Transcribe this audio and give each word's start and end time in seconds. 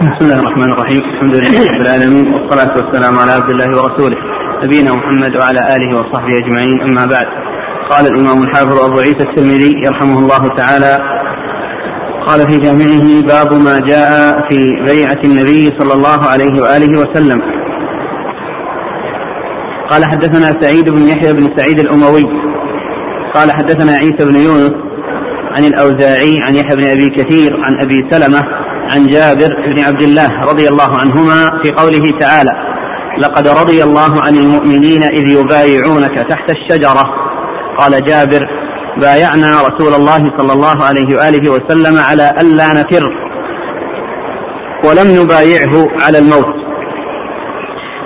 بسم 0.00 0.16
الله 0.20 0.38
الرحمن 0.40 0.72
الرحيم. 0.72 1.02
الحمد 1.14 1.34
لله 1.34 1.60
رب 1.72 1.80
العالمين 1.80 2.26
والصلاة 2.34 2.72
والسلام 2.76 3.18
على 3.18 3.32
عبد 3.32 3.50
الله 3.50 3.68
ورسوله 3.76 4.16
نبينا 4.64 4.92
محمد 4.92 5.36
وعلى 5.36 5.60
آله 5.76 5.96
وصحبه 5.96 6.38
أجمعين 6.38 6.80
أما 6.80 7.06
بعد. 7.06 7.26
قال 7.90 8.06
الإمام 8.06 8.42
الحافظ 8.42 8.78
أبو 8.84 8.98
عيسى 8.98 9.22
الترمذي 9.28 9.74
يرحمه 9.86 10.18
الله 10.18 10.48
تعالى 10.56 10.98
قال 12.26 12.40
في 12.48 12.58
جامعه 12.58 13.06
باب 13.32 13.52
ما 13.66 13.80
جاء 13.80 14.48
في 14.48 14.72
بيعة 14.86 15.20
النبي 15.24 15.70
صلى 15.78 15.92
الله 15.92 16.20
عليه 16.32 16.62
وآله 16.62 16.98
وسلم. 16.98 17.40
قال 19.90 20.04
حدثنا 20.04 20.60
سعيد 20.60 20.88
بن 20.90 21.02
يحيى 21.12 21.32
بن 21.32 21.56
سعيد 21.56 21.78
الأموي. 21.78 22.24
قال 23.34 23.52
حدثنا 23.52 23.92
عيسى 23.92 24.24
بن 24.30 24.36
يونس 24.36 24.72
عن 25.56 25.64
الأوزاعي 25.64 26.34
عن 26.42 26.56
يحيى 26.56 26.76
بن 26.76 26.84
أبي 26.84 27.08
كثير 27.08 27.52
عن 27.64 27.80
أبي 27.80 28.08
سلمة 28.10 28.42
عن 28.92 29.06
جابر 29.06 29.48
بن 29.70 29.84
عبد 29.84 30.02
الله 30.02 30.28
رضي 30.50 30.68
الله 30.68 30.88
عنهما 31.02 31.62
في 31.62 31.70
قوله 31.70 32.18
تعالى 32.20 32.50
لقد 33.18 33.48
رضي 33.48 33.82
الله 33.82 34.22
عن 34.22 34.34
المؤمنين 34.34 35.02
إذ 35.02 35.28
يبايعونك 35.28 36.18
تحت 36.18 36.50
الشجرة. 36.50 37.04
قال 37.78 38.04
جابر 38.04 38.46
بايعنا 39.00 39.60
رسول 39.60 39.94
الله 39.94 40.30
صلى 40.38 40.52
الله 40.52 40.84
عليه 40.84 41.16
وآله 41.16 41.50
وسلم 41.50 41.98
على 41.98 42.32
ألا 42.40 42.72
نفر 42.72 43.08
ولم 44.84 45.22
نبايعه 45.22 45.86
على 46.06 46.18
الموت. 46.18 46.60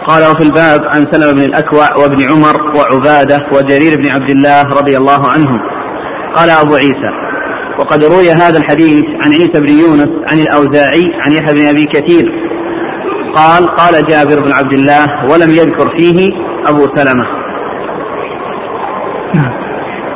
قال 0.08 0.22
وفي 0.30 0.42
الباب 0.42 0.80
عن 0.84 1.06
سلمة 1.12 1.32
بن 1.32 1.44
الأكوع 1.44 1.96
وابن 1.96 2.22
عمر 2.30 2.76
وعبادة 2.76 3.38
وجرير 3.52 3.98
بن 4.00 4.08
عبد 4.10 4.30
الله 4.30 4.62
رضي 4.62 4.96
الله 4.96 5.30
عنهم. 5.30 5.60
قال 6.36 6.50
أبو 6.50 6.74
عيسى 6.74 7.23
وقد 7.78 8.04
روي 8.04 8.30
هذا 8.30 8.58
الحديث 8.58 9.04
عن 9.22 9.32
عيسى 9.32 9.60
بن 9.60 9.68
يونس 9.68 10.08
عن 10.30 10.38
الأوزاعي 10.38 11.02
عن 11.22 11.32
يحيى 11.32 11.54
بن 11.54 11.68
أبي 11.68 11.86
كثير. 11.86 12.24
قال 13.34 13.66
قال 13.66 14.06
جابر 14.06 14.40
بن 14.40 14.52
عبد 14.52 14.72
الله 14.72 15.06
ولم 15.30 15.50
يذكر 15.50 15.96
فيه 15.96 16.28
أبو 16.66 16.86
سلمة. 16.96 17.24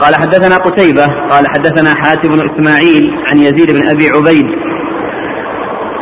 قال 0.01 0.15
حدثنا 0.15 0.57
قتيبة. 0.57 1.07
قال 1.31 1.47
حدثنا 1.49 1.95
حاتم 1.95 2.29
بن 2.29 2.41
إسماعيل 2.41 3.11
عن 3.31 3.39
يزيد 3.39 3.71
بن 3.71 3.89
أبي 3.89 4.09
عبيد. 4.09 4.47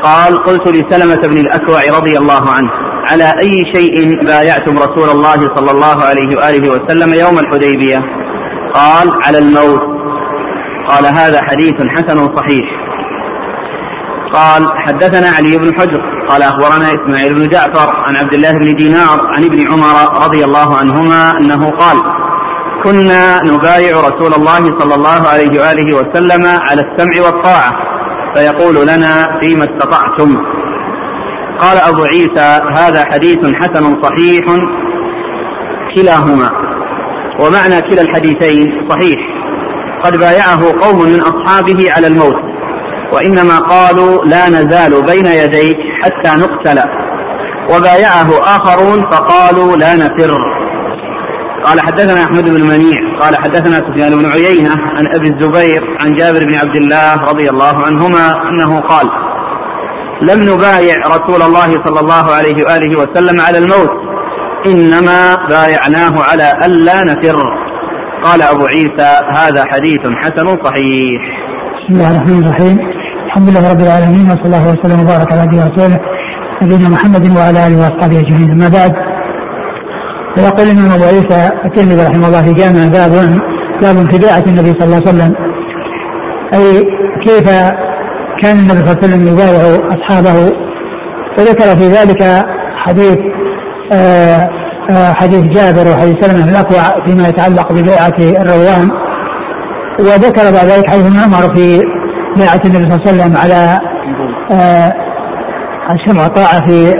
قال 0.02 0.42
قلت 0.42 0.68
لسلمة 0.68 1.28
بن 1.28 1.36
الأكوع 1.36 1.98
رضي 1.98 2.18
الله 2.18 2.50
عنه 2.50 2.68
على 3.10 3.34
أي 3.40 3.62
شيء 3.74 4.24
بايعتم 4.24 4.78
رسول 4.78 5.10
الله 5.10 5.54
صلى 5.56 5.70
الله 5.70 6.04
عليه 6.04 6.36
وآله 6.36 6.70
وسلم 6.70 7.14
يوم 7.14 7.38
الحديبية؟ 7.38 7.98
قال 8.74 9.10
على 9.24 9.38
الموت. 9.38 9.95
قال 10.88 11.06
هذا 11.06 11.40
حديث 11.42 11.74
حسن 11.88 12.36
صحيح. 12.36 12.86
قال 14.32 14.66
حدثنا 14.86 15.28
علي 15.28 15.58
بن 15.58 15.80
حجر 15.80 16.00
قال 16.28 16.42
أخبرنا 16.42 16.94
إسماعيل 16.94 17.34
بن 17.34 17.48
جعفر 17.48 17.96
عن 17.96 18.16
عبد 18.16 18.34
الله 18.34 18.52
بن 18.52 18.74
دينار 18.74 19.20
عن 19.32 19.44
ابن 19.44 19.72
عمر 19.72 20.24
رضي 20.26 20.44
الله 20.44 20.76
عنهما 20.76 21.38
أنه 21.38 21.70
قال 21.70 21.96
كنا 22.84 23.40
نبايع 23.44 23.96
رسول 23.96 24.34
الله 24.34 24.78
صلى 24.78 24.94
الله 24.94 25.28
عليه 25.28 25.60
وآله 25.60 25.96
وسلم 25.96 26.46
على 26.46 26.82
السمع 26.82 27.26
والطاعة 27.26 27.72
فيقول 28.34 28.86
لنا 28.86 29.40
فيما 29.40 29.64
استطعتم. 29.64 30.36
قال 31.58 31.78
أبو 31.78 32.02
عيسى 32.02 32.60
هذا 32.72 33.04
حديث 33.12 33.38
حسن 33.54 34.02
صحيح 34.02 34.44
كلاهما. 35.94 36.50
ومعنى 37.40 37.82
كلا 37.82 38.02
الحديثين 38.02 38.66
صحيح. 38.90 39.35
قد 40.06 40.18
بايعه 40.18 40.80
قوم 40.80 41.02
من 41.02 41.20
أصحابه 41.20 41.92
على 41.96 42.06
الموت 42.06 42.34
وإنما 43.12 43.58
قالوا 43.58 44.24
لا 44.24 44.48
نزال 44.48 45.02
بين 45.02 45.26
يديك 45.26 45.76
حتى 46.02 46.30
نقتل. 46.30 46.80
وبايعه 47.70 48.28
آخرون 48.56 49.10
فقالوا 49.10 49.76
لا 49.76 49.96
نفر. 49.96 50.38
قال 51.64 51.80
حدثنا 51.80 52.24
أحمد 52.24 52.44
بن 52.50 52.62
منيع 52.62 52.98
قال 53.20 53.36
حدثنا 53.36 53.76
سفيان 53.76 54.18
بن 54.18 54.26
عيينة 54.26 54.70
عن 54.96 55.06
أبي 55.06 55.28
الزبير 55.28 55.82
عن 56.00 56.14
جابر 56.14 56.44
بن 56.44 56.54
عبد 56.54 56.76
الله 56.76 57.14
رضي 57.30 57.50
الله 57.50 57.86
عنهما 57.86 58.34
أنه 58.48 58.80
قال 58.80 59.06
لم 60.22 60.54
نبايع 60.54 60.96
رسول 61.06 61.42
الله 61.42 61.84
صلى 61.84 62.00
الله 62.00 62.34
عليه 62.34 62.64
وآله 62.64 63.00
وسلم 63.00 63.40
على 63.40 63.58
الموت 63.58 63.90
إنما 64.66 65.36
بايعناه 65.48 66.22
على 66.22 66.52
ألا 66.66 67.04
نفر. 67.04 67.65
قال 68.24 68.42
أبو 68.42 68.66
عيسى 68.66 69.20
هذا 69.34 69.64
حديث 69.72 70.00
حسن 70.22 70.46
صحيح. 70.64 71.20
بسم 71.76 71.94
الله 71.94 72.10
الرحمن 72.16 72.44
الرحيم. 72.46 72.78
الحمد 73.26 73.48
لله 73.48 73.70
رب 73.70 73.80
العالمين 73.80 74.26
وصلى 74.30 74.44
الله 74.44 74.72
وسلم 74.72 75.00
وبارك 75.00 75.32
على 75.32 75.42
نبينا 75.42 75.64
ورسوله 75.64 76.00
نبينا 76.62 76.88
محمد 76.88 77.36
وعلى 77.36 77.66
آله 77.66 77.76
وأصحابه 77.76 78.20
أجمعين. 78.20 78.50
أما 78.50 78.68
بعد 78.68 78.92
فيقول 80.34 80.66
الامام 80.66 80.90
أبو 80.92 81.04
عيسى 81.04 81.50
الترمذي 81.64 82.02
رحمه 82.02 82.26
الله 82.26 82.42
في 82.42 82.52
جامع 82.54 82.82
باب 82.96 83.12
باب 83.82 84.10
في 84.10 84.18
بيعه 84.18 84.44
النبي 84.46 84.72
صلى 84.78 84.84
الله 84.84 84.96
عليه 84.96 85.08
وسلم. 85.08 85.32
أي 86.54 86.84
كيف 87.24 87.46
كان 88.42 88.56
النبي 88.56 88.78
صلى 88.78 88.90
الله 88.90 88.96
عليه 89.02 89.06
وسلم 89.06 89.22
يبايع 89.28 89.62
أصحابه؟ 89.96 90.36
وذكر 91.38 91.68
في 91.78 91.86
ذلك 91.96 92.44
حديث 92.84 93.18
آآ 93.92 94.48
حديث 94.90 95.40
جابر 95.40 95.90
وحديث 95.90 96.24
سلمة 96.24 96.42
بن 96.44 96.48
الاكوع 96.48 97.04
فيما 97.06 97.28
يتعلق 97.28 97.72
ببيعة 97.72 98.42
الروان. 98.42 98.90
وذكر 100.00 100.42
بعد 100.42 100.66
ذلك 100.66 100.90
حديث 100.90 101.06
ابن 101.06 101.18
عمر 101.18 101.56
في 101.56 101.82
بيعة 102.36 102.60
النبي 102.64 102.84
صلى 102.84 102.94
الله 102.94 103.00
عليه 103.06 103.10
وسلم 103.12 103.36
على 103.36 103.80
السمع 105.90 106.22
والطاعه 106.22 106.66
في 106.66 106.94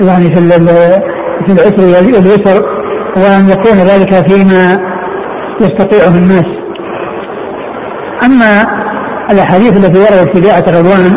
يعني 0.00 0.24
في 0.34 0.40
في 1.46 1.52
العسر 1.52 1.82
واليسر 1.82 2.62
وأن 3.16 3.48
يكون 3.48 3.78
ذلك 3.78 4.28
فيما 4.28 4.78
يستطيعه 5.60 6.08
الناس. 6.08 6.44
أما 8.24 8.66
الأحاديث 9.30 9.76
التي 9.76 9.98
وردت 9.98 10.36
في 10.36 10.40
بيعة 10.40 10.64
الرضوان 10.68 11.16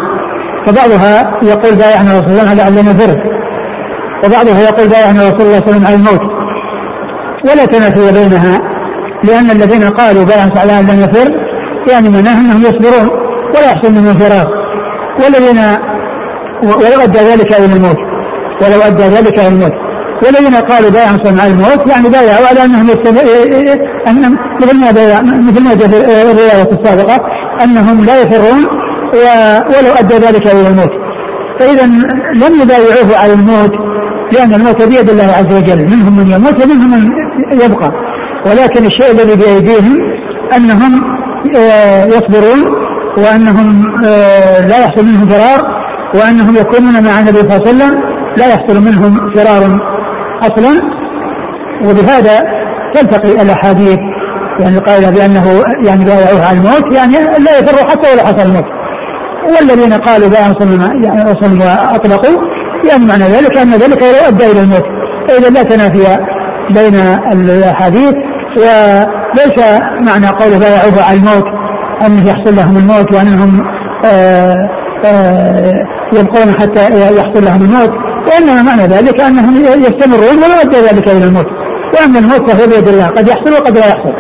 فبعضها 0.66 1.40
يقول 1.44 1.76
بايعنا 1.76 2.12
رسول 2.20 2.30
الله 2.30 2.50
على 2.50 2.68
ان 2.68 2.76
نفر. 2.76 3.35
وبعضها 4.26 4.62
يقول 4.62 4.88
بايعنا 4.88 5.22
رسول 5.22 5.42
الله 5.42 5.60
صلى 5.60 5.66
الله 5.66 5.66
عليه 5.66 5.70
وسلم 5.70 5.88
على 5.88 5.96
الموت. 5.96 6.22
ولا 7.46 7.66
تنافي 7.66 8.12
بينها 8.12 8.60
لأن 9.24 9.52
الذين 9.52 9.84
قالوا 9.90 10.24
بايعنا 10.24 10.60
على 10.60 10.80
أن 10.80 11.00
نفر 11.00 11.32
يعني 11.92 12.10
معناه 12.10 12.40
أنهم 12.40 12.62
يصبرون 12.62 13.10
ولا 13.56 13.66
يحصل 13.66 13.92
منهم 13.92 14.18
فراغ 14.18 14.46
والذين 15.24 15.60
ولو 16.64 17.04
أدى 17.04 17.20
ذلك 17.20 17.60
إلى 17.60 17.66
الموت 17.66 17.98
ولو 18.62 18.82
أدى 18.88 19.04
ذلك 19.04 19.40
إلى 19.40 19.48
الموت. 19.48 19.74
والذين 20.26 20.56
قالوا 20.56 20.90
بايع 20.90 21.08
على 21.42 21.52
الموت 21.52 21.90
يعني 21.90 22.10
بايعوا 22.10 22.48
على 22.50 22.66
أنهم 22.66 22.90
أنهم 24.08 24.38
مثل 24.62 24.80
ما 24.80 24.92
بايع 24.92 25.22
مثل 25.22 25.64
ما 25.64 25.74
جاء 25.74 25.88
في 25.88 25.98
الرواية 26.22 26.70
السابقة 26.72 27.28
أنهم 27.64 28.06
لا 28.06 28.22
يفرون 28.22 28.66
ولو 29.70 29.94
أدى 30.00 30.16
ذلك 30.16 30.48
إلى 30.48 30.68
الموت. 30.68 30.92
فإذا 31.60 31.86
لم 32.36 32.62
يبايعوه 32.62 33.18
على 33.18 33.34
الموت 33.34 33.72
لأن 34.34 34.54
الموت 34.54 34.82
بيد 34.82 35.10
الله 35.10 35.24
عز 35.24 35.54
وجل. 35.58 35.86
منهم 35.86 36.18
من 36.18 36.28
يموت 36.28 36.64
ومنهم 36.64 36.92
من 36.92 37.12
يبقى. 37.52 37.92
ولكن 38.46 38.86
الشيء 38.86 39.12
الذي 39.12 39.36
بأيديهم 39.36 39.98
أنهم 40.56 41.02
يصبرون 42.08 42.86
وأنهم 43.18 43.84
لا 44.70 44.80
يحصل 44.80 45.06
منهم 45.06 45.28
فرار 45.28 45.60
وأنهم 46.16 46.56
يكونون 46.56 47.04
مع 47.04 47.20
النبي 47.20 47.38
صلى 47.38 47.56
الله 47.56 47.68
عليه 47.68 47.70
وسلم 47.70 48.02
لا 48.38 48.48
يحصل 48.48 48.82
منهم 48.82 49.34
فرار 49.36 49.80
أصلا. 50.42 50.82
وبهذا 51.84 52.42
تلتقي 52.94 53.32
الأحاديث. 53.42 54.00
يعني 54.60 54.78
قائله 54.78 55.10
بأنه 55.10 55.64
يعني 55.86 56.06
بايعوه 56.06 56.46
على 56.46 56.58
الموت 56.58 56.94
يعني 56.94 57.14
لا 57.16 57.60
يفر 57.60 57.90
حتى 57.90 58.14
ولو 58.14 58.24
حصل 58.24 58.48
الموت. 58.48 58.66
والذين 59.48 59.94
قالوا 59.94 60.30
بايع 60.30 60.54
يعني 61.04 61.32
وصل 61.32 61.60
يعني 62.90 63.06
معنى 63.06 63.24
ذلك 63.24 63.58
أن 63.58 63.72
ذلك 63.72 64.04
لو 64.04 64.28
ادى 64.28 64.52
إلى 64.52 64.62
الموت 64.62 64.84
فإذا 65.28 65.50
لا 65.50 65.64
تنافي 65.64 66.18
بين 66.70 66.96
الأحاديث 67.32 68.14
وليس 68.58 69.82
معنى 70.08 70.28
قول 70.28 70.60
بايعوه 70.60 71.04
على 71.04 71.18
الموت 71.18 71.46
أنه 72.06 72.30
يحصل 72.30 72.56
لهم 72.56 72.78
الموت 72.78 73.14
وأنهم 73.14 73.64
آآ 74.06 74.70
آآ 75.06 75.86
يبقون 76.14 76.54
حتى 76.60 76.82
يحصل 77.18 77.46
لهم 77.46 77.62
الموت 77.62 77.92
وإنما 78.28 78.62
معنى 78.62 78.84
ذلك 78.84 79.22
أنهم 79.22 79.56
يستمرون 79.66 80.38
ولو 80.38 80.62
ادى 80.62 80.78
ذلك 80.78 81.10
إلى 81.10 81.26
الموت. 81.26 81.46
وأما 81.94 82.20
الموت 82.20 82.50
فهو 82.50 82.68
بيد 82.68 82.88
الله 82.88 83.08
قد 83.08 83.28
يحصل 83.28 83.54
وقد 83.54 83.78
لا 83.78 83.88
يحصل 83.88 84.14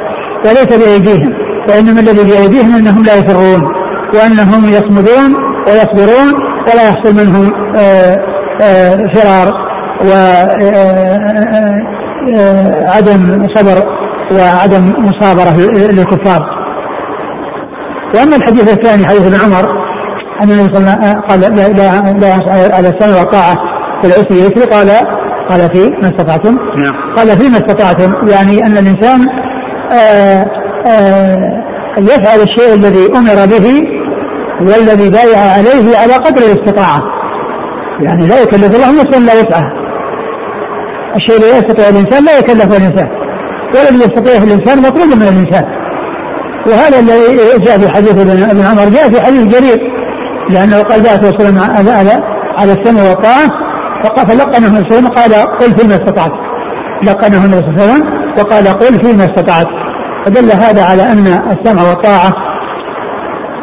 وليس 0.46 0.78
بأيديهم 0.78 1.34
وإنما 1.70 2.00
الذي 2.00 2.32
بأيديهم 2.32 2.76
أنهم 2.76 3.04
لا 3.04 3.16
يفرون 3.16 3.62
وأنهم 4.14 4.66
يصمدون 4.66 5.36
ويصبرون 5.68 6.34
ولا 6.68 6.90
يحصل 6.90 7.14
منهم 7.16 7.52
آآ 7.76 8.35
فرار 9.14 9.48
وعدم 12.34 13.48
صبر 13.56 13.78
وعدم 14.32 14.94
مصابرة 14.98 15.58
للكفار. 15.92 16.42
وأما 18.16 18.36
الحديث 18.36 18.74
الثاني 18.74 19.08
حديث 19.08 19.22
ابن 19.22 19.36
عمر 19.46 19.66
أن 20.42 20.52
النبي 20.52 20.74
صلى 20.74 20.78
الله 20.78 20.92
عليه 20.92 21.02
وسلم 21.02 21.22
قال 21.22 21.40
لا 21.40 21.68
لا 21.68 22.14
لا 22.20 22.34
على 22.76 22.90
السمع 22.90 23.20
والطاعة 23.20 23.56
في 24.02 24.08
العسر 24.08 24.32
يسر 24.32 24.70
قال 24.70 24.90
قال 25.50 25.70
في 25.74 25.90
ما 26.02 26.08
استطعتم. 26.08 26.58
نعم. 26.78 26.94
قال 27.16 27.28
فيما 27.28 27.58
استطعتم. 27.58 28.12
يعني 28.28 28.66
أن 28.66 28.78
الإنسان 28.78 29.28
آآ 29.92 30.46
آآ 30.88 31.38
يفعل 31.98 32.40
الشيء 32.40 32.74
الذي 32.74 33.06
أمر 33.18 33.46
به 33.46 33.84
والذي 34.62 35.10
بايع 35.10 35.40
عليه 35.40 35.98
على 35.98 36.14
قدر 36.14 36.42
الاستطاعة. 36.42 37.02
يعني 38.02 38.28
لا 38.28 38.42
يكلف 38.42 38.76
الله 38.76 39.02
نفسا 39.02 39.18
الا 39.18 39.34
وسعها 39.34 39.72
الشيء 41.16 41.38
الذي 41.38 41.58
يستطيع 41.58 41.90
الإنسان 41.90 42.26
لا 42.26 42.38
يكلف 42.38 42.78
الإنسان. 42.78 43.08
والذي 43.76 43.98
يستطيعه 43.98 44.44
الإنسان 44.44 44.78
مطلوب 44.78 45.08
من 45.08 45.22
الإنسان. 45.22 45.64
وهذا 46.68 47.00
الذي 47.00 47.66
جاء 47.66 47.78
في 47.78 47.90
حديث 47.90 48.22
ابن 48.52 48.62
عمر 48.66 48.90
جاء 48.90 49.10
في 49.10 49.22
حديث 49.22 49.48
جرير. 49.48 49.80
لأنه 50.50 50.82
قال 50.82 51.04
جاء 51.04 51.18
وسلم 51.18 51.60
على 51.60 51.92
على, 51.92 52.24
على 52.58 52.72
السمع 52.72 53.10
والطاعة 53.10 53.50
فقال 54.04 54.28
فلقنه 54.28 54.68
النبي 54.68 54.90
صلى 54.90 55.10
قال 55.10 55.34
قل 55.34 55.78
فيما 55.78 55.96
استطعت. 55.96 56.32
لقنه 57.04 57.46
النبي 57.46 57.60
صلى 57.60 57.70
الله 57.70 57.82
عليه 57.82 57.94
وسلم 57.94 58.04
وقال 58.38 58.68
قل 58.68 59.08
فيما 59.08 59.24
استطعت. 59.24 59.68
فدل 60.26 60.52
هذا 60.52 60.84
على 60.84 61.04
أن 61.04 61.28
السمع 61.28 61.90
والطاعة 61.90 62.32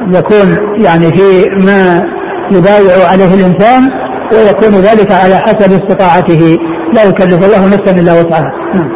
يكون 0.08 0.56
يعني 0.84 1.10
في 1.16 1.46
ما 1.66 2.02
يبايع 2.52 3.08
عليه 3.10 3.34
الإنسان 3.34 4.01
ويكون 4.32 4.74
ذلك 4.80 5.12
على 5.12 5.34
حسب 5.34 5.72
استطاعته. 5.72 6.58
لا 6.92 7.04
يكلف 7.04 7.44
الله 7.44 7.66
نفسا 7.66 8.00
إلا 8.00 8.12
وسعها. 8.12 8.52
نعم. 8.74 8.90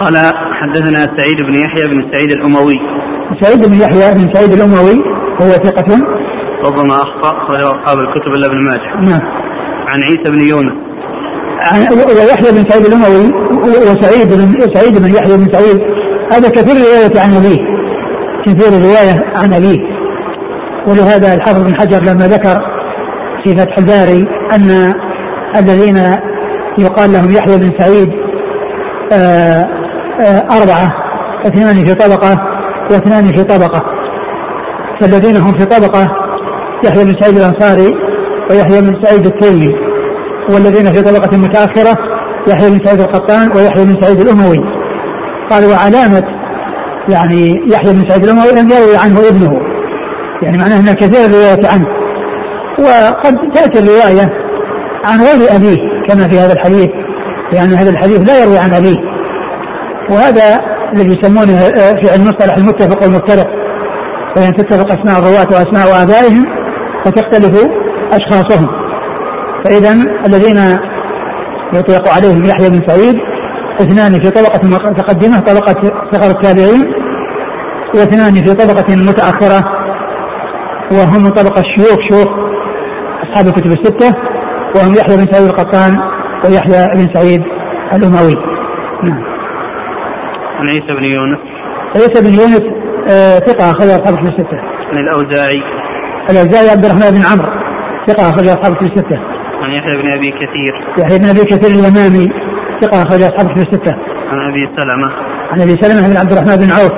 قال 0.00 0.16
حدثنا 0.60 1.16
سعيد 1.16 1.36
بن 1.36 1.54
يحيى 1.54 1.88
بن 1.88 2.12
سعيد 2.14 2.30
الأموي. 2.30 2.74
سعيد 3.40 3.66
بن 3.66 3.74
يحيى 3.74 4.14
بن 4.14 4.32
سعيد 4.32 4.52
الأموي 4.52 5.02
وهو 5.40 5.50
ثقة؟ 5.50 5.96
ربما 6.64 6.94
أخطأ 6.94 7.36
أخرجه 7.38 7.70
أصحاب 7.70 7.98
الكتب 7.98 8.32
إلا 8.32 8.46
ابن 8.46 8.64
ماجه. 8.64 9.10
نعم. 9.10 9.20
عن 9.88 10.02
عيسى 10.02 10.30
بن 10.32 10.40
يونس. 10.40 10.72
ويحيى 12.16 12.52
بن 12.52 12.68
سعيد 12.68 12.86
الأموي 12.86 13.32
وسعيد 13.62 14.28
بن 14.34 14.74
سعيد 14.74 14.98
بن 15.02 15.14
يحيى 15.14 15.36
بن 15.36 15.52
سعيد. 15.52 15.80
هذا 16.32 16.48
كثير 16.48 16.76
رواية 16.76 17.20
عن 17.20 17.34
أبيه 17.34 17.58
كثير 18.46 18.72
رواية 18.82 19.16
عن 19.36 19.52
أبيه 19.52 19.97
ولهذا 20.86 21.34
الحافظ 21.34 21.64
بن 21.64 21.74
حجر 21.74 22.02
لما 22.02 22.26
ذكر 22.26 22.56
في 23.44 23.56
فتح 23.56 23.78
الباري 23.78 24.26
أن 24.52 24.94
الذين 25.56 25.96
يقال 26.78 27.12
لهم 27.12 27.30
يحيى 27.30 27.56
بن 27.56 27.70
سعيد 27.78 28.08
آآ 29.12 29.68
آآ 30.20 30.38
أربعة 30.38 30.92
اثنان 31.46 31.84
في 31.84 31.94
طبقة 31.94 32.38
واثنان 32.90 33.24
في 33.24 33.44
طبقة. 33.44 33.82
فالذين 35.00 35.36
هم 35.36 35.52
في 35.52 35.64
طبقة 35.64 36.08
يحيى 36.84 37.04
بن 37.04 37.14
سعيد 37.20 37.36
الأنصاري 37.36 37.94
ويحيى 38.50 38.80
بن 38.80 39.02
سعيد 39.02 39.26
التيمي 39.26 39.74
والذين 40.50 40.92
في 40.92 41.02
طبقة 41.02 41.36
متأخرة 41.36 41.94
يحيى 42.48 42.70
بن 42.70 42.84
سعيد 42.84 43.00
القطان 43.00 43.56
ويحيى 43.56 43.84
بن 43.84 44.00
سعيد 44.00 44.20
الأموي. 44.20 44.58
قال 45.50 45.64
وعلامة 45.64 46.22
يعني 47.08 47.62
يحيى 47.72 47.92
بن 47.92 48.08
سعيد 48.08 48.24
الأموي 48.24 48.52
لم 48.52 48.70
يروي 48.70 48.96
عنه 48.96 49.20
ابنه. 49.28 49.67
يعني 50.42 50.58
معناه 50.58 50.80
أن 50.80 50.94
كثير 50.94 51.24
الرواية 51.24 51.68
عنه. 51.68 51.86
وقد 52.78 53.36
تأتي 53.54 53.78
الرواية 53.78 54.28
عن 55.06 55.20
غير 55.20 55.56
أبيه 55.56 55.78
كما 56.08 56.28
في 56.28 56.38
هذا 56.38 56.52
الحديث 56.52 56.90
لأن 57.52 57.72
هذا 57.74 57.90
الحديث 57.90 58.28
لا 58.28 58.42
يروي 58.42 58.58
عن 58.58 58.72
أبيه. 58.72 58.96
وهذا 60.10 60.60
الذي 60.94 61.18
يسمونه 61.18 61.56
في 62.02 62.14
المصطلح 62.14 62.56
المتفق 62.56 63.02
والمفترق 63.02 63.46
فإن 64.36 64.54
تتفق 64.54 64.92
أسماء 64.92 65.18
الرواة 65.18 65.48
وأسماء 65.50 66.02
آبائهم 66.02 66.44
فتختلف 67.04 67.68
أشخاصهم. 68.12 68.66
فإذا 69.64 69.92
الذين 70.26 70.78
يطلق 71.74 72.08
عليهم 72.08 72.44
يحيى 72.44 72.70
بن 72.70 72.86
سعيد 72.86 73.14
اثنان 73.80 74.12
في 74.12 74.30
طبقة 74.30 74.68
متقدمة 74.68 75.40
طبقة 75.40 75.92
صغر 76.12 76.30
التابعين 76.30 76.84
واثنان 77.94 78.34
في 78.44 78.54
طبقة 78.54 78.96
متأخرة. 78.96 79.77
وهم 80.92 81.24
من 81.24 81.30
طبقة 81.30 81.60
الشيوخ 81.60 81.98
شيوخ 82.10 82.28
أصحاب 83.22 83.46
الكتب 83.46 83.70
الستة 83.70 84.14
وهم 84.74 84.94
يحيى 84.94 85.16
بن 85.16 85.32
سعيد 85.32 85.48
القطان 85.48 85.98
ويحيى 86.44 86.88
بن 86.94 87.14
سعيد 87.14 87.42
الأموي. 87.92 88.34
نعم. 89.04 89.22
عن 90.58 90.68
عيسى 90.68 90.94
بن 90.94 91.04
يونس. 91.04 91.38
عيسى 91.96 92.20
بن 92.20 92.34
يونس 92.40 92.62
آه 93.10 93.38
ثقة 93.38 93.70
أخرج 93.70 93.88
أصحاب 93.88 94.14
الكتب 94.14 94.26
الستة. 94.26 94.58
عن 94.90 94.98
الأوزاعي. 94.98 95.62
الأوزاعي 96.30 96.70
عبد 96.70 96.84
الرحمن 96.84 97.10
بن 97.10 97.22
عمرو 97.32 97.48
ثقة 98.06 98.30
أخرج 98.30 98.48
أصحاب 98.48 98.72
الكتب 98.72 98.86
الستة. 98.96 99.18
عن 99.62 99.70
يحيى 99.70 100.02
بن 100.02 100.12
أبي 100.12 100.30
كثير. 100.32 100.74
يحيى 100.98 101.18
بن 101.18 101.24
أبي 101.24 101.44
كثير 101.44 101.70
اليمامي 101.70 102.28
ثقة 102.80 103.02
أخرج 103.02 103.22
أصحاب 103.22 103.46
الكتب 103.46 103.72
الستة. 103.72 103.94
عن 104.30 104.38
أبي 104.50 104.76
سلمة. 104.76 105.08
عن 105.52 105.60
أبي 105.60 105.74
سلمة 105.80 106.08
بن 106.08 106.16
عبد 106.16 106.32
الرحمن 106.32 106.56
بن 106.56 106.70
عوف 106.72 106.92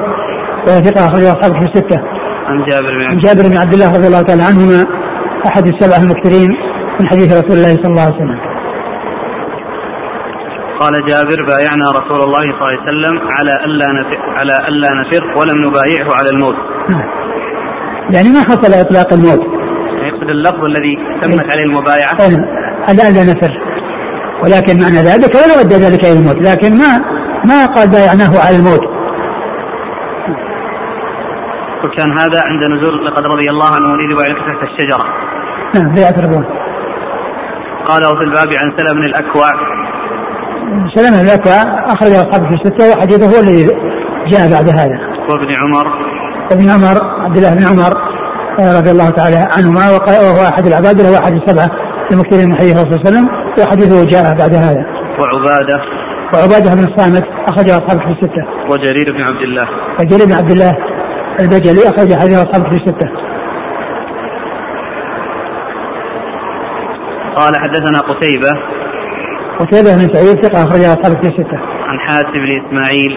وهو 0.67 0.81
ثقة 0.81 1.07
أخرج 1.09 1.23
أصحاب 1.23 1.53
الكتب 1.53 1.67
الستة. 1.77 2.20
عن 2.50 2.58
جابر 2.70 2.99
بن 2.99 3.08
عبد 3.08 3.20
جابر 3.20 3.49
بن 3.49 3.56
عبد 3.56 3.75
الله 3.75 3.94
رضي 3.97 4.06
الله 4.06 4.23
تعالى 4.23 4.43
عنهما 4.43 4.87
أحد 5.47 5.67
السبعة 5.67 6.02
المكثرين 6.02 6.50
من 7.00 7.06
حديث 7.06 7.29
رسول 7.32 7.56
الله 7.58 7.75
صلى 7.82 7.91
الله 7.93 8.02
عليه 8.02 8.14
وسلم. 8.14 8.41
قال 10.81 10.94
جابر 11.11 11.38
بايعنا 11.49 11.87
رسول 11.99 12.20
الله 12.26 12.41
صلى 12.41 12.61
الله 12.61 12.73
عليه 12.73 12.88
وسلم 12.91 13.14
على 13.38 13.52
نفر 14.00 14.19
على 14.38 14.52
ألا 14.69 14.88
نفر 15.00 15.23
ولم 15.38 15.58
نبايعه 15.67 16.11
على 16.19 16.31
الموت. 16.31 16.55
نعم. 16.91 17.08
يعني 18.14 18.29
ما 18.29 18.41
حصل 18.41 18.75
إطلاق 18.75 19.12
الموت؟ 19.12 19.41
يقصد 20.08 20.31
اللفظ 20.31 20.64
الذي 20.64 20.94
تمت 21.23 21.52
عليه 21.52 21.64
المبايعة. 21.64 22.17
على 22.88 23.08
ألا 23.08 23.25
نفر. 23.32 23.52
ولكن 24.44 24.81
معنى 24.82 24.99
ذلك 25.11 25.35
ولو 25.35 25.61
أدى 25.61 25.75
ذلك 25.75 26.05
إلى 26.05 26.12
الموت. 26.12 26.37
لكن 26.49 26.70
ما 26.79 27.00
ما 27.44 27.67
قال 27.67 27.88
بايعناه 27.91 28.32
على 28.47 28.56
الموت. 28.56 28.85
وكان 31.85 32.19
هذا 32.19 32.43
عند 32.49 32.65
نزول 32.65 33.06
لقد 33.06 33.25
رضي 33.27 33.50
الله 33.50 33.67
عنه 33.67 33.93
ولي 33.93 34.15
بايعك 34.15 34.37
تحت 34.37 34.62
الشجرة. 34.62 35.05
نعم 35.75 35.94
بيعة 35.94 36.15
الرضوان 36.19 36.44
قال 37.85 38.05
وفي 38.05 38.25
الباب 38.25 38.49
عن 38.61 38.77
سلم 38.77 38.94
بن 38.94 39.05
الأكوع. 39.05 39.50
سلمة 40.94 41.21
الأكوع 41.21 41.85
أخرج 41.87 42.11
أصحابه 42.11 42.49
في 42.49 42.55
الستة 42.55 42.91
وحديثه 42.91 43.37
هو 43.37 43.41
الذي 43.41 43.67
جاء 44.29 44.50
بعد 44.50 44.69
هذا. 44.69 44.99
وابن 45.29 45.55
عمر. 45.62 45.87
ابن 46.53 46.71
عمر 46.71 46.97
عبد 47.25 47.37
الله 47.37 47.55
بن 47.55 47.67
عمر 47.67 47.93
آه، 48.61 48.79
رضي 48.79 48.91
الله 48.91 49.11
تعالى 49.11 49.49
عنهما 49.56 49.91
وهو 49.91 50.49
أحد 50.49 50.67
العباد 50.67 51.00
له 51.00 51.19
أحد 51.19 51.33
السبعة 51.33 51.71
المكثرين 52.12 52.49
من 52.49 52.59
حديث 52.59 52.73
الرسول 52.73 52.93
صلى 52.93 53.09
الله 53.09 53.11
عليه 53.11 53.19
وسلم 53.19 53.28
وحديثه 53.59 54.05
جاء 54.05 54.38
بعد 54.38 54.55
هذا. 54.55 54.85
وعبادة. 55.21 55.78
وعبادة 56.35 56.75
بن 56.75 56.85
الصامت 56.93 57.25
أخرج 57.49 57.71
أصحابه 57.71 58.00
في 58.00 58.11
الستة. 58.11 58.43
وجرير 58.71 59.12
بن 59.12 59.23
عبد 59.23 59.43
الله. 59.43 59.66
وجرير 60.00 60.26
بن 60.26 60.33
عبد 60.33 60.50
الله. 60.50 60.75
البجلي 61.40 61.82
أخرج 61.88 62.14
حديث 62.14 62.38
أصحابه 62.38 62.70
في 62.70 62.76
الستة. 62.76 63.09
قال 67.37 67.54
حدثنا 67.56 68.00
قتيبة. 68.00 68.52
قتيبة 69.59 69.90
بن 69.97 70.12
سعيد 70.14 70.44
ثقة 70.44 70.62
أخرج 70.62 70.80
أصحابه 70.80 71.20
في 71.20 71.28
الستة. 71.28 71.59
عن 71.88 71.99
حاتم 71.99 72.32
بن 72.32 72.50
إسماعيل. 72.61 73.12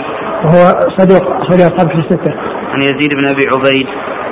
وهو 0.46 0.88
صدوق 0.98 1.24
أخرج 1.44 1.62
أصحابه 1.62 1.90
في 1.90 2.00
الستة. 2.00 2.32
عن 2.74 2.82
يزيد 2.82 3.12
بن 3.20 3.26
أبي 3.26 3.46
عبيد. 3.54 3.88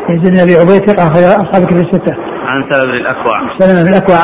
يزيد 0.09 0.33
بن 0.33 0.39
أبي 0.39 0.55
عبيد 0.55 0.89
ثقة 0.89 1.03
أخرج 1.07 1.23
أصحابه 1.23 1.65
في 1.65 1.73
الستة. 1.73 2.15
عن 2.45 2.69
سلم 2.69 2.91
بن 2.91 2.97
الأكوع. 2.97 3.35
سلمة 3.59 3.83
بن 3.83 3.89
الأكوع 3.89 4.17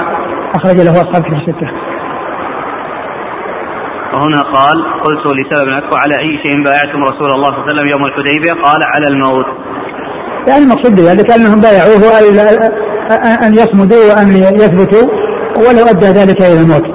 أخرج 0.55 0.75
له 0.75 0.91
أصحابه 0.91 1.25
في 1.29 1.35
الستة. 1.35 1.67
وهنا 4.13 4.41
قال 4.41 4.75
قلت 5.03 5.25
لسلم 5.37 5.65
بن 5.65 5.73
الأكوع 5.77 5.99
على 5.99 6.13
أي 6.15 6.37
شيء 6.43 6.63
بايعتم 6.63 6.97
رسول 7.03 7.31
الله 7.31 7.49
صلى 7.49 7.57
الله 7.57 7.69
عليه 7.69 7.73
وسلم 7.73 7.89
يوم 7.89 8.01
الحديبية؟ 8.05 8.51
قال 8.63 8.79
على 8.83 9.07
الموت. 9.07 9.45
يعني 10.49 10.63
المقصود 10.63 10.95
بذلك 10.95 11.31
أنهم 11.31 11.61
بايعوه 11.61 12.01
أن- 13.47 13.59
يصمدوا 13.61 14.03
وأن 14.13 14.27
يثبتوا 14.37 15.07
ولو 15.57 15.85
أدى 15.89 16.05
ذلك 16.05 16.41
إلى 16.41 16.61
الموت. 16.61 16.85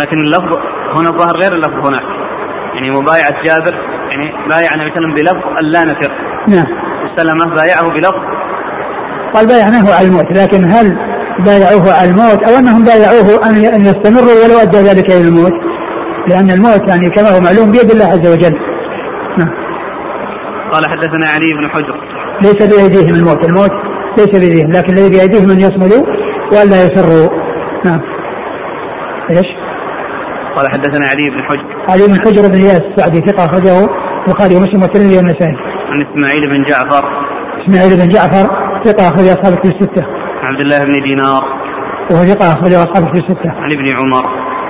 لكن 0.00 0.18
اللفظ 0.20 0.58
هنا 0.96 1.08
الظاهر 1.08 1.36
غير 1.36 1.52
اللفظ 1.52 1.86
هناك 1.86 2.02
يعني 2.74 2.90
مبايعة 2.90 3.42
جابر 3.44 3.74
يعني 4.10 4.48
بايع 4.48 4.74
النبي 4.74 4.90
صلى 4.90 4.98
الله 4.98 5.08
عليه 5.08 5.12
وسلم 5.12 5.14
بلفظ 5.14 5.58
أن 5.60 5.64
لا 5.72 5.84
نفر 5.84 6.12
نعم. 6.48 6.66
وسلمة 7.04 7.54
بايعه 7.54 7.88
بلفظ. 7.88 8.22
قال 9.34 9.46
بايعناه 9.46 9.94
على 9.98 10.06
الموت 10.08 10.32
لكن 10.38 10.72
هل 10.72 11.11
بايعوه 11.44 11.92
على 11.92 12.10
الموت 12.10 12.42
أو 12.48 12.58
أنهم 12.58 12.84
بايعوه 12.84 13.48
أن 13.76 13.86
يستمروا 13.86 14.44
ولو 14.44 14.58
أدى 14.62 14.78
ذلك 14.78 15.10
إلى 15.10 15.28
الموت. 15.28 15.52
لأن 16.28 16.50
الموت 16.50 16.88
يعني 16.88 17.08
كما 17.10 17.28
هو 17.36 17.40
معلوم 17.40 17.70
بيد 17.72 17.90
الله 17.90 18.04
عز 18.04 18.26
وجل. 18.32 18.54
نعم. 19.38 19.50
قال 20.72 20.86
حدثنا 20.86 21.26
علي 21.26 21.46
بن 21.60 21.70
حجر. 21.70 21.96
ليس 22.42 22.66
بأيديهم 22.66 23.14
الموت. 23.14 23.44
الموت 23.48 23.72
ليس 24.18 24.28
بأيديهم 24.28 24.70
لكن 24.70 24.92
الذي 24.92 25.10
بأيديهم 25.16 25.50
أن 25.50 25.60
يصمدوا 25.60 26.06
وألا 26.52 26.84
يسروا. 26.84 27.28
نعم. 27.84 28.00
إيش؟ 29.30 29.46
قال 30.56 30.70
حدثنا 30.70 31.06
علي 31.06 31.30
بن 31.30 31.42
حجر. 31.48 31.66
علي 31.88 32.06
بن 32.06 32.20
حجر 32.24 32.48
بن 32.48 32.54
إياس 32.54 32.82
السعدي 32.82 33.20
ثقة 33.20 33.44
أخرجه 33.44 33.88
البخاري 34.26 34.56
ومسلم 34.56 34.82
والترمذي 34.82 35.16
والنسائي. 35.16 35.56
عن 35.90 36.06
إسماعيل 36.06 36.42
بن 36.50 36.64
جعفر. 36.64 37.04
إسماعيل 37.62 37.96
بن 37.96 38.08
جعفر 38.08 38.46
ثقة 38.84 39.08
أخرج 39.08 39.26
أصحاب 39.26 39.52
في 39.62 39.68
الستة. 39.68 40.21
عبد 40.42 40.60
الله 40.60 40.78
بن 40.78 40.92
دينار. 40.92 41.42
وهو 42.10 42.24
ثقة 42.24 42.52
أخرج 42.52 42.72
أصحاب 42.72 43.04
في 43.14 43.20
الستة. 43.22 43.50
عن 43.50 43.72
ابن 43.72 43.86
عمر. 43.98 44.24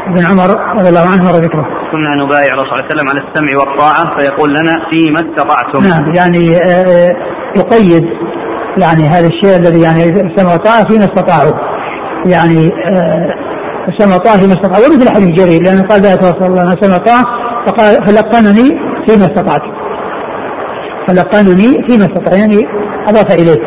ابن 0.06 0.24
عمر 0.24 0.50
رضي 0.78 0.88
الله 0.88 1.00
عنه 1.00 1.30
ذكره 1.30 1.66
كنا 1.92 2.24
نبايع 2.24 2.52
الرسول 2.52 2.70
صلى 2.70 2.80
الله 2.80 2.84
عليه 2.84 2.94
وسلم 2.94 3.08
على 3.08 3.18
السمع 3.18 3.60
والطاعة 3.60 4.16
فيقول 4.16 4.50
لنا 4.50 4.76
فيما 4.90 5.20
استطعتم. 5.20 5.84
نعم 5.88 6.14
يعني 6.14 6.56
آه، 6.56 6.84
آه، 6.86 7.14
يقيد 7.56 8.04
يعني 8.78 9.08
هذا 9.08 9.26
الشيء 9.26 9.56
الذي 9.56 9.80
يعني 9.80 10.04
السمع 10.04 10.52
والطاعة 10.52 10.88
فيما 10.88 11.04
استطاعوا. 11.04 11.52
يعني 12.26 12.70
آه، 12.86 13.34
السمع 13.88 14.14
والطاعة 14.14 14.36
فيما 14.36 14.52
استطاعوا. 14.52 14.86
ومثل 14.86 15.14
حديث 15.14 15.28
جرير 15.28 15.62
لأنه 15.62 15.82
قال 15.88 16.02
لا 16.02 16.16
توصل 16.16 16.46
الله 16.50 16.68
السمع 16.68 16.94
والطاعة 16.94 17.24
فقال 17.66 18.06
فلقنني 18.06 18.68
فيما 19.06 19.24
استطعت. 19.24 19.62
فلقنني 21.08 21.88
فيما 21.88 22.04
استطعت 22.04 22.36
يعني 22.36 22.60
أضاف 23.08 23.32
إليه 23.32 23.58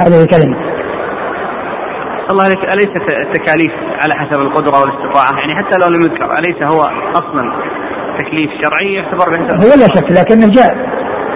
هذه 0.00 0.22
الكلمة. 0.22 0.73
الله 2.30 2.44
عليك 2.44 2.58
أليس 2.58 2.88
التكاليف 3.26 3.72
على 4.02 4.14
حسب 4.14 4.40
القدرة 4.40 4.80
والاستطاعة؟ 4.80 5.38
يعني 5.38 5.54
حتى 5.56 5.78
لو 5.78 5.88
لم 5.88 6.02
يذكر 6.02 6.30
أليس 6.38 6.72
هو 6.72 6.80
أصلا 7.14 7.52
تكليف 8.18 8.50
شرعي 8.62 8.94
يعتبر 8.94 9.30
بحسب 9.30 9.64
هو 9.64 9.74
لا 9.80 9.86
شك 9.94 10.10
لكنه 10.10 10.50
جاء 10.50 10.74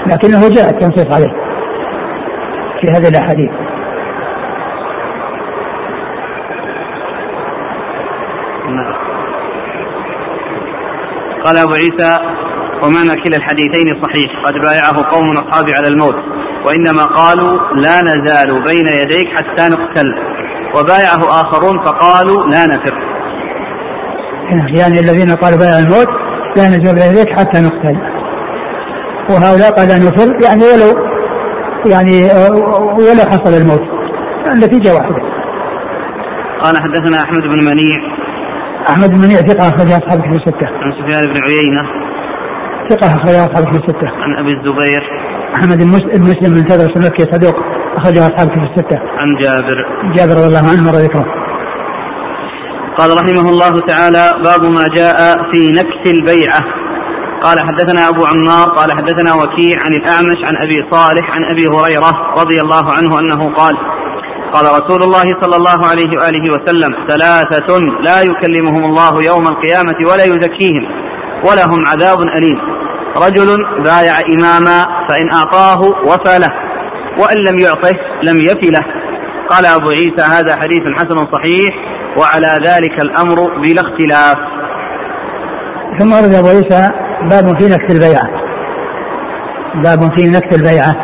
لكنه 0.06 0.48
جاء 0.48 0.70
التنصيص 0.70 1.14
عليه 1.14 1.48
في 2.80 2.90
هذه 2.90 3.08
الأحاديث. 3.08 3.50
نعم. 8.68 8.94
قال 11.44 11.56
أبو 11.56 11.72
عيسى 11.72 12.18
ومعنى 12.82 13.22
كلا 13.22 13.36
الحديثين 13.36 14.02
صحيح 14.02 14.42
قد 14.44 14.54
بايعه 14.54 15.10
قوم 15.10 15.24
أصحابي 15.24 15.74
على 15.74 15.88
الموت 15.88 16.16
وإنما 16.66 17.04
قالوا 17.04 17.58
لا 17.74 18.00
نزال 18.02 18.62
بين 18.64 18.86
يديك 19.02 19.28
حتى 19.36 19.68
نقتل. 19.68 20.37
وبايعه 20.74 21.40
آخرون 21.40 21.82
فقالوا 21.82 22.46
لا 22.50 22.66
نفر. 22.66 22.94
يعني 24.78 25.00
الذين 25.00 25.34
قالوا 25.34 25.58
بايع 25.58 25.78
الموت 25.78 26.08
لا 26.56 26.68
نزول 26.68 26.98
إليك 26.98 27.38
حتى 27.38 27.60
نقتل. 27.60 27.98
وهؤلاء 29.30 29.70
قال 29.70 29.88
نفر 29.88 30.44
يعني 30.44 30.62
ولو 30.62 31.08
يعني 31.86 32.24
ولو 32.98 33.24
حصل 33.30 33.54
الموت. 33.54 33.82
النتيجة 34.54 34.94
واحدة. 34.94 35.22
قال 36.60 36.76
حدثنا 36.82 37.22
أحمد 37.22 37.42
بن 37.42 37.64
منيع. 37.64 37.98
أحمد 38.88 39.10
بن 39.10 39.18
منيع 39.18 39.38
ثقة 39.38 39.68
أخرج 39.68 39.92
أصحابه 39.92 40.22
في 40.22 40.36
الستة. 40.36 40.66
عن 40.66 40.92
سفيان 40.98 41.34
بن 41.34 41.40
عيينة. 41.42 41.82
ثقة 42.90 43.06
أخرج 43.06 43.34
أصحابه 43.34 43.70
في 43.70 43.78
الستة. 43.78 44.08
عن 44.08 44.44
أبي 44.44 44.52
الزبير. 44.52 45.02
أحمد 45.54 45.78
بن 45.78 45.86
مسلم 46.22 46.54
بن 46.54 46.64
تدرس 46.66 46.96
المكي 46.96 47.22
صدوق 47.32 47.56
أخرجه 47.98 48.26
أصحاب 48.26 48.48
في 48.48 48.60
الستة. 48.64 48.98
عن 49.20 49.28
جابر. 49.42 49.76
جابر 50.14 50.32
رضي 50.32 50.46
الله 50.46 50.68
عنه 50.70 50.82
مر 50.90 50.98
ذكره. 50.98 51.24
قال 52.98 53.10
رحمه 53.10 53.50
الله 53.50 53.80
تعالى 53.80 54.34
باب 54.44 54.64
ما 54.64 54.88
جاء 54.88 55.36
في 55.52 55.72
نكس 55.72 56.02
البيعة 56.06 56.60
قال 57.42 57.60
حدثنا 57.60 58.08
أبو 58.08 58.24
عمار 58.26 58.68
قال 58.68 58.92
حدثنا 58.92 59.34
وكيع 59.34 59.76
عن 59.86 59.92
الأعمش 59.92 60.36
عن 60.44 60.54
أبي 60.62 60.84
صالح 60.90 61.36
عن 61.36 61.44
أبي 61.50 61.66
هريرة 61.66 62.12
رضي 62.38 62.60
الله 62.60 62.92
عنه 62.92 63.18
أنه 63.18 63.54
قال 63.54 63.74
قال 64.52 64.64
رسول 64.64 65.02
الله 65.02 65.24
صلى 65.42 65.56
الله 65.56 65.86
عليه 65.86 66.10
وآله 66.18 66.54
وسلم 66.54 66.90
ثلاثة 67.08 67.78
لا 68.02 68.22
يكلمهم 68.22 68.84
الله 68.84 69.24
يوم 69.26 69.48
القيامة 69.48 69.96
ولا 70.10 70.24
يزكيهم 70.24 70.84
ولهم 71.44 71.86
عذاب 71.86 72.18
أليم 72.22 72.58
رجل 73.16 73.58
بايع 73.84 74.14
إماما 74.34 74.86
فإن 75.08 75.32
أعطاه 75.32 75.80
وفى 75.80 76.38
له 76.38 76.67
وإن 77.18 77.38
لم 77.38 77.58
يعطه 77.58 77.94
لم 78.24 78.36
يف 78.36 78.72
له. 78.72 78.84
قال 79.50 79.66
أبو 79.66 79.90
عيسى 79.90 80.22
هذا 80.38 80.56
حديث 80.56 80.82
حسن 80.96 81.26
صحيح 81.32 81.74
وعلى 82.16 82.60
ذلك 82.66 83.00
الأمر 83.00 83.60
بلا 83.62 83.80
اختلاف. 83.80 84.38
ثم 85.98 86.12
ورد 86.12 86.34
أبو 86.34 86.48
عيسى 86.48 86.90
باب 87.30 87.58
في 87.60 87.66
نكث 87.68 87.94
البيعة. 87.94 88.28
باب 89.84 90.00
في 90.16 90.28
نكث 90.28 90.58
البيعة. 90.58 90.94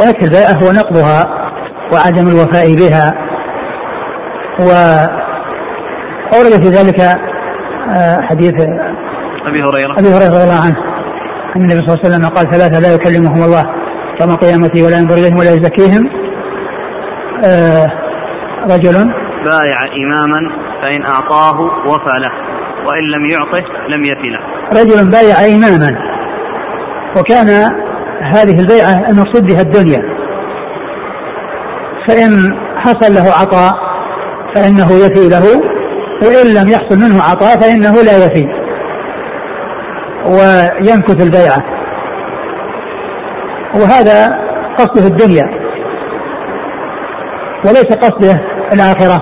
ونكث 0.00 0.24
البيعة 0.24 0.52
هو 0.62 0.72
نقضها 0.72 1.26
وعدم 1.92 2.28
الوفاء 2.28 2.74
بها. 2.76 3.12
وأورد 4.60 5.02
في 6.62 6.68
ذلك 6.68 7.00
آه، 7.96 8.16
حديث 8.20 8.54
أبي 9.46 9.62
هريرة. 9.62 9.92
أبي 9.98 10.08
هريرة 10.08 10.34
رضي 10.34 10.44
الله 10.44 10.60
عنه. 10.64 10.76
أن 11.56 11.60
النبي 11.60 11.80
صلى 11.80 11.94
الله 11.94 11.98
عليه 12.04 12.14
وسلم 12.14 12.28
قال 12.28 12.50
ثلاثة 12.50 12.78
لا 12.80 12.94
يكلمهم 12.94 13.42
الله. 13.42 13.79
يوم 14.20 14.30
القيامة 14.30 14.70
ولا 14.86 14.98
ينظر 14.98 15.14
إليهم 15.14 15.38
ولا 15.38 15.50
يزكيهم 15.50 16.10
آه 17.44 17.86
رجل 18.70 18.92
بايع 19.44 19.76
إماما 20.04 20.40
فإن 20.82 21.02
أعطاه 21.02 21.60
وفى 21.86 22.14
له 22.18 22.32
وإن 22.86 23.04
لم 23.14 23.30
يعطه 23.30 23.64
لم 23.88 24.04
يفي 24.04 24.28
له. 24.30 24.40
رجل 24.80 25.10
بايع 25.10 25.56
إماما 25.56 25.90
وكان 27.16 27.48
هذه 28.34 28.60
البيعة 28.60 29.10
المقصود 29.10 29.46
بها 29.46 29.60
الدنيا. 29.60 30.02
فإن 32.08 32.58
حصل 32.76 33.14
له 33.14 33.30
عطاء 33.40 33.72
فإنه 34.54 34.92
يفي 34.92 35.28
له 35.28 35.60
وإن 36.22 36.54
لم 36.54 36.68
يحصل 36.68 36.98
منه 36.98 37.22
عطاء 37.22 37.60
فإنه 37.60 37.92
لا 37.92 38.24
يفي. 38.24 38.46
وينكث 40.26 41.22
البيعة. 41.22 41.79
وهذا 43.74 44.38
قصده 44.78 45.06
الدنيا 45.06 45.44
وليس 47.64 47.86
قصده 47.86 48.40
الآخرة 48.72 49.20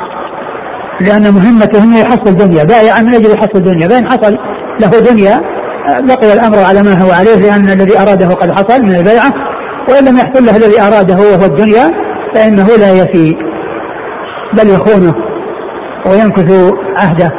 لأن 1.00 1.34
مهمته 1.34 1.84
أنه 1.84 1.98
يحصل 1.98 2.36
دنيا 2.36 2.64
بائعا 2.64 3.02
من 3.02 3.14
أجل 3.14 3.30
يحصل 3.30 3.62
دنيا 3.62 3.88
فإن 3.88 4.08
حصل 4.08 4.36
له 4.80 5.10
دنيا 5.10 5.40
بقي 5.88 6.32
الأمر 6.32 6.58
على 6.58 6.82
ما 6.82 7.02
هو 7.02 7.12
عليه 7.12 7.36
لأن 7.36 7.80
الذي 7.80 7.98
أراده 7.98 8.28
قد 8.28 8.52
حصل 8.52 8.82
من 8.82 8.94
البيعة 8.94 9.32
وإن 9.88 10.04
لم 10.04 10.16
يحصل 10.16 10.46
له 10.46 10.56
الذي 10.56 10.80
أراده 10.80 11.14
وهو 11.14 11.44
الدنيا 11.44 11.90
فإنه 12.34 12.66
لا 12.66 12.90
يفي 12.90 13.36
بل 14.52 14.68
يخونه 14.68 15.14
وينكث 16.06 16.74
عهده 16.96 17.30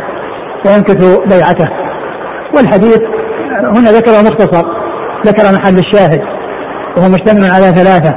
وينكث 0.65 1.19
بيعته. 1.27 1.67
والحديث 2.55 3.01
هنا 3.75 3.91
ذكر 3.91 4.11
مختصر 4.11 4.65
ذكر 5.25 5.53
محل 5.53 5.77
الشاهد. 5.77 6.38
وهو 6.97 7.09
مشتمل 7.09 7.51
على 7.51 7.65
ثلاثة. 7.65 8.15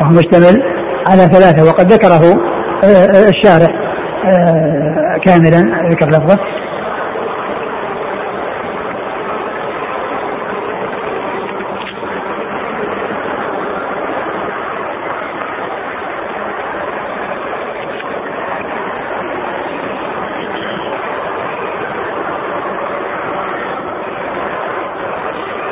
وهو 0.00 0.10
مشتمل 0.10 0.62
على 1.06 1.22
ثلاثة. 1.22 1.68
وقد 1.68 1.92
ذكره 1.92 2.40
آه، 2.84 2.86
آه، 2.86 3.28
الشارح 3.28 3.68
آه، 4.26 5.18
كاملا 5.24 5.88
ذكر 5.90 6.08
لفظه. 6.08 6.38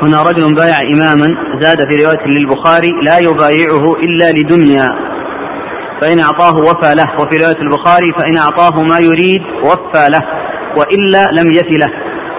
هنا 0.07 0.23
رجل 0.23 0.55
بايع 0.55 0.77
إماما 0.95 1.29
زاد 1.61 1.91
في 1.91 2.05
رواية 2.05 2.27
للبخاري 2.27 2.91
لا 3.05 3.19
يبايعه 3.19 3.85
إلا 4.07 4.33
لدنيا. 4.41 4.87
فإن 6.03 6.21
أعطاه 6.21 6.57
وفى 6.57 6.95
له. 6.95 7.07
وفي 7.21 7.45
رواية 7.45 7.61
البخاري 7.67 8.13
فإن 8.19 8.37
أعطاه 8.37 8.83
ما 8.83 8.99
يريد 8.99 9.43
وفى 9.65 10.09
له. 10.09 10.21
وإلا 10.79 11.41
لم 11.41 11.47
يف 11.47 11.71
له. 11.83 11.91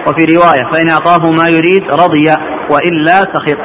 وفي 0.06 0.36
رواية 0.36 0.62
فإن 0.72 0.88
أعطاه 0.88 1.30
ما 1.30 1.48
يريد 1.48 1.82
رضي 1.92 2.28
وإلا 2.70 3.20
سخط. 3.20 3.58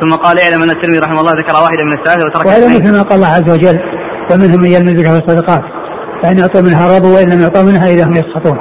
ثم 0.00 0.14
قال 0.14 0.40
اعلم 0.40 0.62
أن 0.62 0.70
الترمذي 0.70 0.98
رحمه 0.98 1.20
الله 1.20 1.32
ذكر 1.32 1.52
واحدة 1.52 1.84
من 1.84 1.92
الثلاثة 1.92 2.26
وترك 2.26 2.46
وهذا 2.46 2.66
مثل 2.66 2.92
ما 2.92 3.02
قال 3.02 3.14
الله 3.14 3.28
عز 3.28 3.50
وجل 3.50 3.78
ومنهم 4.32 4.60
من 4.60 4.66
يلمزك 4.66 5.04
في 5.04 5.18
الصدقات. 5.18 5.62
فإن 6.22 6.40
أعطوا 6.40 6.60
منها 6.60 6.96
رضوا 6.96 7.14
وإن 7.14 7.30
لم 7.30 7.40
يعطوا 7.40 7.62
منها 7.62 7.88
إذا 7.88 8.04
هم 8.04 8.12
يسخطون. 8.12 8.58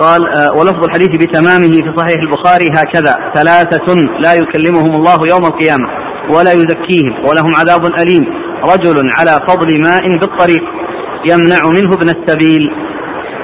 قال 0.00 0.34
آه، 0.34 0.52
ولفظ 0.52 0.84
الحديث 0.84 1.08
بتمامه 1.08 1.72
في 1.72 1.94
صحيح 1.96 2.16
البخاري 2.20 2.68
هكذا 2.68 3.16
ثلاثة 3.34 3.94
لا 4.20 4.34
يكلمهم 4.34 4.94
الله 4.94 5.18
يوم 5.28 5.44
القيامة 5.44 5.88
ولا 6.30 6.52
يزكيهم 6.52 7.24
ولهم 7.28 7.56
عذاب 7.56 7.84
أليم. 7.84 8.24
رجل 8.64 9.08
على 9.18 9.40
فضل 9.48 9.80
ماء 9.82 10.18
بالطريق 10.20 10.62
يمنع 11.28 11.66
منه 11.66 11.94
ابن 11.94 12.08
السبيل. 12.08 12.60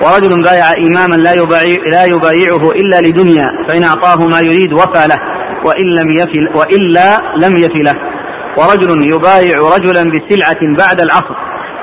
ورجل 0.03 0.43
بايع 0.43 0.67
إماما 0.87 1.15
لا, 1.15 1.33
يبايع 1.33 1.79
لا 1.87 2.05
يبايعه 2.05 2.71
إلا 2.71 3.01
لدنيا 3.01 3.47
فإن 3.69 3.85
أعطاه 3.85 4.29
ما 4.29 4.41
يريد 4.41 4.73
وفى 4.73 5.09
له 5.09 5.19
وإن 5.65 5.87
لم 5.97 6.11
يفي 6.11 6.59
وإلا 6.59 7.19
لم 7.37 7.57
يفي 7.57 7.83
له 7.85 7.95
ورجل 8.59 9.13
يبايع 9.13 9.57
رجلا 9.77 10.05
بسلعة 10.13 10.77
بعد 10.79 11.01
العصر 11.01 11.35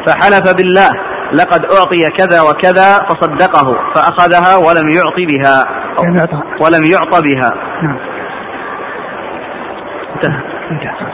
فحلف 0.07 0.53
بالله 0.57 0.89
لقد 1.33 1.61
أعطي 1.65 2.09
كذا 2.17 2.41
وكذا 2.41 2.97
فصدقه 3.09 3.67
فأخذها 3.95 4.55
ولم 4.57 4.89
يعط 4.89 5.17
بها. 5.27 5.65
ولم 6.61 6.83
يعطى 6.91 7.21
بها. 7.21 7.51
نعم. 7.83 7.97
انتهى. 10.15 10.41
انتهى. 10.71 11.11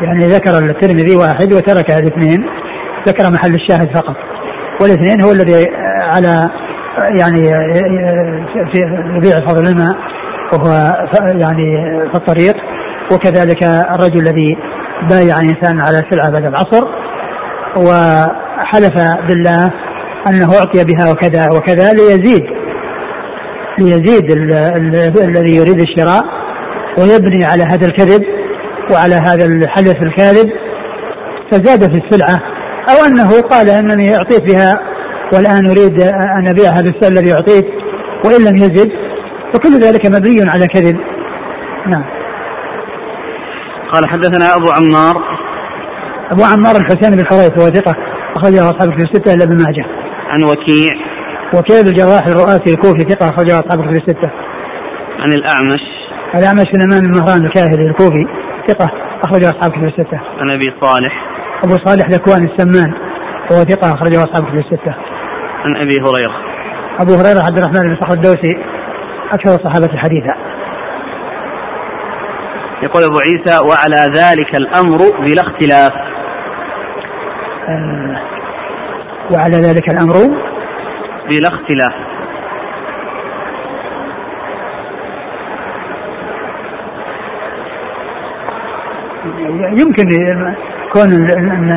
يعني 0.00 0.24
ذكر 0.26 0.50
الترمذي 0.50 1.16
واحد 1.16 1.52
وترك 1.52 1.90
الاثنين 1.90 2.46
ذكر 3.08 3.30
محل 3.30 3.54
الشاهد 3.54 3.96
فقط. 3.96 4.16
والاثنين 4.80 5.24
هو 5.24 5.32
الذي 5.32 5.66
على 6.10 6.50
يعني 7.18 7.52
في 8.72 8.80
بيع 9.22 9.46
فضل 9.46 9.66
الماء 9.66 9.96
وهو 10.52 10.92
يعني 11.40 11.76
في 12.12 12.18
الطريق. 12.18 12.54
وكذلك 13.12 13.64
الرجل 13.64 14.20
الذي 14.20 14.56
بايع 15.10 15.36
إنسان 15.36 15.80
على 15.80 16.02
سلعة 16.10 16.30
بعد 16.30 16.44
العصر. 16.44 16.86
وحلف 18.58 18.94
بالله 19.28 19.72
أنه 20.26 20.54
أعطي 20.58 20.84
بها 20.84 21.10
وكذا 21.10 21.48
وكذا 21.52 21.92
ليزيد 21.92 22.44
ليزيد 23.78 24.30
الذي 25.20 25.56
يريد 25.56 25.80
الشراء 25.80 26.22
ويبني 26.98 27.44
على 27.44 27.62
هذا 27.62 27.86
الكذب 27.86 28.22
وعلى 28.92 29.14
هذا 29.14 29.44
الحلف 29.44 29.96
الكاذب. 30.02 30.50
فزاد 31.52 31.92
في 31.92 32.00
السلعة 32.04 32.38
أو 32.90 33.06
أنه 33.06 33.40
قال 33.40 33.70
إنني 33.70 34.16
أعطيت 34.16 34.52
بها 34.52 34.74
والآن 35.32 35.66
أريد 35.66 36.00
أن 36.00 36.48
أبيعها 36.48 36.82
بالسعر 36.82 37.12
الذي 37.12 37.32
أعطيت 37.32 37.66
وإن 38.24 38.44
لم 38.44 38.56
يزد 38.56 38.88
فكل 39.54 39.80
ذلك 39.80 40.06
مبني 40.06 40.50
على 40.50 40.66
كذب. 40.66 40.96
نعم. 41.86 42.04
قال 43.92 44.08
حدثنا 44.10 44.56
أبو 44.56 44.70
عمار. 44.70 45.16
أبو 46.30 46.44
عمار 46.44 46.76
الحسين 46.76 47.10
بن 47.10 47.26
حريث 47.26 47.58
هو 47.58 47.70
ثقة. 47.70 48.07
أخرجه 48.36 48.70
أصحاب 48.70 48.98
في 48.98 49.04
الستة 49.04 49.34
إلا 49.34 49.44
ابن 49.44 49.56
ماجه. 49.56 49.84
عن 50.32 50.42
وكيع. 50.44 50.94
وكيع 51.54 51.80
بن 51.80 51.88
الجراح 51.88 52.26
الرؤاسي 52.26 52.74
الكوفي 52.74 52.98
ثقة 52.98 53.30
أخرجه 53.30 53.58
أصحاب 53.58 53.80
في 53.82 53.98
الستة. 53.98 54.30
عن 55.18 55.32
الأعمش. 55.32 55.84
الأعمش 56.34 56.64
بن 56.74 56.82
أمان 56.82 57.04
المهران 57.04 57.46
الكاهلي 57.46 57.90
الكوفي 57.90 58.26
ثقة 58.68 58.88
أخرجه 59.24 59.50
أصحاب 59.50 59.72
في 59.72 59.84
الستة. 59.86 60.20
عن 60.38 60.50
أبي 60.50 60.72
صالح. 60.80 61.12
أبو 61.64 61.76
صالح 61.84 62.06
ذكوان 62.10 62.48
السمان 62.48 62.92
وهو 63.50 63.64
ثقة 63.64 63.94
أخرجه 63.94 64.24
أصحاب 64.24 64.44
في 64.44 64.58
الستة. 64.58 64.94
عن 65.64 65.76
أبي 65.76 65.96
هريرة. 66.00 66.34
أبو 67.00 67.14
هريرة 67.14 67.42
عبد 67.46 67.58
الرحمن 67.58 67.80
بن 67.80 67.96
صخر 68.00 68.14
الدوسي 68.14 68.54
أكثر 69.32 69.54
الصحابة 69.54 69.98
حديثا. 69.98 70.34
يقول 72.82 73.02
أبو 73.02 73.18
عيسى 73.18 73.58
وعلى 73.68 74.12
ذلك 74.18 74.56
الأمر 74.56 74.98
بلا 75.24 75.42
اختلاف. 75.42 76.07
وعلى 79.36 79.56
ذلك 79.56 79.88
الأمر 79.88 80.14
بلا 81.28 81.48
اختلاف 81.48 81.92
يمكن 89.80 90.08
كون 90.92 91.12
ان 91.12 91.70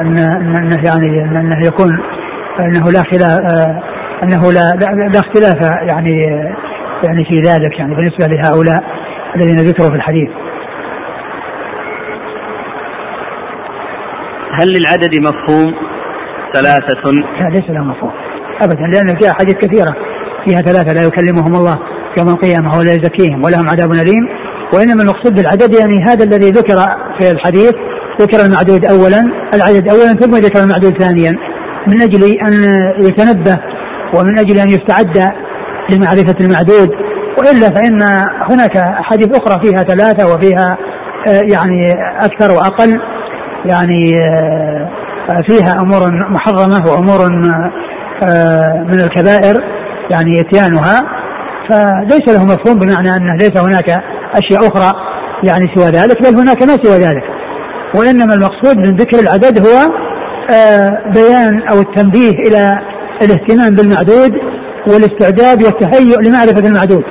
ان 0.00 0.18
انه 0.56 0.76
يعني 0.86 1.24
انه 1.24 1.66
يكون 1.66 1.98
إنه 2.60 2.90
لا 2.90 3.02
خلاف 3.02 3.38
آه، 3.50 3.82
إنه 4.24 4.52
لا 4.52 4.72
لا 5.12 5.20
اختلاف 5.20 5.70
يعني 5.88 6.12
يعني 7.04 7.24
في 7.30 7.40
ذلك 7.40 7.78
يعني 7.78 7.94
بالنسبة 7.94 8.26
لهؤلاء 8.26 8.84
الذين 9.36 9.56
ذكروا 9.56 9.88
في 9.88 9.96
الحديث. 9.96 10.28
هل 14.58 14.68
للعدد 14.68 15.10
مفهوم 15.18 15.74
ثلاثة؟ 16.54 17.10
لا 17.12 17.48
ليس 17.52 17.70
له 17.70 17.84
مفهوم. 17.84 18.10
ابدا 18.62 18.82
لأن 18.92 19.18
فيها 19.18 19.32
حديث 19.32 19.54
كثيرة. 19.54 19.92
فيها 20.44 20.60
ثلاثة 20.60 20.92
لا 20.92 21.02
يكلمهم 21.04 21.54
الله 21.54 21.78
يوم 22.18 22.28
القيامة 22.28 22.78
ولا 22.78 22.92
يزكيهم 22.92 23.44
ولهم 23.44 23.68
عذاب 23.68 23.92
أليم. 23.92 24.28
وإنما 24.74 25.02
المقصود 25.02 25.34
بالعدد 25.34 25.74
يعني 25.74 26.02
هذا 26.06 26.24
الذي 26.24 26.50
ذكر 26.50 26.76
في 27.18 27.30
الحديث 27.30 27.72
ذكر 28.20 28.44
المعدود 28.46 28.84
اولا. 28.86 29.24
العدد 29.54 29.88
اولا 29.88 30.12
ثم 30.12 30.36
ذكر 30.36 30.62
المعدود 30.62 30.98
ثانيا. 30.98 31.34
من 31.88 32.02
أجل 32.02 32.22
أن 32.24 32.52
يتنبه 33.00 33.58
ومن 34.14 34.38
أجل 34.38 34.58
أن 34.58 34.68
يستعد 34.68 35.32
لمعرفة 35.90 36.36
المعدود. 36.40 36.90
وإلا 37.38 37.68
فإن 37.68 38.02
هناك 38.50 38.76
أحاديث 38.76 39.36
أخرى 39.36 39.60
فيها 39.62 39.82
ثلاثة 39.82 40.34
وفيها 40.34 40.78
آه، 41.28 41.42
يعني 41.52 41.92
أكثر 42.20 42.52
وأقل. 42.52 43.00
يعني 43.64 44.20
آه، 45.30 45.42
فيها 45.46 45.80
أمور 45.80 46.30
محرمة 46.30 46.92
وأمور 46.92 47.20
آه، 48.24 48.86
من 48.92 49.00
الكبائر 49.00 49.60
يعني 50.10 50.40
إتيانها. 50.40 51.02
فليس 51.68 52.28
له 52.28 52.44
مفهوم 52.44 52.78
بمعنى 52.78 53.16
انه 53.16 53.36
ليس 53.36 53.56
هناك 53.56 53.90
أشياء 54.34 54.68
أخرى 54.68 54.92
يعني 55.44 55.66
سوى 55.74 55.90
ذلك 55.90 56.22
بل 56.22 56.38
هناك 56.38 56.62
ما 56.62 56.76
سوى 56.82 56.98
ذلك. 56.98 57.22
وإنما 57.94 58.34
المقصود 58.34 58.76
من 58.76 58.96
ذكر 58.96 59.18
العدد 59.18 59.66
هو 59.66 60.04
آه، 60.50 61.12
بيان 61.14 61.68
أو 61.70 61.80
التنبيه 61.80 62.30
إلى 62.30 62.78
الاهتمام 63.22 63.74
بالمعدود 63.74 64.32
والاستعداد 64.88 65.62
والتهيؤ 65.62 66.20
لمعرفة 66.20 66.66
المعدود. 66.68 67.04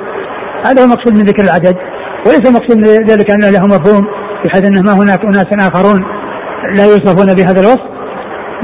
هذا 0.66 0.82
هو 0.82 0.86
المقصود 0.86 1.14
من 1.14 1.24
ذكر 1.24 1.44
العدد 1.44 1.76
وليس 2.26 2.42
المقصود 2.48 2.78
من 2.78 3.08
ذلك 3.08 3.32
أن 3.32 3.42
له 3.42 3.62
مفهوم 3.68 4.06
بحيث 4.46 4.66
أنه 4.66 4.82
ما 4.82 4.94
هناك 4.94 5.20
اناس 5.24 5.48
آخرون 5.68 6.04
لا 6.76 6.86
يوصفون 6.86 7.34
بهذا 7.34 7.62
الوصف 7.62 7.94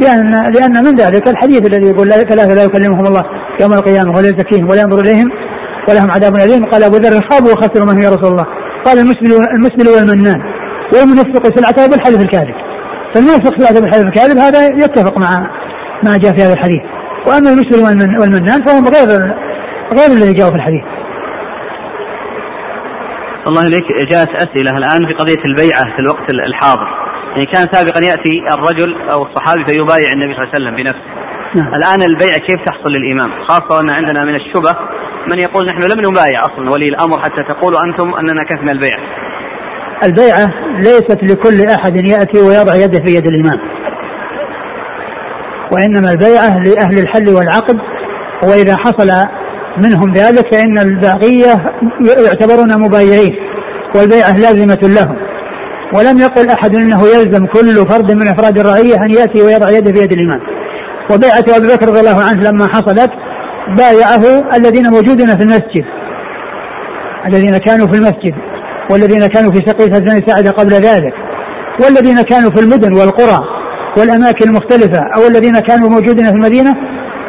لأن 0.01 0.29
لأن 0.53 0.83
من 0.83 0.95
ذلك 0.95 1.27
الحديث 1.27 1.67
الذي 1.67 1.87
يقول 1.87 2.07
لا 2.07 2.15
ثلاثة 2.15 2.53
لا 2.53 2.63
يكلمهم 2.63 3.05
الله 3.05 3.23
يوم 3.61 3.73
القيامة 3.73 4.17
ولا 4.17 4.27
يزكيهم 4.27 4.69
ولا 4.69 4.81
ينظر 4.81 4.99
إليهم 4.99 5.29
ولهم 5.89 6.11
عذاب 6.11 6.35
أليم. 6.35 6.63
قال 6.63 6.83
أبو 6.83 6.95
ذر 6.95 7.21
خابوا 7.31 7.51
وخسروا 7.51 7.93
من 7.93 8.01
يا 8.01 8.09
رسول 8.09 8.31
الله. 8.31 8.45
قال 8.85 8.99
المسلم 8.99 9.45
المسلم 9.57 9.87
والمنان 9.95 10.41
والمنفق 10.93 11.55
سلعته 11.55 11.87
بالحلف 11.87 12.21
الكاذب. 12.21 12.55
فالمنفق 13.15 13.57
سلعته 13.57 13.81
بالحلف 13.81 14.07
الكاذب 14.07 14.37
هذا 14.37 14.65
يتفق 14.65 15.17
مع 15.17 15.29
ما 16.03 16.17
جاء 16.17 16.35
في 16.35 16.41
هذا 16.41 16.53
الحديث. 16.53 16.81
وأما 17.27 17.49
المسلم 17.49 17.83
والمنان 18.21 18.65
فهم 18.65 18.85
غير 18.85 19.07
غير 19.93 20.11
الذي 20.17 20.33
جاء 20.33 20.49
في 20.49 20.55
الحديث. 20.55 20.83
الله 23.47 23.67
إليك. 23.67 23.83
جاءت 24.11 24.29
أسئلة 24.29 24.77
الآن 24.77 25.07
في 25.07 25.13
قضية 25.13 25.43
البيعة 25.45 25.95
في 25.95 26.01
الوقت 26.01 26.33
الحاضر. 26.47 26.98
يعني 27.29 27.45
كان 27.45 27.67
سابقا 27.71 27.99
يأتي 27.99 28.53
الرجل 28.53 29.09
أو 29.11 29.25
الصحابي 29.25 29.65
فيبايع 29.65 30.11
النبي 30.11 30.33
صلى 30.33 30.43
الله 30.43 30.49
عليه 30.53 30.65
وسلم 30.65 30.75
بنفسه. 30.75 31.19
نعم. 31.55 31.75
الآن 31.75 32.01
البيع 32.01 32.33
كيف 32.47 32.57
تحصل 32.65 32.89
للإمام؟ 32.89 33.45
خاصة 33.47 33.81
أن 33.81 33.89
عندنا 33.89 34.23
من 34.23 34.35
الشبه 34.35 34.75
من 35.31 35.39
يقول 35.39 35.65
نحن 35.65 35.81
لم 35.81 36.11
نبايع 36.11 36.39
أصلا 36.39 36.71
ولي 36.71 36.85
الأمر 36.85 37.21
حتى 37.21 37.43
تقولوا 37.43 37.79
أنتم 37.83 38.13
أننا 38.13 38.43
كفنا 38.49 38.71
البيع. 38.71 38.97
البيعه 40.03 40.47
ليست 40.77 41.19
لكل 41.23 41.67
أحد 41.67 42.09
يأتي 42.09 42.39
ويضع 42.39 42.75
يده 42.75 42.99
في 43.05 43.15
يد 43.15 43.27
الإمام. 43.27 43.59
وإنما 45.71 46.11
البيعه 46.11 46.57
لأهل 46.59 46.99
الحل 46.99 47.29
والعقد 47.29 47.77
وإذا 48.43 48.77
حصل 48.77 49.09
منهم 49.77 50.13
ذلك 50.13 50.53
فإن 50.53 50.77
الباقيه 50.77 51.55
يعتبرون 52.27 52.81
مبايعين 52.81 53.35
والبيعه 53.95 54.37
لازمة 54.37 54.79
لهم. 54.83 55.28
ولم 55.93 56.17
يقل 56.17 56.49
أحد 56.49 56.75
أنه 56.75 57.07
يلزم 57.07 57.45
كل 57.45 57.89
فرد 57.89 58.11
من 58.11 58.27
أفراد 58.27 58.59
الرعية 58.59 58.95
أن 58.95 59.11
يأتي 59.11 59.41
ويضع 59.41 59.69
يده 59.69 59.91
في 59.91 59.99
يد 60.03 60.11
الإمام. 60.11 60.41
وبيعة 61.11 61.57
أبي 61.57 61.67
بكر 61.67 61.87
رضي 61.87 61.99
الله 61.99 62.23
عنه 62.23 62.49
لما 62.49 62.67
حصلت 62.67 63.11
بايعه 63.77 64.55
الذين 64.55 64.89
موجودون 64.89 65.37
في 65.37 65.43
المسجد. 65.43 65.85
الذين 67.27 67.57
كانوا 67.57 67.87
في 67.87 67.97
المسجد 67.97 68.33
والذين 68.91 69.27
كانوا 69.27 69.51
في 69.51 69.57
سقيفه 69.65 69.99
بن 69.99 70.27
ساعده 70.27 70.51
قبل 70.51 70.71
ذلك 70.71 71.13
والذين 71.83 72.21
كانوا 72.21 72.51
في 72.51 72.59
المدن 72.59 72.93
والقرى 72.93 73.39
والأماكن 73.97 74.49
المختلفة 74.49 74.99
أو 75.17 75.27
الذين 75.27 75.59
كانوا 75.59 75.89
موجودين 75.89 76.25
في 76.25 76.35
المدينة 76.35 76.75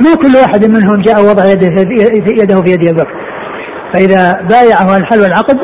ما 0.01 0.14
كل 0.14 0.37
واحد 0.37 0.66
منهم 0.66 1.03
جاء 1.03 1.23
وضع 1.23 1.44
يده 1.44 1.68
في 1.68 1.85
يده 2.42 2.62
في 2.62 2.70
يد 2.70 2.88
أبي 2.88 2.92
بكر. 2.92 3.14
فإذا 3.94 4.33
بايعه 4.51 4.96
الحل 4.96 5.20
والعقد 5.20 5.57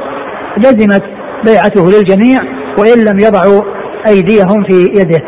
لزمت 0.58 1.02
بيعته 1.44 1.90
للجميع 1.90 2.40
وإن 2.78 3.04
لم 3.04 3.18
يضعوا 3.18 3.62
أيديهم 4.06 4.64
في 4.68 4.74
يده. 4.94 5.22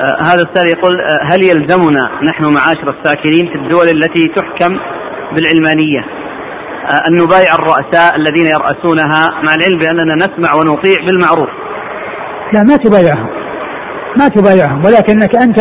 آه 0.00 0.22
هذا 0.22 0.42
السائل 0.42 0.78
يقول 0.78 1.00
آه 1.00 1.32
هل 1.32 1.42
يلزمنا 1.42 2.02
نحن 2.24 2.44
معاشر 2.44 2.98
الساكنين 2.98 3.46
في 3.46 3.54
الدول 3.54 3.88
التي 3.88 4.28
تحكم 4.28 4.76
بالعلمانية؟ 5.34 6.00
آه 6.00 7.08
أن 7.08 7.14
نبايع 7.22 7.54
الرؤساء 7.54 8.16
الذين 8.16 8.46
يرأسونها 8.46 9.30
مع 9.46 9.54
العلم 9.54 9.78
بأننا 9.78 10.14
نسمع 10.14 10.54
ونطيع 10.54 10.96
بالمعروف. 11.06 11.48
لا 12.52 12.62
ما 12.62 12.76
تبايعهم. 12.76 13.28
ما 14.18 14.28
تبايعهم 14.28 14.84
ولكنك 14.84 15.36
أنت 15.36 15.60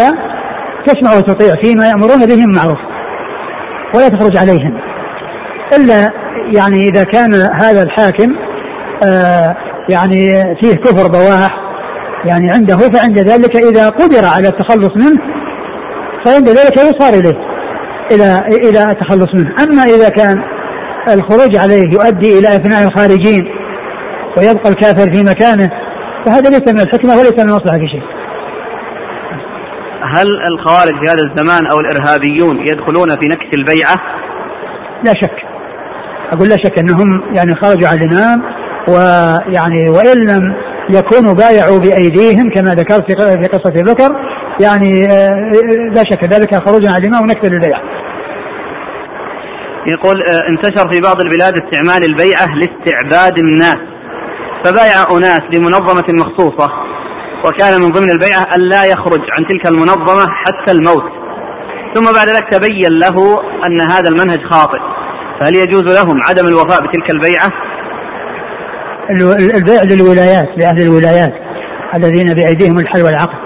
تسمع 0.86 1.18
وتطيع 1.18 1.56
فيما 1.62 1.88
يأمرون 1.88 2.26
به 2.26 2.46
معروف 2.46 2.80
ولا 3.96 4.10
تخرج 4.10 4.38
عليهم. 4.38 4.80
إلا 5.78 6.12
يعني 6.56 6.90
إذا 6.90 7.04
كان 7.04 7.34
هذا 7.34 7.84
الحاكم 7.84 8.36
يعني 9.90 10.44
فيه 10.62 10.76
كفر 10.76 11.08
بواح 11.08 11.50
يعني 12.26 12.52
عنده 12.52 12.78
فعند 12.78 13.20
ذلك 13.20 13.56
إذا 13.56 13.90
قدر 13.90 14.26
على 14.26 14.48
التخلص 14.48 14.92
منه 14.98 15.20
فعند 16.26 16.50
ذلك 16.50 16.78
يصار 16.78 17.14
إليه 17.14 17.36
إلى 18.12 18.38
إلى 18.70 18.92
التخلص 18.92 19.36
منه، 19.36 19.64
أما 19.64 19.84
إذا 19.84 20.10
كان 20.10 20.44
الخروج 21.10 21.56
عليه 21.56 21.94
يؤدي 21.94 22.40
إلى 22.40 22.48
افناء 22.48 22.88
الخارجين 22.88 23.44
ويبقى 24.38 24.70
الكافر 24.70 25.14
في 25.14 25.24
مكانه 25.24 25.70
فهذا 26.26 26.50
ليس 26.50 26.74
من 26.74 26.80
الحكمة 26.80 27.16
وليس 27.16 27.34
من 27.34 27.50
المصلحه 27.50 27.78
في 27.78 27.88
شيء. 27.88 28.04
هل 30.14 30.28
الخوارج 30.52 30.94
في 31.04 31.12
هذا 31.12 31.22
الزمان 31.32 31.68
أو 31.68 31.80
الإرهابيون 31.80 32.68
يدخلون 32.68 33.10
في 33.10 33.26
نكس 33.26 33.46
البيعة؟ 33.54 33.96
لا 35.04 35.14
شك. 35.22 35.36
أقول 36.32 36.50
لا 36.50 36.58
شك 36.64 36.80
أنهم 36.80 37.36
يعني 37.36 37.56
خرجوا 37.56 37.88
على 37.88 38.06
الإمام 38.06 38.42
ويعني 38.88 39.90
وإن 39.90 40.18
لم 40.18 40.56
يكونوا 40.90 41.34
بايعوا 41.34 41.80
بأيديهم 41.80 42.50
كما 42.50 42.76
ذكرت 42.76 43.12
في 43.12 43.48
قصه 43.48 43.94
بكر 43.94 44.16
يعني 44.62 45.06
آه، 45.06 45.52
لا 45.96 46.04
شك 46.10 46.24
ذلك 46.24 46.56
خروج 46.56 46.86
على 46.86 46.98
الامام 46.98 47.22
ونكس 47.24 47.46
البيعه. 47.46 47.82
يقول 49.88 50.16
آه، 50.24 50.50
انتشر 50.50 50.92
في 50.92 51.02
بعض 51.02 51.22
البلاد 51.22 51.54
استعمال 51.54 52.04
البيعة 52.04 52.48
لاستعباد 52.56 53.40
الناس 53.40 53.78
فبايع 54.66 55.18
أناس 55.18 55.42
لمنظمه 55.54 56.06
مخصوصة 56.10 56.72
وكان 57.46 57.82
من 57.82 57.92
ضمن 57.92 58.10
البيعة 58.10 58.48
أن 58.56 58.62
لا 58.62 58.86
يخرج 58.86 59.20
عن 59.34 59.48
تلك 59.50 59.68
المنظمة 59.68 60.28
حتى 60.46 60.72
الموت 60.72 61.04
ثم 61.96 62.06
بعد 62.14 62.30
ذلك 62.30 62.50
تبين 62.52 62.92
له 62.92 63.40
أن 63.66 63.82
هذا 63.82 64.10
المنهج 64.10 64.40
خاطئ 64.52 64.80
فهل 65.40 65.56
يجوز 65.56 65.84
لهم 65.84 66.20
عدم 66.30 66.48
الوفاء 66.48 66.82
بتلك 66.82 67.10
البيعة 67.10 67.50
البيع 69.56 69.84
للولايات 69.84 70.48
لأهل 70.58 70.82
الولايات 70.82 71.34
الذين 71.96 72.34
بأيديهم 72.34 72.78
الحل 72.78 73.02
والعقد. 73.02 73.44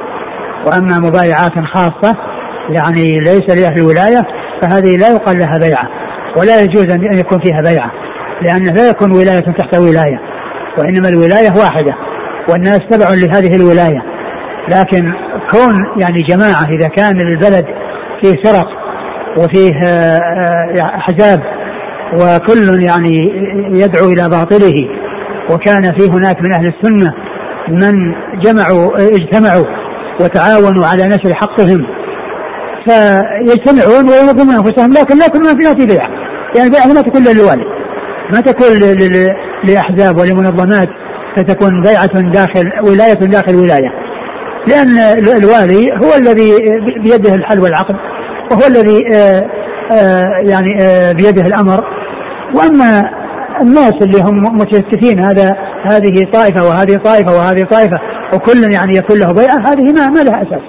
وأما 0.65 0.99
مبايعات 0.99 1.51
خاصة 1.73 2.15
يعني 2.69 3.19
ليس 3.19 3.61
لأهل 3.61 3.77
الولاية 3.77 4.21
فهذه 4.61 4.97
لا 4.97 5.07
يقال 5.07 5.37
لها 5.37 5.57
بيعة 5.57 5.89
ولا 6.37 6.61
يجوز 6.61 6.91
أن 6.91 7.19
يكون 7.19 7.39
فيها 7.39 7.61
بيعة 7.61 7.91
لأنه 8.41 8.71
لا 8.71 8.89
يكون 8.89 9.11
ولاية 9.11 9.39
تحت 9.39 9.75
ولاية 9.75 10.19
وإنما 10.77 11.09
الولاية 11.09 11.49
واحدة 11.49 11.93
والناس 12.49 12.79
تبع 12.91 13.09
لهذه 13.09 13.55
الولاية. 13.55 14.01
لكن 14.69 15.13
كون 15.51 15.75
يعني 15.99 16.23
جماعة 16.23 16.65
إذا 16.79 16.87
كان 16.87 17.19
البلد 17.19 17.65
فيه 18.21 18.35
فرق 18.43 18.67
وفيه 19.37 19.73
آه، 19.83 20.19
آه، 20.19 20.95
أحزاب 20.95 21.39
وكل 22.13 22.83
يعني 22.83 23.15
يدعو 23.71 24.05
إلى 24.05 24.29
باطله 24.29 24.96
وكان 25.49 25.81
في 25.81 26.09
هناك 26.09 26.41
من 26.41 26.53
أهل 26.53 26.73
السنة 26.73 27.13
من 27.69 27.93
جمعوا 28.41 29.15
اجتمعوا 29.15 29.65
وتعاونوا 30.21 30.85
على 30.85 31.07
نشر 31.07 31.33
حقهم. 31.33 31.85
فيجتمعون 32.85 34.09
وينظمون 34.09 34.55
أنفسهم 34.55 34.93
لكن 34.93 35.17
لا 35.17 35.53
ما 35.63 35.73
في 35.73 35.85
بيع 35.85 36.07
يعني 36.57 36.69
بيع 36.69 36.87
ما 36.87 37.01
تكون 37.01 37.23
للوالي 37.23 37.65
ما 38.33 38.41
تكون 38.41 38.73
لأحزاب 39.63 40.17
ولمنظمات 40.17 40.89
فتكون 41.35 41.81
بيعة 41.81 42.31
داخل 42.31 42.71
ولاية 42.83 43.13
داخل 43.13 43.55
ولاية 43.55 43.89
لأن 44.67 44.97
الوالي 45.37 45.91
هو 45.91 46.13
الذي 46.17 46.51
بيده 47.03 47.35
الحل 47.35 47.61
والعقد 47.61 47.95
وهو 48.51 48.67
الذي 48.67 49.03
آه، 49.13 49.43
آه، 49.91 50.27
يعني 50.43 50.81
آه، 50.81 51.11
بيده 51.11 51.47
الأمر. 51.47 51.83
وأما 52.55 53.09
الناس 53.61 53.93
اللي 54.01 54.21
هم 54.21 54.57
متشتتين 54.57 55.19
هذا 55.19 55.53
هذه 55.85 56.31
طائفة 56.33 56.67
وهذه 56.67 56.95
طائفة 57.03 57.37
وهذه 57.37 57.63
طائفة 57.71 57.97
وكل 58.33 58.73
يعني 58.73 58.95
يكون 58.95 59.19
له 59.19 59.33
بيعة 59.33 59.57
هذه 59.57 59.93
ما 59.93 60.07
ما 60.07 60.19
لها 60.19 60.41
أساس. 60.41 60.61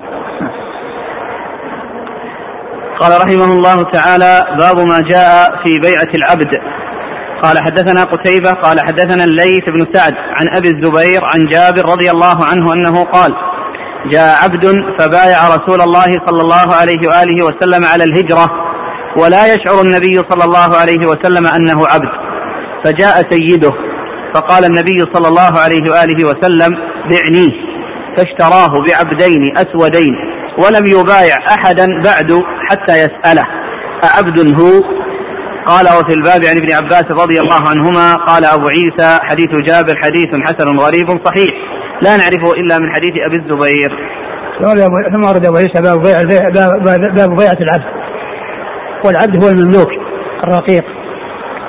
قال 3.01 3.12
رحمه 3.20 3.53
الله 3.53 3.83
تعالى 3.83 4.44
باب 4.59 4.79
ما 4.79 5.01
جاء 5.01 5.51
في 5.64 5.79
بيعة 5.79 6.09
العبد. 6.14 6.59
قال 7.42 7.59
حدثنا 7.59 8.05
قتيبة 8.05 8.51
قال 8.51 8.81
حدثنا 8.81 9.24
الليث 9.24 9.64
بن 9.64 9.87
سعد 9.92 10.14
عن 10.37 10.57
أبي 10.57 10.68
الزبير 10.68 11.20
عن 11.24 11.46
جابر 11.46 11.90
رضي 11.90 12.11
الله 12.11 12.44
عنه 12.44 12.72
أنه 12.72 13.05
قال 13.05 13.33
جاء 14.11 14.44
عبد 14.44 14.66
فبايع 14.98 15.38
رسول 15.48 15.81
الله 15.81 16.12
صلى 16.27 16.42
الله 16.42 16.74
عليه 16.81 17.09
وآله 17.09 17.44
وسلم 17.44 17.85
على 17.85 18.05
الهجرة 18.05 18.51
ولا 19.16 19.55
يشعر 19.55 19.81
النبي 19.81 20.14
صلى 20.31 20.44
الله 20.44 20.77
عليه 20.77 21.07
وسلم 21.07 21.46
أنه 21.46 21.87
عبد. 21.87 22.28
فجاء 22.85 23.31
سيده 23.31 23.73
فقال 24.35 24.64
النبي 24.64 24.99
صلى 25.14 25.29
الله 25.29 25.59
عليه 25.59 25.83
وآله 25.91 26.25
وسلم 26.29 26.77
بعنيه 27.11 27.51
فاشتراه 28.17 28.83
بعبدين 28.83 29.59
أسودين 29.59 30.14
ولم 30.59 30.87
يبايع 30.87 31.37
أحدا 31.49 31.87
بعد 32.05 32.43
حتى 32.71 32.93
يسأله 32.93 33.45
أعبد 34.05 34.61
هو؟ 34.61 34.99
قال 35.67 35.87
وفي 35.87 36.14
الباب 36.14 36.45
عن 36.45 36.57
ابن 36.57 36.73
عباس 36.73 37.05
رضي 37.11 37.41
الله 37.41 37.69
عنهما 37.69 38.14
قال 38.14 38.45
أبو 38.45 38.69
عيسى 38.69 39.19
حديث 39.23 39.49
جابر 39.49 39.97
حديث 40.03 40.29
حسن 40.45 40.79
غريب 40.79 41.27
صحيح 41.27 41.51
لا 42.03 42.17
نعرفه 42.17 42.53
إلا 42.53 42.79
من 42.79 42.95
حديث 42.95 43.12
أبي 43.27 43.37
الزبير. 43.37 43.91
ثم 45.12 45.25
ورد 45.25 45.47
أبو 45.47 45.57
عيسى 45.57 45.83
باب 45.83 46.03
بيع 46.03 46.23
باب 47.09 47.37
بيعة 47.37 47.59
العبد 47.61 47.85
والعبد 49.05 49.45
هو 49.45 49.49
المملوك 49.49 49.88
الرقيق. 50.45 50.85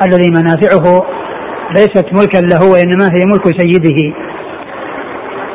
الذي 0.04 0.30
منافعه 0.30 1.04
ليست 1.76 2.06
ملكا 2.14 2.38
له 2.38 2.72
وإنما 2.72 3.06
هي 3.06 3.26
ملك 3.26 3.62
سيده. 3.62 4.14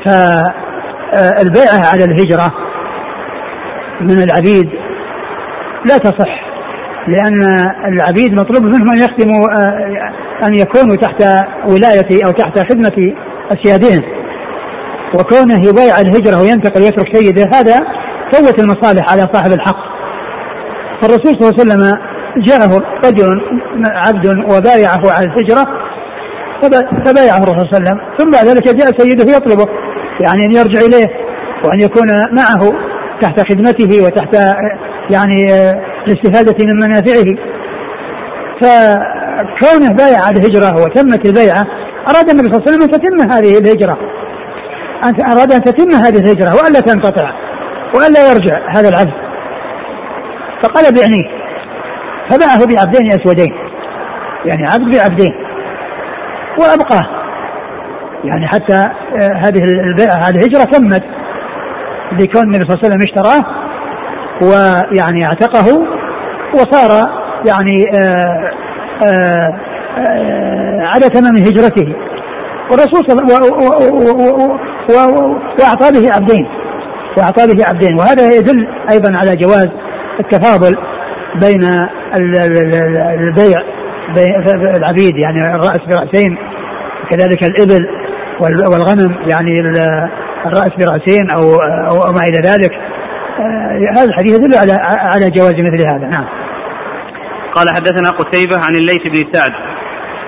فالبيعة 0.05 1.91
على 1.93 2.05
الهجرة 2.05 2.53
من 4.01 4.23
العبيد 4.23 4.71
لا 5.85 5.99
تصح 5.99 6.45
لأن 7.09 7.65
العبيد 7.87 8.33
مطلوب 8.33 8.63
منهم 8.63 8.93
أن 8.93 8.99
يخدموا 8.99 9.47
آه، 9.53 10.47
أن 10.47 10.55
يكونوا 10.55 10.97
تحت 10.97 11.45
ولاية 11.69 12.27
أو 12.27 12.31
تحت 12.31 12.59
خدمة 12.59 13.15
أسيادهم 13.53 14.03
وكونه 15.15 15.69
يبايع 15.69 16.01
الهجرة 16.01 16.41
وينتقل 16.41 16.83
ويترك 16.83 17.17
سيده 17.17 17.51
هذا 17.55 17.81
فوت 18.33 18.61
المصالح 18.61 19.13
على 19.13 19.29
صاحب 19.33 19.53
الحق. 19.53 19.95
فالرسول 21.01 21.27
صلى 21.27 21.51
الله 21.51 21.55
عليه 21.61 21.63
وسلم 21.63 22.14
جاءه 22.37 22.83
رجل 23.05 23.41
عبد 23.87 24.27
وبايعه 24.27 25.03
على 25.11 25.27
الهجرة 25.27 25.67
فبايعه 27.07 27.43
الرسول 27.43 27.69
صلى 27.71 27.79
الله 27.79 27.91
عليه 27.91 27.91
وسلم. 27.91 28.01
ثم 28.19 28.31
بعد 28.31 28.47
ذلك 28.47 28.75
جاء 28.75 28.99
سيده 28.99 29.37
يطلبه 29.37 29.67
يعني 30.21 30.47
أن 30.47 30.53
يرجع 30.53 30.81
إليه 30.81 31.07
وأن 31.65 31.81
يكون 31.81 32.09
معه 32.33 32.73
تحت 33.21 33.53
خدمته 33.53 34.05
وتحت 34.05 34.35
يعني 35.11 35.47
الاستفادة 36.07 36.65
من 36.65 36.77
منافعه. 36.77 37.25
فكونه 38.61 39.95
بايع 39.95 40.31
الهجرة 40.31 40.83
وتمت 40.83 41.27
البيعة 41.27 41.67
أراد 42.09 42.29
النبي 42.29 42.49
صلى 42.49 42.57
الله 42.57 42.63
عليه 42.67 42.73
وسلم 42.73 42.83
أن 42.83 42.91
تتم 42.91 43.33
هذه 43.33 43.59
الهجرة. 43.59 43.99
أراد 45.33 45.53
أن 45.53 45.63
تتم 45.63 45.91
هذه 45.91 46.19
الهجرة 46.19 46.55
وألا 46.55 46.81
تنقطع 46.81 47.31
وألا 47.95 48.33
يرجع 48.33 48.59
هذا 48.77 48.89
العبد. 48.89 49.15
فقال 50.63 50.95
بعنيه 50.95 51.34
فباعه 52.31 52.67
بعبدين 52.67 53.13
أسودين. 53.13 53.53
يعني 54.45 54.67
عبد 54.67 54.97
بعبدين. 54.97 55.33
وأبقاه. 56.59 57.25
يعني 58.25 58.49
حتى 58.49 58.77
آه، 58.77 59.33
هذه 59.45 59.65
البيعة 59.65 60.17
هذه 60.17 60.37
الهجرة 60.37 60.65
تمت 60.65 61.03
بكون 62.13 62.43
النبي 62.43 62.65
صلى 62.65 62.75
الله 62.75 62.79
عليه 62.85 62.89
وسلم 62.89 63.03
اشتراه 63.03 63.45
ويعني 64.43 65.27
اعتقه 65.27 65.67
وصار 66.55 67.09
يعني 67.47 67.85
آه، 67.95 68.51
آه، 69.05 69.59
على 70.95 71.09
تمام 71.09 71.37
هجرته. 71.37 71.95
والرسول 72.71 73.05
صلى 73.07 73.23
وأعطى 75.61 76.01
به 76.01 76.13
عبدين. 76.13 76.47
وأعطى 77.19 77.47
به 77.47 77.65
عبدين. 77.69 77.95
وهذا 77.99 78.37
يدل 78.37 78.69
أيضا 78.93 79.17
على 79.17 79.37
جواز 79.37 79.69
التفاضل 80.21 80.77
بين 81.41 81.65
البيع 83.21 83.59
العبيد 84.77 85.17
يعني 85.17 85.39
الرأس 85.55 85.81
برأسين 85.89 86.37
وكذلك 87.05 87.45
الإبل 87.45 87.87
والغنم 88.41 89.17
يعني 89.29 89.61
الرأس 90.47 90.71
برأسين 90.79 91.31
أو 91.31 91.55
أو 91.89 92.13
ما 92.13 92.21
إلى 92.21 92.49
ذلك. 92.51 92.71
هذا 93.97 94.05
الحديث 94.05 94.35
يدل 94.39 94.55
على 94.59 94.73
على 95.15 95.31
جواز 95.31 95.55
مثل 95.55 95.89
هذا. 95.89 96.07
نعم. 96.07 96.27
قال 97.55 97.69
حدثنا 97.77 98.11
قتيبة 98.11 98.57
عن 98.57 98.77
الليث 98.77 99.03
بن 99.03 99.33
سعد. 99.33 99.53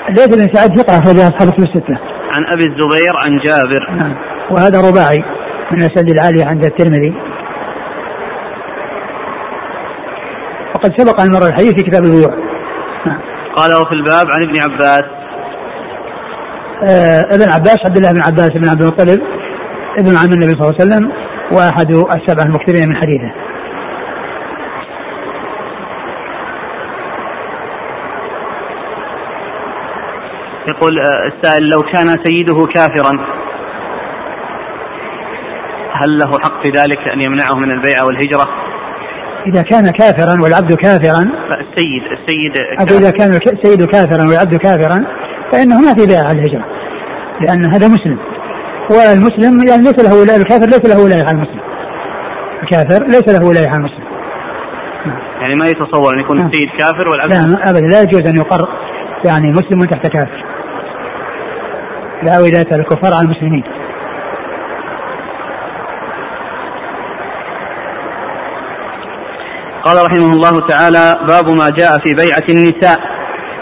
الليث 0.09 0.27
بن 0.37 0.55
سعد 0.55 0.79
ثقة 0.79 0.99
أخرج 0.99 1.17
أصحاب 1.17 1.49
كتب 1.53 1.65
الستة. 1.65 1.99
عن 2.31 2.45
أبي 2.53 2.65
الزبير 2.65 3.13
عن 3.25 3.31
جابر. 3.45 4.05
نعم. 4.05 4.17
وهذا 4.51 4.81
رباعي 4.89 5.19
من 5.73 5.83
الأسد 5.83 6.11
العالية 6.11 6.45
عند 6.45 6.65
الترمذي. 6.65 7.15
وقد 10.77 10.93
سبق 11.01 11.21
أن 11.21 11.33
مر 11.33 11.47
الحديث 11.47 11.75
في 11.75 11.83
كتاب 11.83 12.05
البيوع 12.05 12.31
قال 13.57 13.75
وفي 13.75 13.95
الباب 13.95 14.27
عن 14.35 14.43
ابن 14.43 14.61
عباس. 14.61 15.05
آه 16.83 17.21
ابن 17.21 17.53
عباس 17.53 17.79
عبد 17.87 17.97
الله 17.97 18.13
بن 18.13 18.21
عباس 18.21 18.51
بن 18.51 18.69
عبد 18.69 18.83
المطلب 18.83 19.21
ابن 19.99 20.17
عم 20.17 20.33
النبي 20.33 20.53
صلى 20.53 20.69
الله 20.69 20.75
عليه 20.81 20.85
وسلم 20.85 21.13
وأحد 21.53 21.91
السبعة 21.91 22.45
المكثرين 22.45 22.89
من 22.89 22.97
حديثه. 22.97 23.33
يقول 30.69 30.99
آه، 30.99 31.37
السائل 31.37 31.69
لو 31.69 31.83
كان 31.83 32.07
سيده 32.25 32.67
كافرا 32.67 33.37
هل 35.93 36.19
له 36.19 36.39
حق 36.39 36.63
في 36.63 36.71
ذلك 36.71 36.99
أن 37.15 37.21
يمنعه 37.21 37.55
من 37.55 37.71
البيع 37.71 38.03
والهجرة؟ 38.03 38.66
إذا 39.47 39.63
كان 39.63 39.91
كافرا 39.91 40.43
والعبد 40.43 40.73
كافرا 40.73 41.23
السيد 41.61 42.03
السيد 42.03 42.53
أقول 42.79 43.03
إذا 43.03 43.11
كان 43.11 43.31
السيد 43.31 43.85
كافرا 43.85 44.29
والعبد 44.29 44.55
كافرا 44.55 45.07
فإنه 45.53 45.81
ما 45.81 45.95
في 45.95 46.07
بيع 46.07 46.19
على 46.19 46.39
الهجرة 46.39 46.65
لأن 47.41 47.65
هذا 47.75 47.89
مسلم. 47.89 48.19
والمسلم 48.91 49.67
يعني 49.69 49.83
ليس 49.83 50.05
له 50.05 50.37
الكافر 50.37 50.67
ليس 50.67 50.95
له 50.95 51.05
ولاية 51.05 51.23
على 51.23 51.31
المسلم. 51.31 51.61
الكافر 52.63 53.07
ليس 53.07 53.29
له 53.29 53.49
ولاية 53.49 53.69
على 53.69 53.77
المسلم. 53.77 54.07
يعني 55.41 55.55
ما 55.55 55.69
يتصور 55.69 56.15
أن 56.15 56.21
يكون 56.21 56.47
السيد 56.47 56.69
كافر 56.79 57.11
والعبد 57.11 57.33
لا 57.33 57.71
أبدا. 57.71 57.87
لا 57.87 58.03
يجوز 58.03 58.29
أن 58.29 58.37
يقر 58.37 58.69
يعني 59.25 59.53
مسلم 59.53 59.85
تحت 59.85 60.07
كافر. 60.07 60.45
لا 62.23 62.39
ولاية 62.39 62.77
الكفار 62.81 63.15
على 63.15 63.25
المسلمين. 63.25 63.65
قال 69.87 69.97
رحمه 70.07 70.31
الله 70.37 70.61
تعالى 70.61 71.17
باب 71.29 71.49
ما 71.51 71.71
جاء 71.71 71.99
في 72.05 72.15
بيعة 72.15 72.47
النساء. 72.51 72.99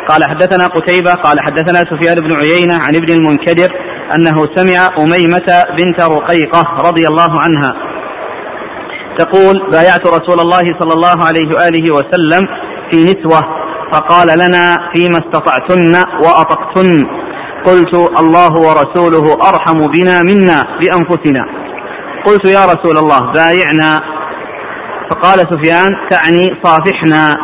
قال 0.09 0.25
حدثنا 0.25 0.67
قتيبة 0.67 1.13
قال 1.15 1.37
حدثنا 1.47 1.79
سفيان 1.79 2.17
بن 2.21 2.33
عيينة 2.37 2.75
عن 2.75 2.97
ابن 2.97 3.13
المنكدر 3.13 3.69
أنه 4.15 4.37
سمع 4.57 4.91
أميمة 4.99 5.65
بنت 5.79 6.01
رقيقة 6.01 6.89
رضي 6.89 7.09
الله 7.09 7.41
عنها 7.41 7.73
تقول 9.19 9.71
بايعت 9.71 10.07
رسول 10.07 10.41
الله 10.41 10.63
صلى 10.81 10.93
الله 10.93 11.25
عليه 11.25 11.55
وآله 11.55 11.95
وسلم 11.95 12.43
في 12.91 13.05
نسوة 13.05 13.43
فقال 13.93 14.39
لنا 14.39 14.79
فيما 14.95 15.19
استطعتن 15.19 15.95
وأطقتن. 16.23 17.03
قلت 17.67 17.95
الله 17.95 18.53
ورسوله 18.53 19.49
أرحم 19.49 19.87
بنا 19.87 20.23
منا 20.23 20.67
بأنفسنا. 20.81 21.45
قلت 22.27 22.49
يا 22.49 22.65
رسول 22.65 22.97
الله 22.97 23.33
بايعنا. 23.33 24.14
فقال 25.11 25.39
سفيان 25.39 25.93
تعني 26.11 26.49
صافحنا. 26.65 27.37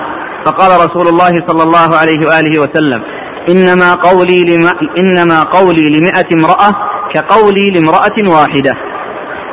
فقال 0.46 0.70
رسول 0.86 1.08
الله 1.08 1.32
صلى 1.48 1.62
الله 1.62 1.96
عليه 1.96 2.26
وآله 2.26 2.60
وسلم 2.62 3.00
إنما 3.48 3.94
قولي 3.94 4.44
لما 4.44 4.74
إنما 4.98 5.42
قولي 5.42 5.88
لمئة 5.88 6.26
امرأة 6.32 6.72
كقولي 7.14 7.70
لامرأة 7.70 8.18
واحدة. 8.36 8.72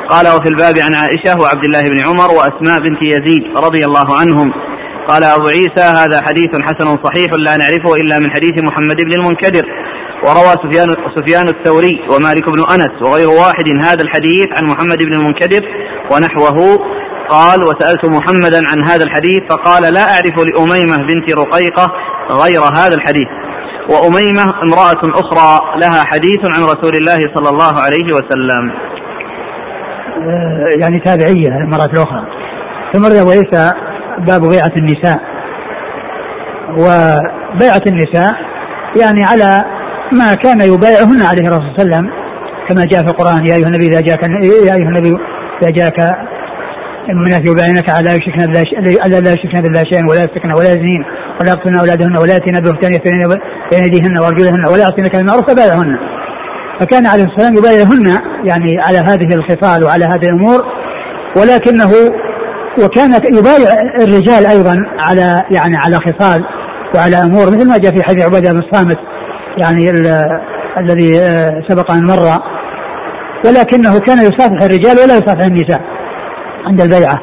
قال 0.08 0.28
وفي 0.28 0.48
الباب 0.48 0.78
عن 0.78 0.94
عائشة 0.94 1.40
وعبد 1.40 1.64
الله 1.64 1.88
بن 1.88 2.04
عمر 2.04 2.30
وأسماء 2.30 2.80
بنت 2.80 3.02
يزيد 3.02 3.42
رضي 3.56 3.84
الله 3.84 4.16
عنهم. 4.16 4.52
قال 5.08 5.24
أبو 5.24 5.48
عيسى 5.48 5.80
هذا 5.80 6.22
حديث 6.26 6.50
حسن 6.62 6.98
صحيح 7.04 7.30
لا 7.38 7.56
نعرفه 7.56 7.94
إلا 7.96 8.18
من 8.18 8.30
حديث 8.34 8.62
محمد 8.62 9.02
بن 9.02 9.12
المنكدر. 9.12 9.64
وروى 10.24 10.54
سفيان 10.64 10.96
سفيان 11.16 11.48
الثوري 11.48 11.94
ومالك 12.10 12.50
بن 12.50 12.64
أنس 12.74 12.90
وغير 13.02 13.28
واحد 13.28 13.68
هذا 13.82 14.02
الحديث 14.02 14.48
عن 14.56 14.64
محمد 14.64 15.02
بن 15.02 15.14
المنكدر 15.14 15.62
ونحوه. 16.12 16.78
قال 17.30 17.62
وسألت 17.62 18.04
محمدا 18.06 18.68
عن 18.68 18.88
هذا 18.88 19.04
الحديث 19.04 19.42
فقال 19.50 19.94
لا 19.94 20.00
أعرف 20.00 20.38
لأميمة 20.38 20.96
بنت 20.96 21.34
رقيقة 21.38 21.92
غير 22.30 22.60
هذا 22.60 22.94
الحديث. 22.94 23.28
وأميمة 23.90 24.42
امرأة 24.62 25.20
أخرى 25.20 25.60
لها 25.80 26.04
حديث 26.04 26.44
عن 26.44 26.62
رسول 26.62 26.94
الله 26.94 27.18
صلى 27.34 27.48
الله 27.48 27.78
عليه 27.84 28.14
وسلم. 28.14 28.70
آه، 30.18 30.80
يعني 30.80 31.00
تابعية 31.00 31.48
المرأة 31.48 31.90
الأخرى 31.92 32.26
ثم 32.92 33.04
وليس 33.04 33.72
باب 34.18 34.40
بيعة 34.40 34.72
النساء. 34.76 35.18
وبيعة 36.68 37.82
النساء 37.86 38.34
يعني 39.00 39.24
على 39.24 39.64
ما 40.12 40.34
كان 40.34 40.60
يبايعهن 40.60 41.22
عليه 41.22 41.42
الرسول 41.42 41.74
صلى 41.76 41.84
الله 41.84 41.96
عليه 41.96 41.96
وسلم 41.96 42.10
كما 42.68 42.84
جاء 42.84 43.02
في 43.02 43.10
القرآن 43.10 43.46
يا 43.46 43.54
أيها 43.54 43.66
النبي 43.66 43.86
إذا 43.86 44.00
جاءك 44.00 44.22
يا 44.22 44.74
أيها 44.74 44.88
النبي 44.88 45.14
إذا 45.62 45.70
جاءك 45.70 46.00
المناس 47.08 47.40
يبايعنك 47.50 47.90
على 47.90 48.10
يشركن 48.10 48.46
بالله 48.46 48.62
الا 49.06 49.20
لا 49.20 49.32
يشركن 49.32 49.60
بالله 49.60 49.82
شيئا 49.90 50.02
ولا 50.10 50.24
يسرقن 50.24 50.52
ولا 50.58 50.68
يزنين 50.68 51.04
ولا 51.40 51.50
يقتلن 51.50 51.78
أولادهن 51.78 52.16
ولا 52.16 52.34
ياتين 52.34 52.60
بهتان 52.60 52.94
يفترين 52.94 53.28
بين 53.70 53.82
أيديهن 53.82 54.18
وأرجلهن 54.18 54.66
ولا 54.66 54.82
يعصينك 54.82 55.16
بالمعروف 55.16 55.50
فبايعهن 55.50 55.96
فكان 56.80 57.06
عليه 57.06 57.24
الصلاة 57.24 57.46
والسلام 57.46 57.56
يبايعهن 57.56 58.06
يعني 58.44 58.80
على 58.86 58.98
هذه 58.98 59.34
الخصال 59.34 59.84
وعلى 59.84 60.04
هذه 60.04 60.28
الأمور 60.28 60.60
ولكنه 61.36 61.92
وكان 62.84 63.10
يبايع 63.38 63.68
الرجال 64.00 64.46
أيضا 64.46 64.76
على 65.04 65.44
يعني 65.50 65.76
على 65.76 65.96
خصال 65.96 66.44
وعلى 66.94 67.16
أمور 67.16 67.46
مثل 67.46 67.68
ما 67.68 67.78
جاء 67.78 67.94
في 67.94 68.02
حديث 68.02 68.24
عبادة 68.24 68.52
بن 68.52 68.58
الصامت 68.58 68.98
يعني 69.58 69.90
الذي 70.78 71.20
آه، 71.20 71.62
سبق 71.68 71.90
أن 71.92 72.06
مر. 72.06 72.42
ولكنه 73.44 73.98
كان 73.98 74.18
يصافح 74.18 74.62
الرجال 74.62 74.98
ولا 74.98 75.16
يصافح 75.16 75.44
النساء. 75.44 75.80
عند 76.66 76.80
البيعة 76.80 77.18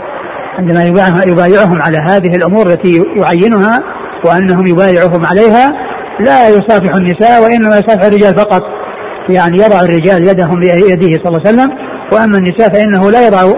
عندما 0.57 0.85
يبايعهم 1.25 1.81
على 1.81 1.97
هذه 1.97 2.35
الأمور 2.35 2.67
التي 2.67 3.03
يعينها 3.15 3.79
وأنهم 4.25 4.65
يبايعهم 4.65 5.25
عليها 5.25 5.71
لا 6.19 6.49
يصافح 6.49 6.95
النساء 6.95 7.43
وإنما 7.43 7.75
يصافح 7.77 8.05
الرجال 8.05 8.35
فقط. 8.35 8.61
يعني 9.29 9.57
يضع 9.57 9.81
الرجال 9.81 10.27
يدهم 10.27 10.59
بيده 10.59 11.23
صلى 11.23 11.27
الله 11.27 11.41
عليه 11.45 11.49
وسلم 11.49 11.69
وأما 12.13 12.37
النساء 12.37 12.73
فإنه 12.73 13.11
لا 13.11 13.27
يضع 13.27 13.53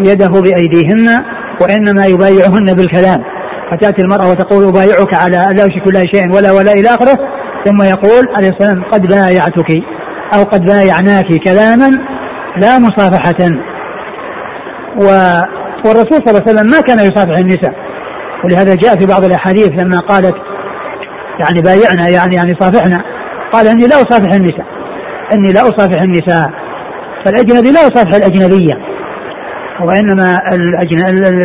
يده 0.00 0.40
بأيديهن 0.40 1.24
وإنما 1.60 2.06
يبايعهن 2.06 2.74
بالكلام. 2.74 3.22
فتأتي 3.72 4.02
المرأة 4.02 4.30
وتقول 4.30 4.68
أبايعك 4.68 5.14
على 5.14 5.36
لا 5.36 5.66
أشرك 5.66 5.84
بالله 5.84 6.04
شيئا 6.12 6.34
ولا 6.34 6.52
ولا 6.52 6.72
إلى 6.72 6.88
آخره 6.88 7.18
ثم 7.64 7.82
يقول 7.82 8.28
عليه 8.36 8.48
السلام 8.48 8.84
قد 8.92 9.06
بايعتك 9.06 9.70
أو 10.34 10.42
قد 10.42 10.64
بايعناك 10.64 11.26
كلاما 11.44 11.90
لا 12.56 12.78
مصافحة. 12.78 13.50
و 14.96 15.04
والرسول 15.84 16.12
صلى 16.12 16.30
الله 16.30 16.42
عليه 16.46 16.50
وسلم 16.50 16.70
ما 16.70 16.80
كان 16.80 16.98
يصافح 16.98 17.38
النساء. 17.38 17.74
ولهذا 18.44 18.74
جاء 18.74 18.98
في 18.98 19.06
بعض 19.06 19.24
الأحاديث 19.24 19.68
لما 19.68 19.98
قالت 20.00 20.34
يعني 21.40 21.62
بايعنا 21.62 22.08
يعني 22.08 22.34
يعني 22.34 22.54
صافحنا 22.60 22.98
قال 23.52 23.66
إني 23.68 23.86
لا 23.86 23.96
أصافح 23.96 24.32
النساء. 24.32 24.66
إني 25.32 25.52
لا 25.52 25.60
أصافح 25.60 26.02
النساء. 26.02 26.50
فالأجنبي 27.24 27.70
لا 27.70 27.80
يصافح 27.80 28.14
الأجنبية. 28.14 28.74
وإنما 29.86 30.38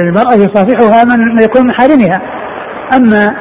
المرأة 0.03 0.34
يصافحها 0.34 1.03
من 1.03 1.41
يكون 1.41 1.67
من 1.67 2.21
أما 2.93 3.32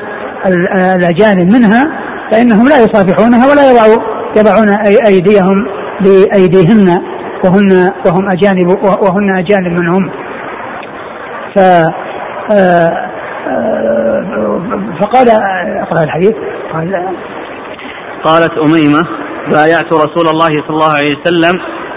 الأجانب 0.97 1.53
منها 1.53 1.88
فإنهم 2.31 2.69
لا 2.69 2.77
يصافحونها 2.81 3.51
ولا 3.51 3.71
يضعوا 3.71 4.03
يضعون 4.37 4.69
أيديهم 5.07 5.67
بأيديهن. 6.01 6.99
وهن 7.44 7.90
وهم 8.07 8.31
أجانب 8.31 8.68
وهن 8.85 9.38
أجانب 9.38 9.72
منهم. 9.72 10.11
ف 11.57 11.59
آه، 11.59 12.90
آه، 13.48 14.22
فقال 15.00 15.28
أقرأ 15.83 16.05
الحديث. 16.05 16.35
قال 16.72 17.16
قالت 18.22 18.52
أميمة 18.68 19.02
بايعت 19.50 19.92
رسول 19.92 20.26
الله 20.28 20.48
صلى 20.48 20.70
الله 20.70 20.92
عليه 20.96 21.12
وسلم 21.20 21.52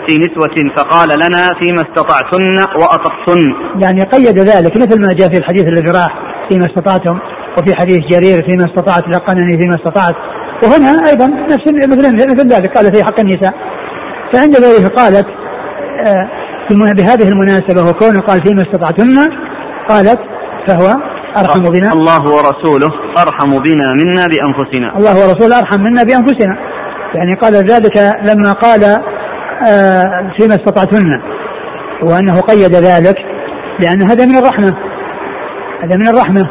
في 0.07 0.17
نسوة 0.17 0.75
فقال 0.77 1.09
لنا 1.19 1.51
فيما 1.61 1.81
استطعتن 1.81 2.57
وأطقتن 2.81 3.41
يعني 3.81 4.03
قيد 4.03 4.39
ذلك 4.39 4.77
مثل 4.77 5.01
ما 5.01 5.13
جاء 5.13 5.29
في 5.29 5.37
الحديث 5.37 5.67
الذي 5.67 5.91
راح 5.91 6.13
فيما 6.49 6.65
استطعتم 6.65 7.19
وفي 7.57 7.75
حديث 7.75 7.99
جرير 7.99 8.43
فيما 8.49 8.65
استطعت 8.65 9.07
لقنني 9.07 9.59
فيما 9.61 9.75
استطعت. 9.75 10.15
وهنا 10.63 11.09
أيضا 11.09 11.25
نفس 11.25 11.67
مثل 11.67 12.15
مثل 12.15 12.47
ذلك 12.47 12.77
قال 12.77 12.93
في 12.93 13.03
حق 13.03 13.19
النساء. 13.19 13.53
فعند 14.33 14.55
ذلك 14.55 14.91
قالت 14.93 15.25
آه، 16.05 16.29
بهذه 16.69 17.29
المناسبة 17.29 17.89
وكونه 17.89 18.21
قال 18.21 18.41
فيما 18.45 18.61
استطعتن 18.61 19.29
قالت 19.89 20.19
فهو 20.67 20.93
أرحم 21.37 21.61
بنا. 21.61 21.93
الله 21.93 22.21
ورسوله 22.21 22.89
أرحم 23.17 23.49
بنا 23.49 23.93
منا 23.93 24.27
بأنفسنا. 24.27 24.97
الله 24.97 25.27
ورسوله 25.27 25.59
أرحم 25.59 25.81
منا 25.81 26.03
بأنفسنا. 26.03 26.57
يعني 27.15 27.35
قال 27.41 27.53
ذلك 27.53 27.97
لما 28.23 28.53
قال 28.53 28.83
آه، 29.67 30.31
فيما 30.37 30.55
استطعتن. 30.55 31.21
وأنه 32.03 32.41
قيد 32.41 32.75
ذلك 32.75 33.15
لأن 33.79 34.01
هذا 34.01 34.25
من 34.25 34.37
الرحمة. 34.37 34.73
هذا 35.83 35.97
من 35.97 36.07
الرحمة. 36.07 36.45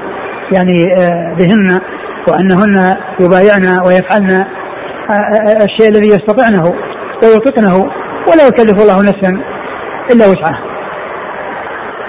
يعني 0.53 0.85
آه، 0.99 1.35
بهن 1.39 1.81
وأنهن 2.29 2.97
يبايعن 3.21 3.87
ويفعلن 3.87 4.47
الشيء 5.63 5.89
الذي 5.89 6.09
يستطعنه 6.09 6.63
ويطقنه 7.23 7.77
ولا 8.29 8.47
يكلف 8.47 8.83
الله 8.83 9.01
نفسا 9.01 9.41
إلا 10.13 10.27
وسعها. 10.27 10.75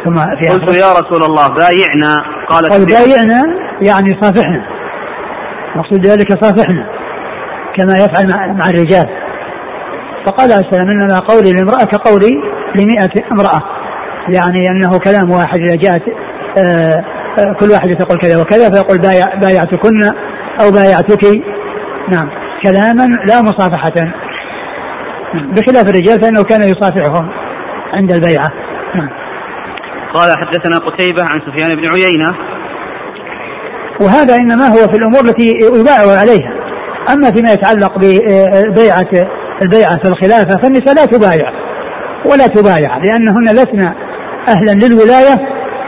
ثم 0.06 0.16
في 0.16 0.50
قلت 0.50 0.76
يا 0.76 0.92
رسول 0.92 1.24
الله 1.24 1.48
بايعنا 1.48 2.18
قال 2.50 2.70
قال 2.70 2.86
بايعنا 2.86 3.44
يعني 3.82 4.22
صافحنا. 4.22 4.66
مقصود 5.76 6.08
ذلك 6.08 6.44
صافحنا 6.44 6.86
كما 7.78 7.98
يفعل 7.98 8.28
مع 8.58 8.70
الرجال. 8.70 9.08
فقال 10.26 10.52
عليه 10.52 10.66
السلام 10.68 10.90
إنما 10.90 11.20
قولي 11.20 11.54
لامرأة 11.54 11.86
كقولي 11.86 12.32
لمئة 12.76 13.32
امرأة. 13.32 13.62
يعني 14.30 14.70
أنه 14.70 15.00
كلام 15.00 15.32
واحد 15.32 15.60
إذا 15.60 15.76
جاءت 15.76 16.02
آه، 16.58 17.04
آه، 17.40 17.54
كل 17.60 17.72
واحد 17.72 17.96
تقول 18.00 18.18
كذا 18.18 18.42
وكذا 18.42 18.72
فيقول 18.72 18.98
بايع 18.98 19.36
بايعتكن 19.36 20.12
أو 20.62 20.72
بايعتك. 20.72 21.42
نعم. 22.10 22.30
كلاما 22.64 23.04
لا 23.26 23.42
مصافحة. 23.42 24.25
بخلاف 25.34 25.90
الرجال 25.90 26.22
فإنه 26.24 26.44
كان 26.44 26.62
يصافحهم 26.62 27.30
عند 27.94 28.14
البيعة. 28.14 28.52
نعم. 28.96 29.10
قال 30.14 30.32
حدثنا 30.38 30.78
قتيبة 30.78 31.24
عن 31.24 31.40
سفيان 31.40 31.76
بن 31.76 31.92
عيينة. 31.92 32.32
وهذا 34.02 34.36
إنما 34.36 34.68
هو 34.68 34.88
في 34.92 34.98
الأمور 34.98 35.20
التي 35.20 35.54
يباع 35.80 36.20
عليها. 36.20 36.54
أما 37.14 37.32
فيما 37.32 37.52
يتعلق 37.52 37.98
ببيعة 37.98 39.28
البيعة 39.62 39.98
في 39.98 40.08
الخلافة 40.10 40.62
فالنساء 40.62 40.96
لا 40.96 41.06
تبايع 41.06 41.52
ولا 42.26 42.48
تبايع 42.48 42.98
لأنهن 42.98 43.44
لسن 43.44 43.94
أهلا 44.50 44.72
للولاية 44.72 45.40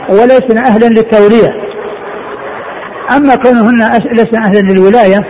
ولسن 0.10 0.58
أهلا 0.65 0.86
للتولية 0.86 1.50
أما 3.17 3.36
كونهن 3.36 4.00
لسن 4.12 4.43
أهلا 4.43 4.73
للولاية 4.73 5.23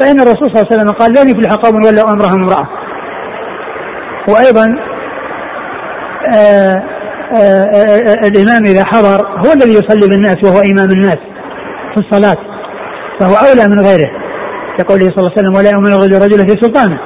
فإن 0.00 0.20
الرسول 0.20 0.50
صلى 0.50 0.60
الله 0.60 0.66
عليه 0.70 0.76
وسلم 0.76 0.92
قال 0.92 1.12
لن 1.12 1.28
يفلح 1.28 1.54
قوم 1.54 1.84
ولوا 1.84 2.10
أمرهم 2.10 2.42
امرأة. 2.42 2.68
وأيضا 4.28 4.66
آآ 6.34 6.82
آآ 7.34 7.64
آآ 7.74 8.28
الإمام 8.28 8.64
إذا 8.64 8.84
حضر 8.84 9.26
هو 9.26 9.52
الذي 9.52 9.70
يصلي 9.70 10.08
بالناس 10.08 10.36
وهو 10.44 10.60
إمام 10.60 10.90
الناس 10.90 11.18
في 11.94 12.00
الصلاة 12.00 12.36
فهو 13.20 13.34
أولى 13.34 13.68
من 13.68 13.80
غيره 13.80 14.10
يقول 14.80 15.00
صلى 15.00 15.18
الله 15.18 15.30
عليه 15.30 15.40
وسلم 15.40 15.54
ولا 15.56 15.70
يؤمن 15.70 15.92
الرجل 15.92 16.48
في 16.48 16.62
سلطانه. 16.62 16.98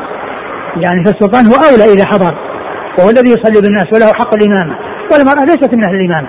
يعني 0.77 1.05
فالسلطان 1.05 1.47
هو 1.47 1.55
أولى 1.55 1.93
إذا 1.93 2.05
حضر 2.05 2.39
وهو 2.99 3.11
الذي 3.11 3.31
يصلي 3.31 3.61
بالناس 3.61 3.87
وله 3.93 4.07
حق 4.07 4.35
الإمامة. 4.35 4.79
والمرأة 5.13 5.45
ليست 5.45 5.75
من 5.75 5.85
أهل 5.85 5.95
الإمامة 5.95 6.29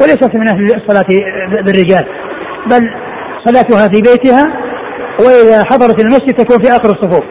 وليست 0.00 0.34
من 0.34 0.48
أهل 0.48 0.64
الصلاة 0.64 1.06
بالرجال 1.64 2.04
بل 2.70 2.90
صلاتها 3.44 3.88
في 3.88 4.02
بيتها 4.02 4.46
وإذا 5.20 5.64
حضرت 5.64 6.00
المسجد 6.04 6.34
تكون 6.34 6.62
في 6.64 6.70
آخر 6.70 6.90
الصفوف 6.90 7.24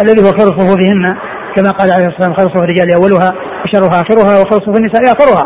الذي 0.00 0.20
هو 0.22 0.32
خير 0.32 0.46
صفوفهن. 0.46 1.16
كما 1.56 1.70
قال 1.70 1.90
عليه 1.90 2.06
الصلاة 2.06 2.28
والسلام 2.28 2.48
صفوف 2.48 2.62
الرجال 2.62 2.92
أولها 2.92 3.32
وشرها 3.64 4.00
آخرها 4.00 4.44
صفوف 4.44 4.76
النساء 4.76 5.02
آخرها 5.04 5.44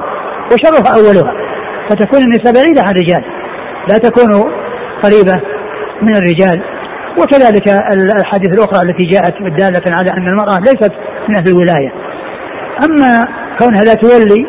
وشرها 0.52 0.96
أولها. 0.96 1.32
فتكون 1.90 2.20
النساء 2.22 2.54
بعيدة 2.54 2.82
عن 2.82 2.92
الرجال. 2.92 3.24
لا 3.88 3.98
تكون 3.98 4.44
قريبة 5.02 5.42
من 6.02 6.16
الرجال. 6.16 6.62
وكذلك 7.18 7.68
الحديث 8.18 8.50
الأخرى 8.58 8.82
التي 8.82 9.06
جاءت 9.06 9.34
دالة 9.58 9.96
على 9.98 10.10
أن 10.10 10.28
المرأة 10.28 10.58
ليست 10.58 10.92
من 11.28 11.36
أهل 11.36 11.48
الولاية. 11.48 11.92
أما 12.84 13.26
كونها 13.58 13.84
لا 13.84 13.94
تولي 13.94 14.46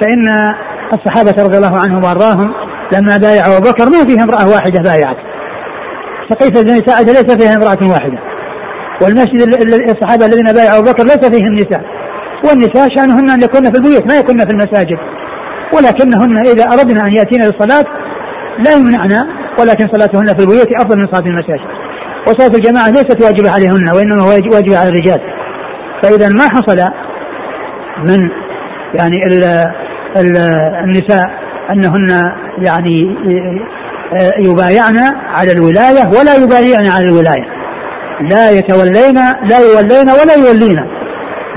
فإن 0.00 0.52
الصحابة 0.92 1.42
رضي 1.42 1.56
الله 1.56 1.80
عنهم 1.80 2.04
وأرضاهم 2.04 2.54
لما 2.92 3.16
بايعوا 3.16 3.56
أبو 3.56 3.70
بكر 3.70 3.84
ما 3.84 4.04
فيها 4.08 4.24
امرأة 4.24 4.48
واحدة 4.48 4.80
بايعت. 4.80 5.16
بن 6.40 6.86
ساعدة 6.86 7.12
ليس 7.12 7.36
فيها 7.36 7.56
امرأة 7.56 7.90
واحدة. 7.90 8.27
والمسجد 9.02 9.40
الصحابة 9.88 10.26
الذين 10.26 10.52
بايعوا 10.52 10.78
أبو 10.78 10.90
بكر 10.90 11.04
ليس 11.04 11.28
فيهم 11.28 11.54
نساء. 11.54 11.82
والنساء 12.44 12.88
شأنهن 12.96 13.30
أن 13.30 13.42
يكون 13.42 13.62
في 13.62 13.78
البيوت 13.78 14.12
ما 14.12 14.18
يكون 14.18 14.38
في 14.38 14.50
المساجد. 14.50 14.98
ولكنهن 15.74 16.38
إذا 16.38 16.64
أردنا 16.64 17.00
أن 17.06 17.16
يأتينا 17.16 17.44
للصلاة 17.44 17.84
لا 18.64 18.72
يمنعنا 18.72 19.24
ولكن 19.60 19.88
صلاتهن 19.92 20.26
في 20.26 20.40
البيوت 20.40 20.68
أفضل 20.80 20.98
من 20.98 21.06
صلاة 21.12 21.26
المساجد. 21.26 21.68
وصلاة 22.28 22.56
الجماعة 22.56 22.90
ليست 22.90 23.24
واجبة 23.24 23.50
عليهن 23.50 23.94
وإنما 23.94 24.24
واجبة 24.24 24.78
على 24.78 24.88
الرجال. 24.88 25.20
فإذا 26.02 26.28
ما 26.28 26.48
حصل 26.48 26.78
من 28.08 28.30
يعني 28.94 29.26
ال 29.26 29.44
ال 30.16 30.36
النساء 30.84 31.22
أنهن 31.70 32.22
يعني 32.58 33.16
يبايعن 34.40 34.98
على 35.34 35.52
الولاية 35.52 36.08
ولا 36.18 36.34
يبايعن 36.34 36.86
على 36.86 37.08
الولاية. 37.08 37.57
لا 38.20 38.50
يتولين 38.50 39.14
لا 39.48 39.58
يولين 39.58 40.10
ولا 40.10 40.34
يولين 40.36 40.76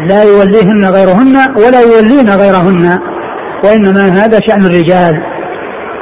لا 0.08 0.24
يوليهن 0.24 0.86
غيرهن 0.86 1.36
ولا 1.58 1.82
يولين 1.82 2.30
غيرهن. 2.30 3.00
وإنما 3.66 4.08
هذا 4.08 4.40
شأن 4.48 4.66
الرجال 4.66 5.14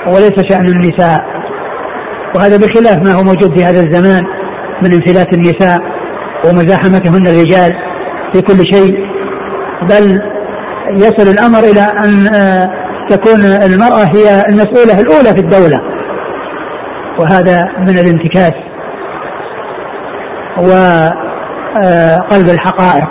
وليس 0.08 0.50
شأن 0.50 0.65
النساء. 0.65 1.26
وهذا 2.36 2.58
بخلاف 2.58 2.98
ما 2.98 3.13
هو 3.13 3.24
موجود 3.24 3.58
في 3.58 3.65
هذا 3.65 3.80
الزمان 3.80 4.24
من 4.82 4.93
انفلات 4.93 5.34
النساء 5.34 5.80
ومزاحمتهن 6.45 7.28
الرجال 7.28 7.74
في 8.34 8.41
كل 8.41 8.63
شيء. 8.74 8.93
بل 9.89 10.19
يصل 10.91 11.28
الأمر 11.30 11.60
إلى 11.60 11.82
أن 11.82 12.28
آه، 12.28 12.69
تكون 13.10 13.39
المرأة 13.45 14.04
هي 14.15 14.45
المسؤولة 14.50 15.00
الأولى 15.00 15.36
في 15.36 15.39
الدولة. 15.39 15.80
وهذا 17.19 17.65
من 17.80 18.00
الانتكاس. 18.00 18.68
وقلب 20.60 22.50
الحقائق. 22.50 23.08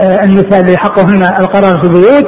آه، 0.00 0.24
النساء 0.24 0.60
اللي 0.60 0.76
حقهن 0.76 1.22
القرار 1.22 1.80
في 1.80 1.86
البيوت 1.86 2.26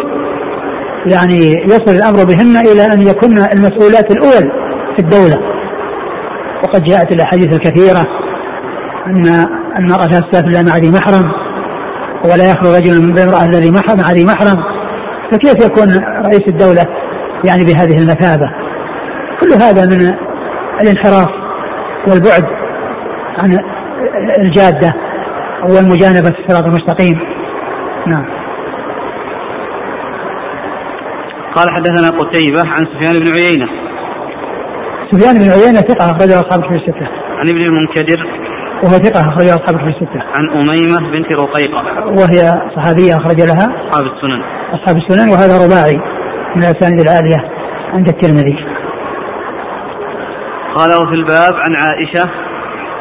يعني 1.07 1.55
يصل 1.64 1.91
الأمر 1.91 2.25
بهن 2.25 2.57
إلى 2.57 2.85
أن 2.85 3.03
يكن 3.03 3.38
المسؤولات 3.38 4.11
الأول 4.11 4.53
في 4.97 5.03
الدولة. 5.03 5.37
وقد 6.64 6.85
جاءت 6.85 7.12
الأحاديث 7.12 7.55
الكثيرة 7.55 8.07
أن 9.07 9.47
المرأة 9.79 10.07
لا 10.07 10.21
تسافر 10.21 10.64
مع 10.71 10.77
ذي 10.77 10.91
محرم 10.91 11.25
ولا 12.25 12.51
يخرج 12.51 12.75
رجل 12.75 13.03
من 13.03 13.12
بين 13.12 13.29
امرأة 13.29 13.45
الذي 13.45 13.71
محرم 13.71 13.99
مع 13.99 14.12
ذي 14.12 14.25
محرم. 14.25 14.57
فكيف 15.31 15.64
يكون 15.67 15.88
رئيس 16.25 16.49
الدولة 16.49 16.85
يعني 17.45 17.64
بهذه 17.64 17.99
المثابة؟ 17.99 18.51
كل 19.41 19.53
هذا 19.53 19.87
من 19.87 20.14
الانحراف 20.81 21.29
والبعد 22.09 22.58
عن 23.38 23.59
الجادة 24.38 24.92
والمجانبة 25.62 26.35
الصراط 26.38 26.64
المستقيم. 26.64 27.18
نعم. 28.07 28.27
قال 31.55 31.70
حدثنا 31.70 32.11
قتيبة 32.11 32.62
عن 32.66 32.85
سفيان 32.85 33.20
بن 33.20 33.31
عيينة. 33.37 33.66
سفيان 35.12 35.35
بن 35.38 35.51
عيينة 35.51 35.81
ثقة 35.81 36.11
أخرجه 36.11 36.40
أصحاب 36.40 36.61
الكتب 36.61 36.81
الستة. 36.81 37.07
عن 37.38 37.48
ابن 37.48 37.61
المنكدر. 37.61 38.27
وهو 38.83 38.92
ثقة 38.92 39.20
أخرجه 39.20 39.55
أصحاب 39.55 39.74
الكتب 39.74 39.88
الستة. 39.88 40.20
عن 40.37 40.51
أميمة 40.51 41.11
بنت 41.11 41.33
رقيقة. 41.33 41.81
وهي 42.07 42.53
صحابية 42.77 43.16
أخرج 43.16 43.40
لها. 43.40 43.88
أصحاب 43.88 44.07
السنن. 44.07 44.42
أصحاب 44.74 44.96
السنن 44.96 45.29
وهذا 45.33 45.66
رباعي 45.66 45.96
من 46.57 46.62
الأسانيد 46.62 47.01
العالية 47.01 47.38
عند 47.92 48.09
الترمذي. 48.09 48.57
قال 50.74 50.90
وفي 50.90 51.14
الباب 51.14 51.55
عن 51.55 51.72
عائشة 51.74 52.48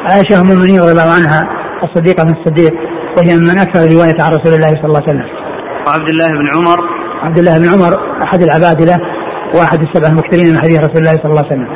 عائشة 0.04 0.40
أم 0.40 0.50
المؤمنين 0.50 0.80
رضي 0.80 0.92
الله 0.92 1.12
عنها 1.18 1.42
الصديقة 1.82 2.24
من 2.24 2.34
الصديق 2.36 2.72
وهي 3.18 3.36
من 3.36 3.58
أكثر 3.58 3.80
رواية 3.80 4.16
عن 4.20 4.32
رسول 4.32 4.54
الله 4.54 4.68
صلى 4.68 4.84
الله 4.84 5.02
عليه 5.02 5.08
وسلم. 5.08 5.28
وعبد 5.86 6.08
الله 6.08 6.28
بن 6.28 6.48
عمر. 6.56 6.78
عبد 7.22 7.38
الله 7.38 7.58
بن 7.58 7.68
عمر 7.68 8.22
أحد 8.22 8.42
العبادلة 8.42 8.98
واحد 9.54 9.82
السبع 9.82 10.08
المكثرين 10.08 10.54
من 10.54 10.60
حديث 10.62 10.78
رسول 10.78 10.96
الله 10.96 11.14
صلى 11.14 11.30
الله 11.30 11.44
عليه 11.44 11.54
وسلم. 11.54 11.68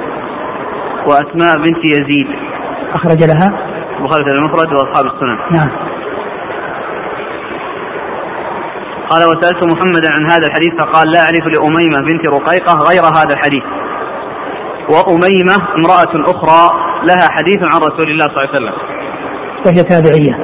وأسماء 1.09 1.57
بنت 1.57 1.85
يزيد. 1.85 2.27
أخرج 2.95 3.25
لها. 3.25 3.49
البخاري 3.99 4.25
المفرد 4.39 4.73
وأصحاب 4.73 5.05
السنن. 5.07 5.57
نعم. 5.57 5.71
قال 9.11 9.23
وسألت 9.29 9.65
محمدا 9.65 10.09
عن 10.17 10.31
هذا 10.31 10.47
الحديث 10.47 10.71
فقال 10.81 11.11
لا 11.11 11.21
أعرف 11.21 11.45
لأميمة 11.55 11.97
بنت 11.97 12.31
رقيقة 12.31 12.75
غير 12.91 13.03
هذا 13.03 13.35
الحديث. 13.35 13.63
وأميمة 14.89 15.55
امرأة 15.79 16.31
أخرى 16.31 16.73
لها 17.07 17.29
حديث 17.31 17.65
عن 17.65 17.81
رسول 17.81 18.11
الله 18.11 18.25
صلى 18.25 18.37
الله 18.37 18.49
عليه 18.49 18.57
وسلم. 18.57 18.73
وهي 19.67 19.83
تابعية. 19.83 20.39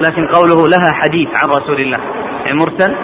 لكن 0.00 0.26
قوله 0.26 0.68
لها 0.68 0.92
حديث 0.92 1.28
عن 1.42 1.48
رسول 1.48 1.80
الله 1.80 1.98
يعني 2.44 2.58
مرسل؟ 2.58 2.94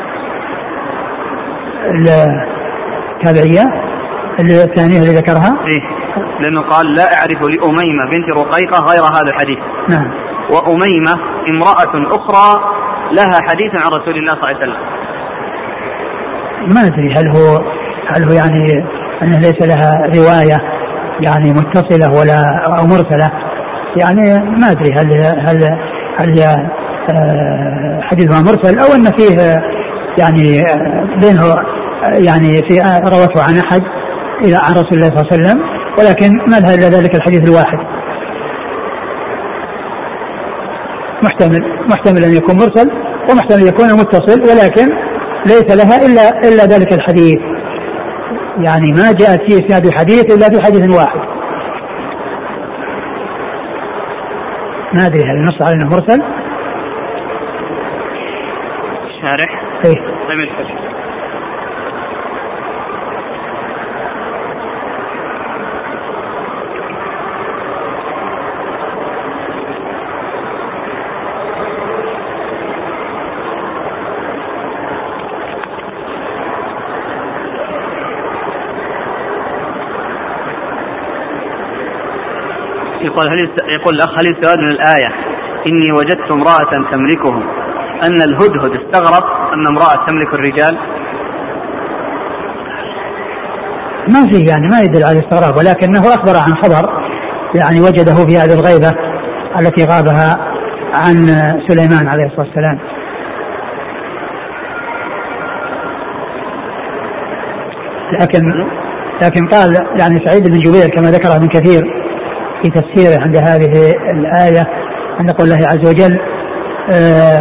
التابعية 3.16 3.64
الثانية 4.40 4.98
اللي 4.98 5.18
ذكرها؟ 5.18 5.56
إيه. 5.66 5.82
لأنه 6.40 6.62
قال 6.62 6.94
لا 6.94 7.02
أعرف 7.02 7.40
لأميمة 7.42 8.10
بنت 8.10 8.32
رقيقة 8.32 8.84
غير 8.84 9.02
هذا 9.02 9.30
الحديث. 9.30 9.58
نعم. 9.90 10.10
وأميمة 10.50 11.14
امرأة 11.50 12.16
أخرى 12.16 12.60
لها 13.12 13.40
حديث 13.48 13.84
عن 13.84 13.90
رسول 14.00 14.16
الله 14.16 14.30
صلى 14.30 14.42
الله 14.42 14.48
عليه 14.48 14.58
وسلم. 14.58 14.80
ما 16.74 16.86
أدري 16.86 17.12
هل 17.16 17.36
هو 17.36 17.60
هل 18.08 18.24
هو 18.24 18.32
يعني 18.32 18.84
أنه 19.22 19.38
ليس 19.38 19.62
لها 19.62 20.02
رواية 20.16 20.60
يعني 21.20 21.52
متصلة 21.52 22.18
ولا 22.20 22.42
أو 22.78 22.86
مرسلة. 22.86 23.30
يعني 23.96 24.38
ما 24.60 24.70
أدري 24.70 24.92
هل 24.92 25.22
هل 25.46 25.64
هل 26.18 26.40
آه، 27.10 28.00
حديثها 28.02 28.42
مرسل 28.42 28.78
أو 28.78 28.94
أن 28.94 29.04
فيه 29.04 29.58
يعني 30.18 30.60
آه، 30.60 31.20
بينه 31.20 31.54
يعني 32.26 32.60
في 32.68 32.80
روته 33.04 33.42
عن 33.42 33.58
أحد 33.58 33.82
إلى 34.44 34.56
عن 34.56 34.72
رسول 34.72 34.92
الله 34.92 35.08
صلى 35.08 35.20
الله 35.20 35.32
عليه 35.32 35.42
وسلم 35.42 35.60
ولكن 35.98 36.30
ما 36.50 36.60
لها 36.60 36.74
إلا 36.74 36.88
ذلك 36.88 37.14
الحديث 37.14 37.42
الواحد. 37.48 37.78
محتمل 41.22 41.60
محتمل 41.88 42.24
أن 42.24 42.34
يكون 42.34 42.56
مرسل 42.56 42.90
ومحتمل 43.30 43.60
أن 43.60 43.66
يكون 43.66 43.92
متصل 43.92 44.40
ولكن 44.40 44.88
ليس 45.46 45.76
لها 45.76 46.06
إلا 46.06 46.48
إلا 46.48 46.64
ذلك 46.64 46.92
الحديث. 46.92 47.38
يعني 48.64 48.92
ما 48.92 49.12
جاءت 49.12 49.40
في 49.42 49.66
اسناد 49.66 49.86
الحديث 49.86 50.34
إلا 50.34 50.48
في 50.48 50.64
حديث 50.64 50.94
واحد 50.96 51.20
ما 54.94 55.06
أدري 55.06 55.22
هل 55.22 55.36
النص 55.36 55.62
على 55.62 55.74
إنه 55.74 55.88
مرسل؟ 55.90 56.22
شارح؟ 59.20 59.62
إيه 59.84 59.94
طيب، 60.28 60.38
يقول 83.16 83.28
هل 83.32 83.72
يقول 83.74 83.94
الأخ 83.94 84.18
هل 84.18 84.26
يستفاد 84.26 84.58
من 84.58 84.70
الآية 84.70 85.06
إني 85.66 85.92
وجدت 85.98 86.30
امرأة 86.30 86.90
تملكهم 86.92 87.42
أن 88.04 88.22
الهدهد 88.22 88.70
استغرب 88.80 89.24
أن 89.54 89.66
امرأة 89.66 90.06
تملك 90.06 90.34
الرجال 90.34 90.78
ما 94.08 94.30
في 94.30 94.44
يعني 94.44 94.68
ما 94.68 94.80
يدل 94.80 95.04
على 95.04 95.18
الاستغراب 95.18 95.56
ولكنه 95.56 96.00
أخبر 96.00 96.36
عن 96.36 96.54
خبر 96.62 97.02
يعني 97.54 97.80
وجده 97.80 98.14
في 98.14 98.38
هذه 98.38 98.54
الغيبة 98.54 98.92
التي 99.60 99.84
غابها 99.84 100.36
عن 100.94 101.26
سليمان 101.68 102.08
عليه 102.08 102.26
الصلاة 102.26 102.46
والسلام. 102.46 102.78
لكن 108.20 108.42
لكن 109.22 109.48
قال 109.48 109.76
يعني 110.00 110.26
سعيد 110.26 110.48
بن 110.48 110.58
جبير 110.58 110.88
كما 110.88 111.10
ذكر 111.10 111.36
ابن 111.36 111.46
كثير 111.46 111.95
في 112.62 112.70
تفسيره 112.70 113.22
عند 113.22 113.36
هذه 113.36 113.92
الآية 114.14 114.64
عند 115.18 115.30
قول 115.30 115.48
الله 115.48 115.66
عز 115.70 115.88
وجل 115.88 116.18
آه، 116.92 117.40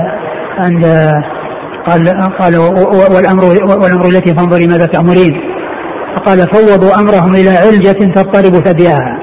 عند 0.58 0.86
قال 1.86 2.10
قال 2.40 2.58
والأمر 3.16 3.44
والأمر 3.82 4.06
التي 4.06 4.36
فانظري 4.36 4.68
ماذا 4.68 4.86
تأمرين. 4.86 5.34
فقال 6.16 6.38
فوضوا 6.38 7.00
أمرهم 7.02 7.34
إلى 7.34 7.50
علجة 7.50 8.14
تضطرب 8.14 8.54
ثدياها. 8.66 9.20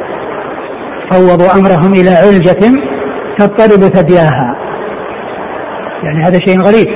فوضوا 1.10 1.58
أمرهم 1.58 1.92
إلى 1.92 2.10
علجة 2.10 2.62
تضطرب 3.38 3.80
ثدياها. 3.80 4.56
يعني 6.02 6.24
هذا 6.24 6.38
شيء 6.38 6.60
غريب. 6.62 6.88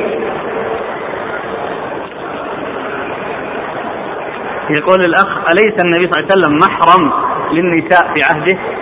يقول 4.70 5.04
الأخ 5.04 5.26
أليس 5.52 5.74
النبي 5.84 6.04
صلى 6.04 6.20
الله 6.20 6.26
عليه 6.30 6.34
وسلم 6.34 6.58
محرم 6.58 7.02
للنساء 7.52 8.02
في 8.14 8.20
عهده؟ 8.30 8.75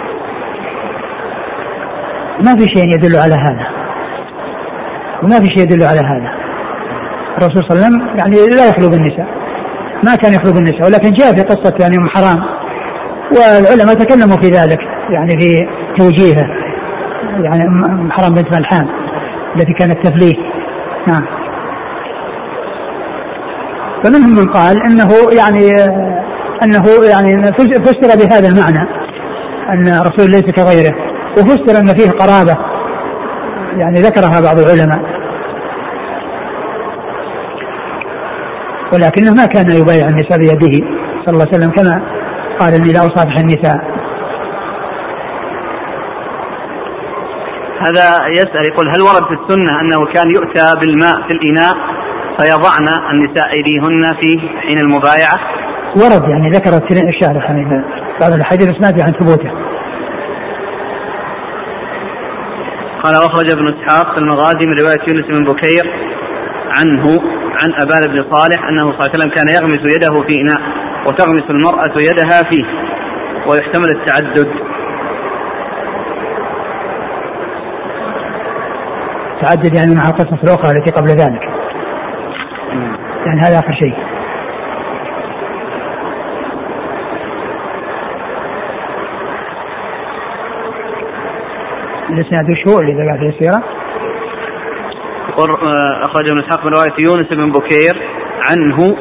ما 2.43 2.57
في 2.57 2.65
شيء 2.65 2.95
يدل 2.95 3.17
على 3.17 3.35
هذا. 3.35 3.67
وما 5.23 5.41
في 5.41 5.47
شيء 5.47 5.63
يدل 5.63 5.83
على 5.83 6.01
هذا. 6.01 6.31
الرسول 7.39 7.63
صلى 7.69 7.71
الله 7.71 7.85
عليه 7.85 7.97
وسلم 7.97 8.19
يعني 8.19 8.57
لا 8.57 8.69
يخلو 8.69 8.91
بالنساء. 8.91 9.27
ما 10.07 10.17
كان 10.17 10.35
يخلو 10.35 10.53
بالنساء 10.53 10.87
ولكن 10.87 11.11
جاء 11.11 11.35
في 11.35 11.43
قصة 11.43 11.75
يعني 11.81 11.97
أم 11.97 12.09
حرام. 12.09 12.39
والعلماء 13.37 13.95
تكلموا 13.95 14.37
في 14.37 14.49
ذلك 14.49 14.79
يعني 15.11 15.39
في 15.39 15.59
توجيهه. 15.99 16.47
يعني 17.45 17.63
أم 17.65 18.13
حرام 18.13 18.35
بنت 18.35 18.55
ملحان 18.55 18.87
التي 19.57 19.73
كانت 19.73 20.07
تفليه. 20.07 20.35
نعم. 21.09 21.23
فمنهم 24.05 24.37
من 24.37 24.47
قال 24.49 24.77
إنه 24.83 25.11
يعني 25.39 25.69
إنه 26.63 26.85
يعني 27.11 27.43
فسر 27.85 28.19
بهذا 28.19 28.49
المعنى 28.49 28.89
أن 29.69 29.89
الرسول 29.89 30.31
ليس 30.31 30.51
كغيره. 30.51 31.14
وفسر 31.39 31.81
أن 31.81 31.89
فيه 31.89 32.11
قرابة. 32.11 32.57
يعني 33.79 34.01
ذكرها 34.01 34.41
بعض 34.41 34.59
العلماء. 34.59 35.15
ولكنه 38.93 39.35
ما 39.35 39.47
كان 39.47 39.69
يبايع 39.69 40.07
النساء 40.07 40.39
بيده 40.39 40.87
صلى 41.27 41.33
الله 41.33 41.47
عليه 41.53 41.59
وسلم 41.59 41.71
كما 41.71 42.03
قال 42.59 42.75
إني 42.75 42.93
لا 42.93 43.01
أصافح 43.01 43.39
النساء. 43.39 43.95
هذا 47.83 48.27
يسأل 48.33 48.67
يقول 48.73 48.87
هل 48.95 49.01
ورد 49.01 49.25
في 49.29 49.35
السنة 49.43 49.81
أنه 49.81 50.07
كان 50.13 50.31
يؤتى 50.31 50.81
بالماء 50.81 51.17
في 51.17 51.35
الإناء 51.35 51.75
فيضعن 52.39 52.89
النساء 53.13 53.47
أيديهن 53.57 54.15
في 54.21 54.39
حين 54.69 54.79
المبايعة؟ 54.79 55.39
ورد 55.97 56.31
يعني 56.31 56.49
ذكرت 56.49 56.83
الشارح 57.09 57.51
يعني 57.51 57.85
بعض 58.21 58.33
ما 58.81 58.93
في 58.93 59.03
عن 59.03 59.13
ثبوته. 59.13 59.74
قال 63.05 63.17
واخرج 63.17 63.51
ابن 63.51 63.67
إسحاق 63.75 64.15
في 64.15 64.21
المغازي 64.21 64.67
من 64.67 64.73
رواية 64.81 65.01
يونس 65.09 65.27
بن 65.37 65.45
بكير 65.45 65.85
عنه 66.79 67.21
عن 67.63 67.71
أبان 67.83 68.03
بن 68.13 68.33
صالح 68.33 68.59
أنه 68.69 68.83
صلى 68.83 68.93
الله 68.93 69.03
عليه 69.03 69.15
وسلم 69.15 69.31
كان 69.35 69.49
يغمس 69.49 69.97
يده 69.97 70.23
في 70.29 70.41
إناء 70.41 70.61
وتغمس 71.07 71.43
المرأة 71.51 71.95
يدها 72.01 72.43
فيه 72.43 72.65
ويحتمل 73.49 73.91
التعدد. 73.91 74.49
تعدد 79.43 79.75
يعني 79.75 79.95
مع 79.95 80.09
القصص 80.09 80.43
الأخرى 80.45 80.79
التي 80.79 80.93
قبل 80.93 81.09
ذلك. 81.09 81.43
يعني 83.27 83.41
هذا 83.41 83.59
آخر 83.59 83.75
شيء. 83.83 84.14
الاسناد 92.15 92.51
وش 92.51 92.73
هو 92.73 92.81
اللي 92.81 92.93
ذكر 92.93 93.19
في 93.19 93.37
السيره؟ 93.37 93.63
آه، 95.39 96.03
أخرج 96.03 96.31
ابن 96.31 96.45
إسحاق 96.45 96.67
من 96.67 96.73
رواية 96.73 96.95
يونس 97.07 97.27
بن 97.31 97.53
بكير 97.53 97.95
عنه 98.51 98.97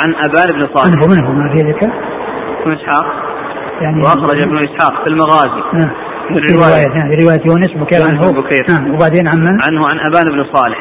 عن 0.00 0.14
أبان 0.26 0.48
بن 0.56 0.62
صالح 0.74 0.94
عنه 0.94 1.06
من 1.06 1.24
هو 1.26 1.32
ما 1.32 1.54
في 1.54 1.62
ذكر؟ 1.62 1.90
ابن 2.62 2.76
إسحاق 2.76 3.04
يعني 3.80 3.98
وأخرج 4.02 4.42
ابن 4.42 4.56
إسحاق 4.56 5.04
في 5.04 5.10
المغازي 5.10 5.62
آه. 5.74 6.08
في 6.34 6.54
رواية 6.54 6.86
في 7.16 7.24
رواية 7.24 7.40
يونس 7.46 7.70
بكير 7.70 8.02
عنه 8.06 8.32
بكير 8.32 8.64
آه. 8.70 8.94
وبعدين 8.94 9.28
عن 9.28 9.38
من؟ 9.38 9.62
عنه 9.62 9.88
عن 9.88 9.98
أبان 10.06 10.24
بن 10.36 10.52
صالح 10.52 10.78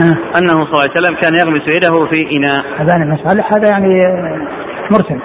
آه. 0.00 0.38
أنه 0.38 0.52
صلى 0.52 0.72
الله 0.72 0.80
عليه 0.80 0.90
وسلم 0.90 1.16
كان 1.22 1.34
يغمس 1.34 1.62
يده 1.76 2.06
في 2.10 2.36
إناء 2.36 2.82
أبان 2.82 3.04
بن 3.04 3.16
صالح 3.26 3.52
هذا 3.54 3.68
يعني 3.68 3.88
مرسل 4.90 5.20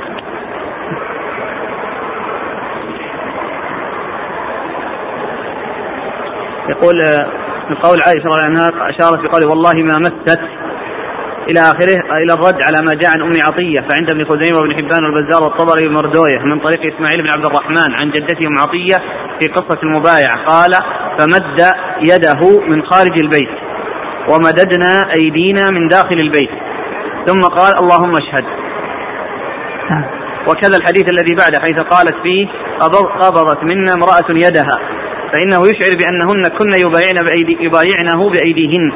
يقول 6.69 6.95
من 7.69 7.75
قول 7.75 7.99
عائشة 8.07 8.23
رضي 8.25 8.33
الله 8.33 8.43
عنها 8.43 8.69
أشارت 8.69 9.19
بقوله 9.23 9.47
والله 9.49 9.73
ما 9.73 9.97
مست 9.99 10.39
إلى 11.49 11.59
آخره 11.59 11.97
إلى 12.23 12.33
الرد 12.33 12.61
على 12.67 12.81
ما 12.87 12.93
جاء 12.93 13.11
عن 13.11 13.21
أم 13.21 13.31
عطية 13.47 13.79
فعند 13.89 14.09
ابن 14.09 14.25
خزيمة 14.25 14.57
وابن 14.57 14.73
حبان 14.75 15.05
والبزار 15.05 15.43
والطبري 15.43 15.87
ومردوية 15.87 16.39
من 16.53 16.59
طريق 16.65 16.79
إسماعيل 16.93 17.19
بن 17.21 17.29
عبد 17.29 17.45
الرحمن 17.45 17.93
عن 17.95 18.09
جدته 18.11 18.47
أم 18.47 18.59
عطية 18.59 18.97
في 19.39 19.47
قصة 19.47 19.79
المبايعة 19.83 20.43
قال 20.45 20.71
فمد 21.17 21.59
يده 22.01 22.41
من 22.69 22.83
خارج 22.91 23.19
البيت 23.19 23.55
ومددنا 24.29 25.05
أيدينا 25.19 25.69
من 25.69 25.87
داخل 25.87 26.19
البيت. 26.19 26.49
ثم 27.27 27.39
قال 27.39 27.77
اللهم 27.77 28.11
اشهد. 28.15 28.45
وكذا 30.49 30.77
الحديث 30.77 31.09
الذي 31.09 31.35
بعده 31.35 31.59
حيث 31.59 31.79
قالت 31.81 32.15
فيه 32.23 32.47
قبضت 33.21 33.59
منا 33.73 33.93
امرأة 33.93 34.47
يدها. 34.47 34.77
فإنه 35.33 35.61
يشعر 35.69 35.97
بأنهن 35.99 36.43
كن 36.57 36.71
يبايعن 36.85 37.25
بأيدي 37.25 37.55
يبايعنه 37.65 38.29
بأيديهن. 38.29 38.91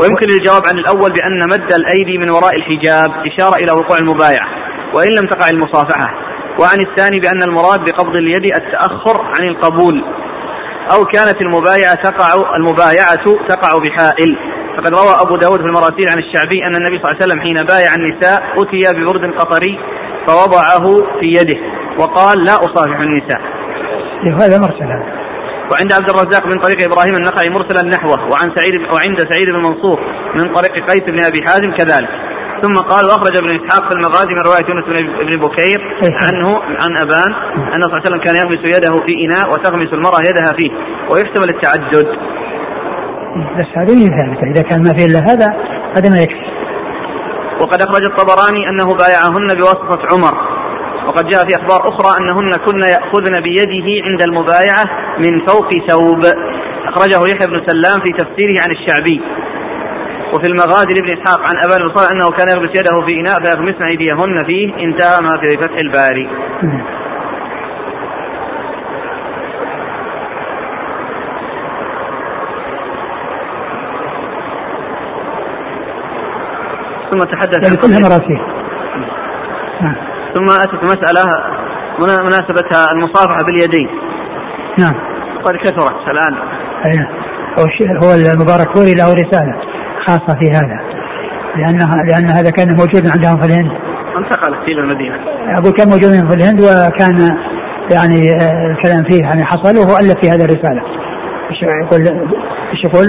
ويمكن 0.00 0.28
الجواب 0.36 0.62
عن 0.70 0.78
الأول 0.78 1.12
بأن 1.12 1.48
مد 1.52 1.72
الأيدي 1.72 2.18
من 2.18 2.30
وراء 2.30 2.54
الحجاب 2.56 3.10
إشارة 3.26 3.56
إلى 3.62 3.72
وقوع 3.72 3.98
المبايعة 3.98 4.46
وإن 4.94 5.12
لم 5.18 5.26
تقع 5.26 5.50
المصافحة. 5.50 6.08
وعن 6.60 6.78
الثاني 6.88 7.20
بأن 7.20 7.42
المراد 7.42 7.80
بقبض 7.80 8.16
اليد 8.16 8.44
التأخر 8.44 9.16
عن 9.34 9.48
القبول 9.48 10.04
أو 10.94 11.04
كانت 11.04 11.42
المبايعة 11.42 11.94
تقع 11.94 12.28
المبايعة 12.56 13.24
تقع 13.48 13.78
بحائل. 13.78 14.36
فقد 14.76 14.94
روى 14.94 15.14
أبو 15.20 15.36
داود 15.36 15.60
في 15.60 15.66
المراسيل 15.66 16.08
عن 16.08 16.18
الشعبي 16.18 16.58
أن 16.66 16.74
النبي 16.74 16.96
صلى 16.98 17.04
الله 17.04 17.16
عليه 17.20 17.24
وسلم 17.24 17.40
حين 17.40 17.54
بايع 17.54 17.90
النساء 17.94 18.42
أتي 18.58 18.98
ببرد 18.98 19.34
قطري 19.38 19.78
فوضعه 20.26 20.86
في 21.20 21.26
يده 21.26 21.60
وقال 21.98 22.44
لا 22.44 22.54
أصافح 22.54 22.98
النساء. 23.00 23.40
هذا 24.40 24.58
مرسل 24.58 25.21
وعند 25.70 25.92
عبد 25.92 26.08
الرزاق 26.08 26.46
من 26.46 26.60
طريق 26.64 26.78
إبراهيم 26.88 27.14
النخعي 27.14 27.48
مرسلا 27.50 27.82
نحوه 27.88 28.20
وعن 28.30 28.48
سعيد 28.56 28.74
وعند 28.94 29.18
سعيد 29.30 29.48
بن 29.50 29.58
منصور 29.58 29.98
من 30.38 30.54
طريق 30.54 30.72
قيس 30.90 31.02
بن 31.02 31.18
أبي 31.24 31.42
حازم 31.46 31.70
كذلك 31.78 32.08
ثم 32.62 32.80
قال 32.80 33.04
وأخرج 33.06 33.36
ابن 33.36 33.46
إسحاق 33.48 33.88
في 33.88 33.94
المغازي 33.94 34.32
من 34.36 34.42
رواية 34.48 34.64
يونس 34.68 34.86
بن 35.30 35.46
بكير 35.46 35.80
عنه 36.26 36.48
عن 36.82 36.96
أبان 36.96 37.32
أن 37.74 37.82
صلى 37.82 37.86
الله 37.86 38.00
عليه 38.00 38.10
وسلم 38.10 38.22
كان 38.24 38.36
يغمس 38.36 38.76
يده 38.76 38.94
في 39.06 39.12
إناء 39.26 39.52
وتغمس 39.52 39.92
المرأة 39.92 40.20
يدها 40.20 40.52
فيه 40.58 40.70
ويحتمل 41.10 41.48
التعدد. 41.48 42.06
بس 43.58 43.70
هذه 43.76 44.08
ثابتة 44.08 44.50
إذا 44.54 44.62
كان 44.62 44.82
ما 44.82 44.94
في 44.94 45.04
إلا 45.04 45.18
هذا 45.18 45.48
هذا 45.96 46.10
ما 46.10 46.22
يكفي. 46.22 46.52
وقد 47.60 47.82
أخرج 47.82 48.04
الطبراني 48.04 48.68
أنه 48.70 48.94
بايعهن 48.94 49.58
بواسطة 49.58 49.98
عمر 50.12 50.51
وقد 51.06 51.26
جاء 51.26 51.44
في 51.48 51.56
أخبار 51.56 51.80
أخرى 51.88 52.10
أنهن 52.20 52.56
كن 52.56 52.80
يأخذن 52.80 53.40
بيده 53.42 53.88
عند 54.06 54.22
المبايعة 54.22 54.84
من 55.22 55.46
فوق 55.46 55.68
ثوب. 55.88 56.24
أخرجه 56.88 57.20
يحيى 57.30 57.46
بن 57.46 57.66
سلام 57.66 58.00
في 58.00 58.12
تفسيره 58.12 58.62
عن 58.62 58.70
الشعبي. 58.70 59.20
وفي 60.34 60.46
المغازي 60.46 60.94
لابن 60.94 61.22
إسحاق 61.22 61.40
عن 61.40 61.54
أبان 61.64 61.78
بن 61.78 62.02
أنه 62.12 62.30
كان 62.30 62.48
يغمس 62.48 62.68
يده 62.68 63.06
في 63.06 63.20
إناء 63.20 63.42
فيغمسن 63.42 63.84
أيديهن 63.84 64.34
فيه. 64.46 64.74
انتهى 64.84 65.20
ما 65.20 65.40
في 65.40 65.56
فتح 65.56 65.76
الباري. 65.78 66.28
ثم 77.10 77.24
تحدث 77.24 77.62
يعني 77.62 77.76
كلها 77.76 78.00
مراسيل. 78.00 78.61
ثم 80.34 80.44
أتت 80.50 80.84
مسألة 80.84 81.22
مناسبتها 82.00 82.92
المصافحة 82.94 83.44
باليدين. 83.46 83.88
نعم. 84.78 84.94
قد 85.44 85.54
كثرت 85.64 86.08
الآن. 86.08 86.34
أيه. 86.86 87.22
هو 88.04 88.14
المبارك 88.14 88.74
فوري 88.74 88.94
له 88.94 89.12
رسالة 89.12 89.54
خاصة 90.06 90.38
في 90.40 90.50
هذا. 90.50 90.78
لأنها 91.56 92.04
لأن 92.06 92.26
هذا 92.26 92.50
كان 92.50 92.68
موجود 92.68 93.06
عندهم 93.06 93.40
في 93.40 93.46
الهند. 93.46 93.70
انتقلت 94.16 94.68
إلى 94.68 94.80
المدينة. 94.80 95.16
أقول 95.58 95.72
كان 95.72 95.88
موجود 95.88 96.30
في 96.30 96.36
الهند 96.36 96.60
وكان 96.60 97.28
يعني 97.92 98.30
آه، 98.30 98.72
الكلام 98.72 99.04
فيه 99.04 99.20
يعني 99.20 99.44
حصل 99.44 99.76
وهو 99.78 99.96
ألف 99.96 100.20
في 100.20 100.30
هذه 100.30 100.44
الرسالة. 100.44 100.82
يقول 101.62 102.00
إيش 102.72 102.84
يقول؟ 102.84 103.08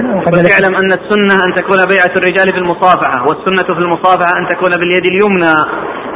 اعلم 0.52 0.76
أن 0.76 0.92
السنة 0.92 1.46
أن 1.46 1.56
تكون 1.56 1.78
بيعة 1.88 2.14
الرجال 2.18 2.52
بالمصافحه 2.52 3.26
والسنة 3.28 3.68
في 3.76 3.82
المصافحة 3.82 4.40
أن 4.40 4.48
تكون 4.48 4.72
باليد 4.72 5.06
اليمنى. 5.06 5.56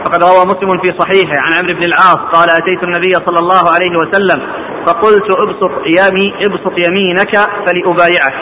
فقد 0.08 0.24
روى 0.24 0.46
مسلم 0.46 0.82
في 0.84 0.90
صحيحه 1.00 1.38
عن 1.46 1.52
عمرو 1.54 1.74
بن 1.80 1.84
العاص 1.84 2.18
قال 2.34 2.50
أتيت 2.50 2.84
النبي 2.84 3.12
صلى 3.12 3.40
الله 3.40 3.72
عليه 3.76 3.92
وسلم 3.92 4.40
فقلت 4.88 5.32
ابسط 5.32 5.74
يمي 5.86 6.34
ابسط 6.36 6.88
يمينك 6.88 7.36
فلأبايعك. 7.68 8.34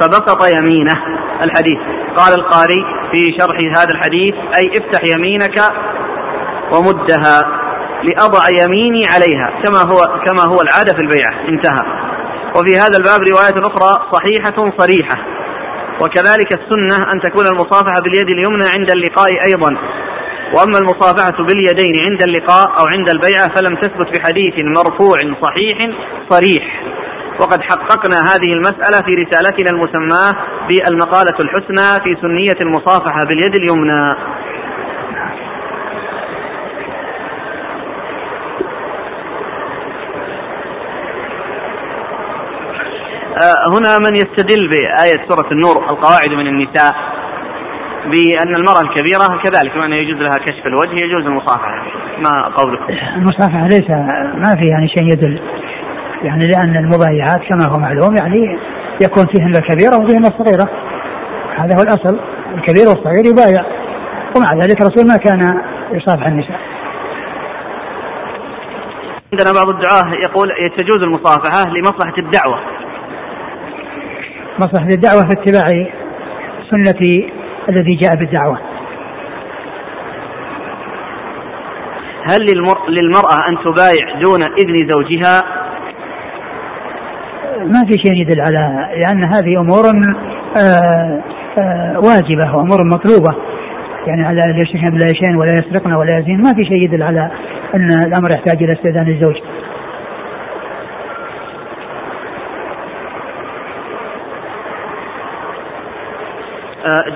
فبسط 0.00 0.46
يمينه. 0.56 0.96
الحديث. 1.42 1.78
قال 2.16 2.34
القاري 2.34 2.80
في 3.12 3.26
شرح 3.40 3.56
هذا 3.76 3.90
الحديث 3.94 4.34
أي 4.56 4.68
افتح 4.68 5.14
يمينك 5.16 5.58
ومدها 6.72 7.44
لأضع 8.02 8.48
يميني 8.48 9.06
عليها 9.06 9.60
كما 9.62 9.78
هو 9.78 10.22
كما 10.24 10.42
هو 10.42 10.56
العادة 10.62 10.92
في 10.92 11.00
البيعة 11.00 11.48
انتهى. 11.48 11.84
وفي 12.56 12.76
هذا 12.76 12.96
الباب 12.96 13.20
رواية 13.20 13.54
أخرى 13.70 14.10
صحيحة 14.12 14.76
صريحة. 14.78 15.16
وكذلك 16.00 16.52
السنة 16.52 17.12
أن 17.12 17.20
تكون 17.20 17.46
المصافحة 17.46 18.00
باليد 18.00 18.30
اليمنى 18.30 18.64
عند 18.64 18.90
اللقاء 18.90 19.30
أيضا. 19.48 19.72
وأما 20.54 20.78
المصافحة 20.78 21.44
باليدين 21.46 21.94
عند 22.10 22.22
اللقاء 22.22 22.68
أو 22.78 22.86
عند 22.86 23.08
البيعة 23.08 23.54
فلم 23.54 23.76
تثبت 23.76 24.08
بحديث 24.18 24.54
مرفوع 24.76 25.16
صحيح 25.42 25.78
صريح. 26.30 26.82
وقد 27.40 27.62
حققنا 27.62 28.16
هذه 28.16 28.52
المسألة 28.52 28.98
في 29.06 29.14
رسالتنا 29.14 29.70
المسماة 29.70 30.34
بالمقالة 30.68 31.36
الحسنى 31.40 32.04
في 32.04 32.20
سنية 32.22 32.56
المصافحة 32.60 33.24
باليد 33.28 33.56
اليمنى. 33.56 34.14
آه، 43.42 43.78
هنا 43.78 43.98
من 43.98 44.16
يستدل 44.16 44.68
بآية 44.68 45.28
سورة 45.28 45.52
النور 45.52 45.90
القواعد 45.90 46.30
من 46.30 46.46
النساء. 46.46 47.21
بأن 48.04 48.54
المرأة 48.54 48.80
الكبيرة 48.80 49.42
كذلك 49.42 49.76
وأن 49.76 49.92
يجوز 49.92 50.22
لها 50.22 50.36
كشف 50.46 50.66
الوجه 50.66 50.94
يجوز 50.94 51.26
المصافحة 51.26 51.84
ما 52.24 52.56
قولكم؟ 52.56 52.92
المصافحة 53.16 53.66
ليس 53.66 53.90
ما 54.34 54.56
في 54.60 54.68
يعني 54.68 54.88
شيء 54.88 55.12
يدل. 55.12 55.40
يعني 56.22 56.46
لأن 56.48 56.76
المبايعات 56.76 57.40
كما 57.48 57.64
هو 57.64 57.78
معلوم 57.78 58.16
يعني 58.16 58.58
يكون 59.02 59.26
فيهن 59.26 59.56
الكبيرة 59.56 59.96
وفيهن 59.96 60.24
الصغيرة. 60.26 60.68
هذا 61.58 61.76
هو 61.78 61.82
الأصل. 61.82 62.20
الكبير 62.54 62.88
والصغير 62.88 63.24
يبايع. 63.32 63.64
ومع 64.36 64.64
ذلك 64.64 64.80
الرسول 64.80 65.06
ما 65.08 65.16
كان 65.16 65.62
يصافح 65.92 66.26
النساء. 66.26 66.60
عندنا 69.32 69.52
بعض 69.52 69.68
الدعاة 69.68 70.14
يقول 70.24 70.48
تجوز 70.78 71.02
المصافحة 71.02 71.70
لمصلحة 71.70 72.18
الدعوة. 72.18 72.60
مصلحة 74.58 74.88
الدعوة 74.88 75.26
في 75.26 75.32
اتباع 75.32 75.64
سنة 76.70 77.32
الذي 77.68 77.94
جاء 77.94 78.16
بالدعوة. 78.16 78.58
هل 82.28 82.40
للمرأة 82.88 83.48
أن 83.48 83.56
تبايع 83.64 84.20
دون 84.20 84.42
إذن 84.42 84.88
زوجها؟ 84.88 85.42
ما 87.66 87.84
في 87.84 87.92
شيء 87.92 88.14
يدل 88.14 88.40
على 88.40 88.88
لأن 89.02 89.24
هذه 89.24 89.60
أمور 89.60 89.84
آه، 90.58 91.22
آه، 91.58 92.00
واجبة 92.04 92.56
وأمور 92.56 92.86
مطلوبة. 92.86 93.52
يعني 94.06 94.26
على 94.26 94.40
لا 94.40 94.62
يشركن 94.62 94.90
بالله 94.90 95.06
شيئا 95.06 95.36
ولا 95.36 95.58
يسرقن 95.58 95.92
ولا 95.92 96.18
يزين 96.18 96.42
ما 96.42 96.54
في 96.54 96.64
شيء 96.64 96.82
يدل 96.82 97.02
على 97.02 97.30
أن 97.74 97.90
الأمر 98.06 98.30
يحتاج 98.30 98.62
إلى 98.62 98.72
استئذان 98.72 99.08
الزوج 99.08 99.36
آه، 99.36 99.52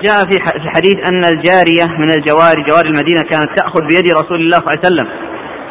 جاء 0.03 0.17
في 0.29 0.37
الحديث 0.55 0.97
أن 1.07 1.23
الجارية 1.33 1.85
من 2.01 2.09
الجواري 2.17 2.63
جوار 2.67 2.85
المدينة 2.85 3.21
كانت 3.21 3.49
تأخذ 3.55 3.81
بيد 3.87 4.05
رسول 4.11 4.39
الله 4.41 4.57
صلى 4.57 4.67
الله 4.67 4.69
عليه 4.69 4.87
وسلم. 4.87 5.07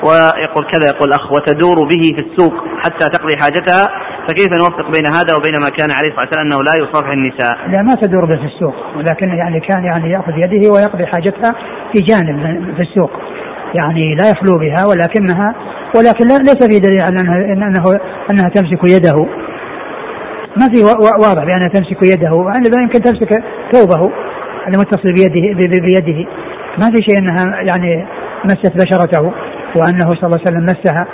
ويقول 0.05 0.65
كذا 0.73 0.87
يقول 0.87 1.09
الأخ 1.09 1.33
وتدور 1.33 1.77
به 1.89 2.05
في 2.17 2.21
السوق 2.27 2.55
حتى 2.85 3.09
تقضي 3.09 3.37
حاجتها 3.37 3.89
فكيف 4.29 4.53
نوفق 4.53 4.91
بين 4.91 5.07
هذا 5.07 5.35
وبين 5.35 5.61
ما 5.61 5.71
كان 5.79 5.91
عليه 5.91 6.09
الصلاة 6.09 6.27
والسلام 6.27 6.47
أنه 6.47 6.59
لا 6.69 6.75
يصافح 6.83 7.11
النساء؟ 7.11 7.55
لا 7.69 7.83
ما 7.83 7.95
تدور 7.95 8.25
به 8.25 8.37
في 8.37 8.55
السوق 8.55 8.75
ولكن 8.97 9.29
يعني 9.29 9.61
كان 9.61 9.85
يعني 9.85 10.13
يأخذ 10.13 10.33
يده 10.37 10.73
ويقضي 10.75 11.07
حاجتها 11.07 11.53
في 11.93 12.01
جانب 12.03 12.37
في 12.77 12.83
السوق. 12.83 13.11
يعني 13.75 14.15
لا 14.15 14.31
يخلو 14.31 14.59
بها 14.59 14.87
ولكنها 14.87 15.55
ولكن 15.97 16.27
ليس 16.27 16.61
في 16.71 16.81
دليل 16.81 17.03
على 17.03 17.21
أنها, 17.21 17.69
أنه 17.69 17.85
أنها 18.31 18.49
تمسك 18.49 18.83
يده. 18.85 19.17
ما 20.57 20.69
في 20.69 20.85
واضح 21.23 21.45
بأنها 21.45 21.69
تمسك 21.69 22.07
يده. 22.07 22.31
لا 22.71 22.83
يمكن 22.83 23.01
تمسك 23.01 23.43
ثوبه 23.73 24.11
المتصل 24.69 25.13
بيده 25.15 25.81
بيده. 25.81 26.31
ما 26.79 26.91
في 26.91 27.03
شيء 27.07 27.19
أنها 27.19 27.61
يعني 27.61 28.07
مست 28.45 28.73
بشرته 28.77 29.33
وأنه 29.77 30.15
صلى 30.15 30.27
الله 30.27 30.41
عليه 30.47 30.49
وسلم 30.49 30.65
مسها. 30.65 31.07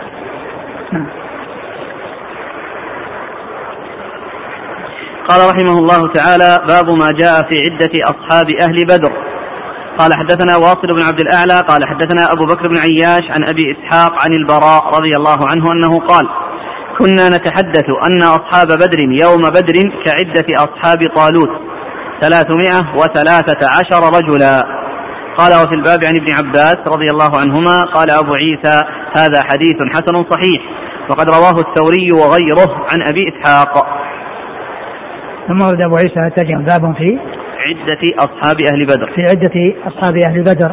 نعم. 0.93 1.07
قال 5.29 5.41
رحمه 5.55 5.79
الله 5.79 6.13
تعالى 6.13 6.61
باب 6.69 6.91
ما 6.99 7.13
جاء 7.13 7.43
في 7.51 7.57
عدة 7.65 7.91
أصحاب 8.05 8.47
أهل 8.61 8.87
بدر. 8.87 9.13
قال 9.99 10.15
حدثنا 10.15 10.57
واصل 10.57 10.87
بن 10.97 11.03
عبد 11.03 11.21
الأعلى 11.21 11.61
قال 11.69 11.89
حدثنا 11.89 12.33
أبو 12.33 12.45
بكر 12.45 12.69
بن 12.69 12.77
عياش 12.77 13.23
عن 13.31 13.49
أبي 13.49 13.63
إسحاق 13.73 14.13
عن 14.25 14.35
البراء 14.35 14.87
رضي 14.87 15.17
الله 15.17 15.49
عنه 15.51 15.73
أنه 15.73 15.99
قال 15.99 16.27
كنا 16.99 17.29
نتحدث 17.29 17.85
أن 18.07 18.23
أصحاب 18.23 18.69
بدر 18.69 18.99
يوم 19.21 19.41
بدر 19.41 19.77
كعدة 20.05 20.47
أصحاب 20.57 20.99
طالوت 21.17 21.51
ثلاثمائة 22.21 22.97
وثلاثة 22.97 23.69
عشر 23.69 24.17
رجلا. 24.19 24.65
قال 25.39 25.53
وفي 25.53 25.75
الباب 25.75 26.05
عن 26.05 26.17
ابن 26.17 26.33
عباس 26.39 26.77
رضي 26.89 27.11
الله 27.11 27.41
عنهما 27.41 27.85
قال 27.85 28.11
أبو 28.11 28.33
عيسى 28.35 28.85
هذا 29.17 29.43
حديث 29.49 29.77
حسن 29.95 30.15
صحيح 30.31 30.63
وقد 31.11 31.29
رواه 31.29 31.61
الثوري 31.61 32.13
وغيره 32.13 32.71
عن 32.93 33.03
أبي 33.07 33.21
إسحاق. 33.33 33.87
ثم 35.49 35.67
ورد 35.67 35.81
أبو 35.81 35.97
عيسى 35.97 36.31
تجم 36.37 36.65
باب 36.65 36.95
في 36.97 37.19
عدة 37.67 38.03
أصحاب 38.19 38.57
أهل 38.61 38.87
بدر. 38.87 39.07
في 39.15 39.23
عدة 39.31 39.57
أصحاب 39.87 40.17
أهل 40.17 40.43
بدر 40.43 40.73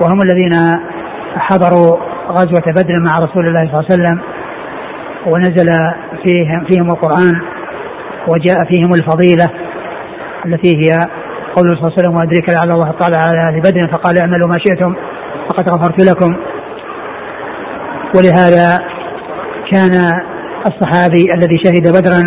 وهم 0.00 0.22
الذين 0.22 0.78
حضروا 1.36 1.96
غزوة 2.30 2.72
بدر 2.76 2.94
مع 3.02 3.18
رسول 3.18 3.46
الله 3.46 3.70
صلى 3.70 3.80
الله 3.80 3.86
عليه 3.90 3.94
وسلم. 3.94 4.35
ونزل 5.26 5.66
فيهم 6.24 6.64
فيهم 6.68 6.90
القرآن 6.90 7.34
وجاء 8.28 8.56
فيهم 8.70 8.94
الفضيلة 8.94 9.46
التي 10.46 10.76
هي 10.76 10.98
قول 11.56 11.68
صلى 11.68 11.78
الله 11.78 11.92
عليه 11.92 12.02
وسلم 12.02 12.16
وأدرك 12.16 12.50
لعل 12.50 12.70
الله 12.70 12.92
تعالى 13.00 13.16
على 13.16 13.38
أهل 13.38 13.60
بدر 13.60 13.80
فقال 13.92 14.18
اعملوا 14.18 14.48
ما 14.48 14.58
شئتم 14.58 14.94
فقد 15.48 15.68
غفرت 15.68 16.04
لكم. 16.04 16.36
ولهذا 18.16 18.80
كان 19.72 20.12
الصحابي 20.66 21.24
الذي 21.34 21.56
شهد 21.64 21.92
بدرا 21.92 22.22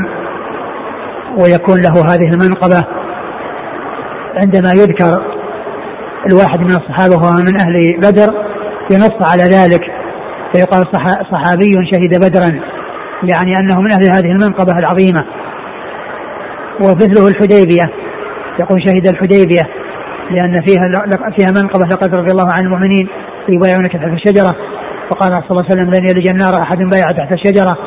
ويكون 1.43 1.81
له 1.81 2.13
هذه 2.13 2.29
المنقبة 2.33 2.85
عندما 4.35 4.69
يذكر 4.71 5.23
الواحد 6.29 6.59
من 6.59 6.75
الصحابة 6.75 7.15
وهو 7.15 7.31
من 7.31 7.59
أهل 7.59 7.97
بدر 7.97 8.33
ينص 8.91 9.31
على 9.31 9.43
ذلك 9.43 9.81
فيقال 10.53 10.85
صحابي 11.31 11.73
شهد 11.91 12.19
بدرا. 12.19 12.68
يعني 13.23 13.59
أنه 13.59 13.79
من 13.81 13.91
أهل 13.91 14.03
هذه 14.03 14.31
المنقبة 14.31 14.79
العظيمة. 14.79 15.25
ومثله 16.83 17.27
الحديبية. 17.27 17.85
يقول 18.59 18.81
شهد 18.85 19.07
الحديبية 19.07 19.63
لأن 20.31 20.61
فيها 20.65 20.89
فيها 21.37 21.51
منقبة 21.51 21.85
لقد 21.91 22.15
رضي 22.15 22.31
الله 22.31 22.47
عن 22.53 22.63
المؤمنين 22.63 23.07
يبايعونك 23.49 23.93
تحت 23.93 24.13
الشجرة. 24.13 24.55
فقال 25.11 25.33
صلى 25.33 25.51
الله 25.51 25.65
عليه 25.71 25.81
وسلم 25.81 25.93
لن 25.93 26.07
يلج 26.07 26.27
النار 26.27 26.61
أحد 26.61 26.77
بايع 26.77 27.11
تحت 27.11 27.31
الشجرة. 27.31 27.77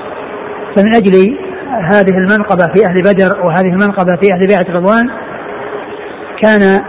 فمن 0.77 0.95
أجل 0.95 1.37
هذه 1.91 2.17
المنقبة 2.19 2.73
في 2.75 2.87
أهل 2.87 3.03
بدر 3.03 3.47
وهذه 3.47 3.67
المنقبة 3.67 4.17
في 4.23 4.35
أهل 4.35 4.47
بيعة 4.49 4.67
رضوان 4.69 5.05
كان 6.43 6.81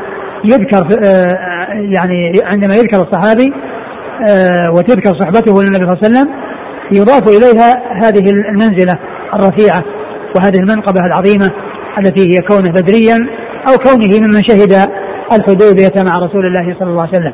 يذكر 0.45 0.87
آه، 1.05 1.27
يعني 1.73 2.33
عندما 2.43 2.75
يذكر 2.75 3.01
الصحابي 3.01 3.53
آه، 4.29 4.71
وتذكر 4.71 5.19
صحبته 5.19 5.63
للنبي 5.63 5.77
صلى 5.77 5.93
الله 5.93 5.97
عليه 6.03 6.07
وسلم 6.07 6.42
يضاف 6.95 7.27
إليها 7.27 7.83
هذه 8.03 8.31
المنزلة 8.31 8.97
الرفيعة 9.35 9.83
وهذه 10.35 10.55
المنقبة 10.55 11.05
العظيمة 11.05 11.51
التي 11.99 12.35
هي 12.35 12.41
كونه 12.41 12.69
بدريا 12.69 13.19
أو 13.67 13.77
كونه 13.77 14.19
ممن 14.19 14.43
شهد 14.47 14.89
الحديبية 15.33 16.03
مع 16.03 16.17
رسول 16.17 16.45
الله 16.45 16.75
صلى 16.79 16.89
الله 16.89 17.01
عليه 17.01 17.11
وسلم. 17.11 17.33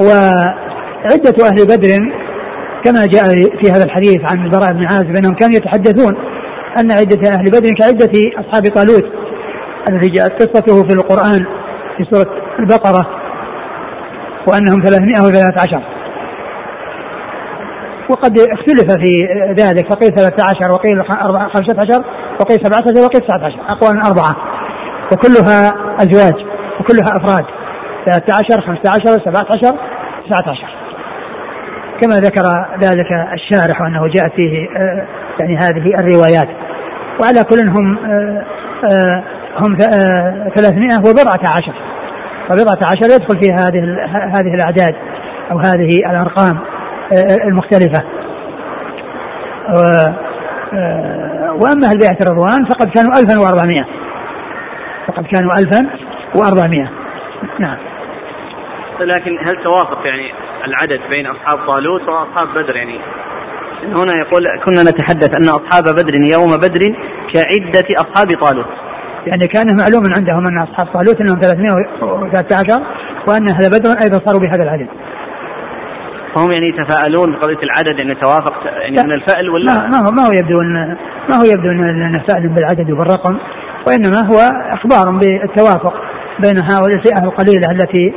وعدة 0.00 1.46
أهل 1.46 1.66
بدر 1.66 1.98
كما 2.84 3.06
جاء 3.06 3.24
في 3.60 3.70
هذا 3.70 3.84
الحديث 3.84 4.20
عن 4.30 4.44
البراء 4.44 4.72
بن 4.72 4.86
عازب 4.86 5.16
أنهم 5.16 5.34
كانوا 5.34 5.56
يتحدثون 5.56 6.14
أن 6.78 6.90
عدة 6.90 7.28
أهل 7.28 7.50
بدر 7.50 7.70
كعدة 7.78 8.12
أصحاب 8.38 8.66
طالوت 8.74 9.04
الذي 9.88 10.08
جاءت 10.08 10.42
قصته 10.42 10.88
في 10.88 10.94
القرآن 10.94 11.44
في 11.96 12.04
سورة 12.10 12.30
البقرة 12.58 13.06
وأنهم 14.48 14.82
313 14.82 15.97
وقد 18.10 18.38
اختلف 18.38 18.92
في 18.92 19.26
ذلك 19.58 19.92
فقيل 19.92 20.14
13 20.14 20.72
وقيل 20.72 21.04
15 21.54 22.04
وقيل 22.40 22.58
17 22.66 23.04
وقيل 23.04 23.20
19 23.20 23.60
أقوال 23.68 24.02
أربعة. 24.06 24.36
وكلها 25.12 25.74
أزواج 25.98 26.34
وكلها 26.80 27.16
أفراد. 27.16 27.44
13 28.06 28.60
15 28.60 29.24
17 29.24 29.78
19 30.30 30.78
كما 32.00 32.20
ذكر 32.20 32.44
ذلك 32.82 33.06
الشارح 33.32 33.80
وأنه 33.80 34.08
جاء 34.08 34.28
فيه 34.36 34.68
آه، 34.76 35.06
يعني 35.40 35.56
هذه 35.56 36.00
الروايات. 36.00 36.48
وعلى 37.20 37.44
كل 37.44 37.70
هم 37.70 37.98
آه، 37.98 38.44
آه، 38.92 39.22
هم 39.58 39.76
300 40.56 40.98
وبضعة 40.98 41.50
عشر. 41.56 41.74
فبضعة 42.48 42.78
عشر 42.90 43.14
يدخل 43.14 43.40
في 43.40 43.52
هذه 43.52 43.82
هذه 44.34 44.54
الأعداد 44.54 44.94
أو 45.50 45.58
هذه 45.58 46.10
الأرقام. 46.10 46.58
المختلفة. 47.44 48.02
وأما 51.62 51.86
أهل 51.86 51.98
بيعة 51.98 52.16
الرضوان 52.20 52.64
فقد 52.64 52.88
كانوا 52.88 53.18
1400 53.18 53.84
فقد 55.08 55.26
كانوا 55.26 55.50
1400 55.58 56.90
نعم. 57.60 57.78
لكن 59.00 59.30
هل 59.46 59.64
توافق 59.64 60.06
يعني 60.06 60.32
العدد 60.64 61.00
بين 61.10 61.26
أصحاب 61.26 61.58
طالوت 61.68 62.02
وأصحاب 62.08 62.48
بدر 62.48 62.76
يعني؟ 62.76 62.98
هنا 63.82 64.14
يقول 64.14 64.44
كنا 64.64 64.82
نتحدث 64.82 65.36
أن 65.36 65.48
أصحاب 65.48 65.84
بدر 65.84 66.14
يوم 66.32 66.56
بدر 66.56 66.80
كعدة 67.32 67.86
أصحاب 67.96 68.28
طالوت. 68.40 68.66
يعني 69.26 69.46
كان 69.46 69.66
معلوم 69.76 70.02
عندهم 70.16 70.46
أن 70.46 70.58
أصحاب 70.58 70.86
طالوت 70.86 71.20
أنهم 71.20 71.40
313 71.40 72.82
وأن 73.28 73.48
أهل 73.48 73.70
بدر 73.70 73.90
أيضا 74.02 74.18
صاروا 74.26 74.40
بهذا 74.40 74.62
العدد. 74.62 74.88
فهم 76.38 76.52
يعني 76.52 76.68
يتفاءلون 76.68 77.32
بقضية 77.32 77.60
العدد 77.64 77.98
يعني 77.98 78.14
توافق 78.14 78.52
يعني 78.64 79.08
من 79.08 79.12
الفأل 79.12 79.50
ولا 79.50 79.72
ما 79.72 79.98
هو 79.98 80.10
ما 80.10 80.22
هو 80.22 80.32
يبدو 80.32 80.60
أن 80.60 80.96
ما 81.30 81.36
هو 81.36 81.44
يبدو 81.44 81.70
أن 81.70 82.22
فأل 82.28 82.48
بالعدد 82.48 82.90
وبالرقم 82.90 83.38
وإنما 83.86 84.20
هو 84.26 84.38
إخبار 84.72 85.18
بالتوافق 85.18 85.92
بين 86.38 86.58
هؤلاء 86.58 86.96
الفئة 86.98 87.24
القليلة 87.24 87.70
التي 87.70 88.14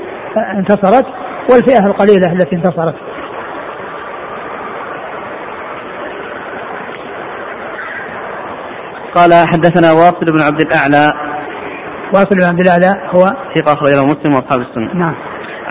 انتصرت 0.58 1.06
والفئة 1.52 1.86
القليلة 1.86 2.34
التي 2.34 2.56
انتصرت. 2.56 2.96
قال 9.16 9.34
حدثنا 9.34 9.92
واصل 9.92 10.26
بن 10.26 10.42
عبد 10.42 10.62
الأعلى. 10.62 11.14
واصل 12.14 12.36
بن 12.36 12.44
عبد 12.44 12.60
الأعلى 12.60 13.10
هو 13.16 13.26
ثقة 13.56 13.74
أخرجه 13.74 14.06
مسلم 14.06 14.34
وأصحاب 14.34 14.62
السنة. 14.62 14.94
نعم. 14.94 15.16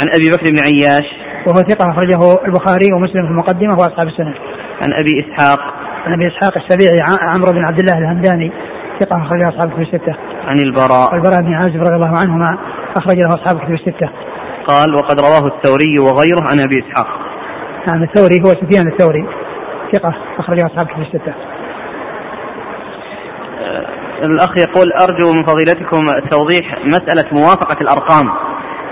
عن 0.01 0.07
أبي 0.15 0.31
بكر 0.31 0.51
بن 0.51 0.59
عياش 0.59 1.20
وهو 1.47 1.57
ثقة 1.57 1.91
أخرجه 1.91 2.45
البخاري 2.47 2.93
ومسلم 2.95 3.23
في 3.27 3.31
المقدمة 3.31 3.73
وأصحاب 3.73 4.07
السنة. 4.07 4.35
عن 4.83 4.91
أبي 5.01 5.13
إسحاق. 5.21 5.61
عن 6.07 6.13
أبي 6.13 6.29
إسحاق 6.29 6.53
السبيعي 6.59 6.97
عمرو 7.35 7.53
بن 7.53 7.65
عبد 7.65 7.79
الله 7.79 7.99
الهمداني 7.99 8.53
ثقة 9.01 9.17
أخرجه 9.27 9.49
أصحاب 9.49 9.69
الكتب 9.69 9.81
الستة. 9.81 10.15
عن 10.51 10.59
البراء. 10.59 11.15
البراء 11.15 11.41
بن 11.41 11.55
عازب 11.55 11.81
رضي 11.81 11.95
الله 11.95 12.19
عنهما 12.19 12.59
أخرج 12.97 13.17
له 13.17 13.29
أصحاب 13.29 13.57
الكتب 13.57 13.73
الستة. 13.73 14.11
قال 14.67 14.95
وقد 14.95 15.21
رواه 15.21 15.47
الثوري 15.57 15.99
وغيره 15.99 16.41
عن 16.51 16.61
أبي 16.61 16.77
إسحاق. 16.85 17.09
نعم 17.87 18.03
الثوري 18.03 18.41
هو 18.45 18.49
سفيان 18.49 18.93
الثوري 18.93 19.25
ثقة 19.93 20.15
أخرجه 20.39 20.67
أصحاب 20.67 20.87
كتب 20.87 21.01
الستة. 21.01 21.35
آه، 23.61 24.27
الأخ 24.27 24.59
يقول 24.59 24.93
أرجو 24.93 25.33
من 25.33 25.43
فضيلتكم 25.43 26.03
توضيح 26.31 26.79
مسألة 26.85 27.25
موافقة 27.33 27.77
الأرقام. 27.83 28.27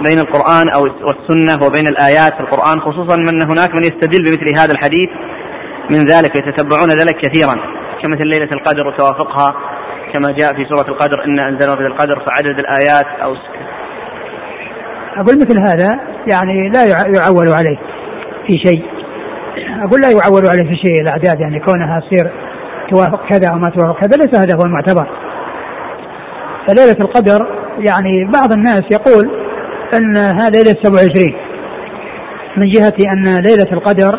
بين 0.05 0.19
القرآن 0.19 0.67
أو 0.75 0.83
والسنة 0.83 1.67
وبين 1.67 1.87
الآيات 1.87 2.33
في 2.35 2.41
القرآن 2.41 2.81
خصوصا 2.81 3.17
من 3.17 3.43
هناك 3.43 3.71
من 3.77 3.83
يستدل 3.83 4.23
بمثل 4.23 4.59
هذا 4.59 4.73
الحديث 4.73 5.11
من 5.93 6.05
ذلك 6.05 6.33
يتتبعون 6.39 6.91
ذلك 6.91 7.17
كثيرا. 7.17 7.55
كمثل 8.03 8.27
ليلة 8.27 8.51
القدر 8.53 8.87
وتوافقها 8.87 9.55
كما 10.15 10.29
جاء 10.39 10.55
في 10.55 10.65
سورة 10.65 10.89
القدر 10.89 11.25
إنا 11.25 11.49
أنزلنا 11.49 11.77
في 11.77 11.87
القدر 11.87 12.25
فعدد 12.27 12.59
الآيات 12.59 13.07
أو 13.23 13.35
أقول 15.17 15.37
مثل 15.37 15.61
هذا 15.61 16.01
يعني 16.33 16.69
لا 16.69 16.85
يعول 17.17 17.53
عليه 17.53 17.79
في 18.47 18.53
شيء. 18.67 18.83
أقول 19.85 20.01
لا 20.01 20.11
يعول 20.11 20.47
عليه 20.47 20.69
في 20.71 20.77
شيء 20.77 21.03
الأعداد 21.03 21.41
يعني 21.41 21.61
كونها 21.61 22.01
تصير 22.01 22.33
توافق 22.91 23.29
كذا 23.29 23.49
أو 23.53 23.59
ما 23.59 23.69
توافق 23.69 24.01
كذا 24.01 24.17
ليس 24.17 24.41
هذا 24.41 24.57
هو 24.57 24.63
المعتبر. 24.63 25.07
فليلة 26.69 26.97
القدر 27.01 27.47
يعني 27.79 28.25
بعض 28.25 28.53
الناس 28.53 28.83
يقول 28.93 29.48
أن 29.95 30.17
هذا 30.17 30.63
ليلة 30.63 30.77
27 30.83 31.29
من 32.57 32.71
جهة 32.71 32.95
أن 33.13 33.43
ليلة 33.45 33.73
القدر 33.73 34.19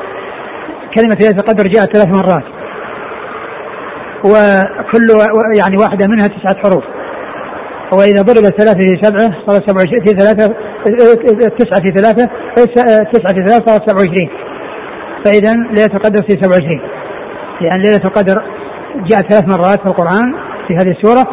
كلمة 0.95 1.17
ليلة 1.21 1.39
القدر 1.39 1.67
جاءت 1.67 1.97
ثلاث 1.97 2.07
مرات. 2.07 2.43
وكل 4.25 5.07
يعني 5.57 5.77
واحدة 5.77 6.07
منها 6.07 6.27
تسعة 6.27 6.55
حروف. 6.63 6.83
وإذا 7.93 8.21
ضرب 8.21 8.45
الثلاثة 8.45 8.79
في 8.79 8.99
سبعة 9.01 9.31
صار 9.47 9.61
سبعة 9.67 9.85
في 9.85 10.13
ثلاثة 10.13 10.55
تسعة 11.57 11.81
في 11.81 11.91
ثلاثة 11.91 12.29
تسعة 13.11 13.33
في 13.33 13.41
ثلاثة 13.47 13.65
صارت 13.65 13.89
27 13.89 14.29
فإذا 15.25 15.53
ليلة 15.53 15.93
القدر 15.95 16.21
في 16.21 16.31
27 16.31 16.81
لأن 17.61 17.81
ليلة 17.81 18.05
القدر 18.05 18.43
جاءت 19.11 19.31
ثلاث 19.31 19.47
مرات 19.47 19.79
في 19.79 19.85
القرآن 19.85 20.33
في 20.67 20.75
هذه 20.75 20.91
السورة. 20.91 21.25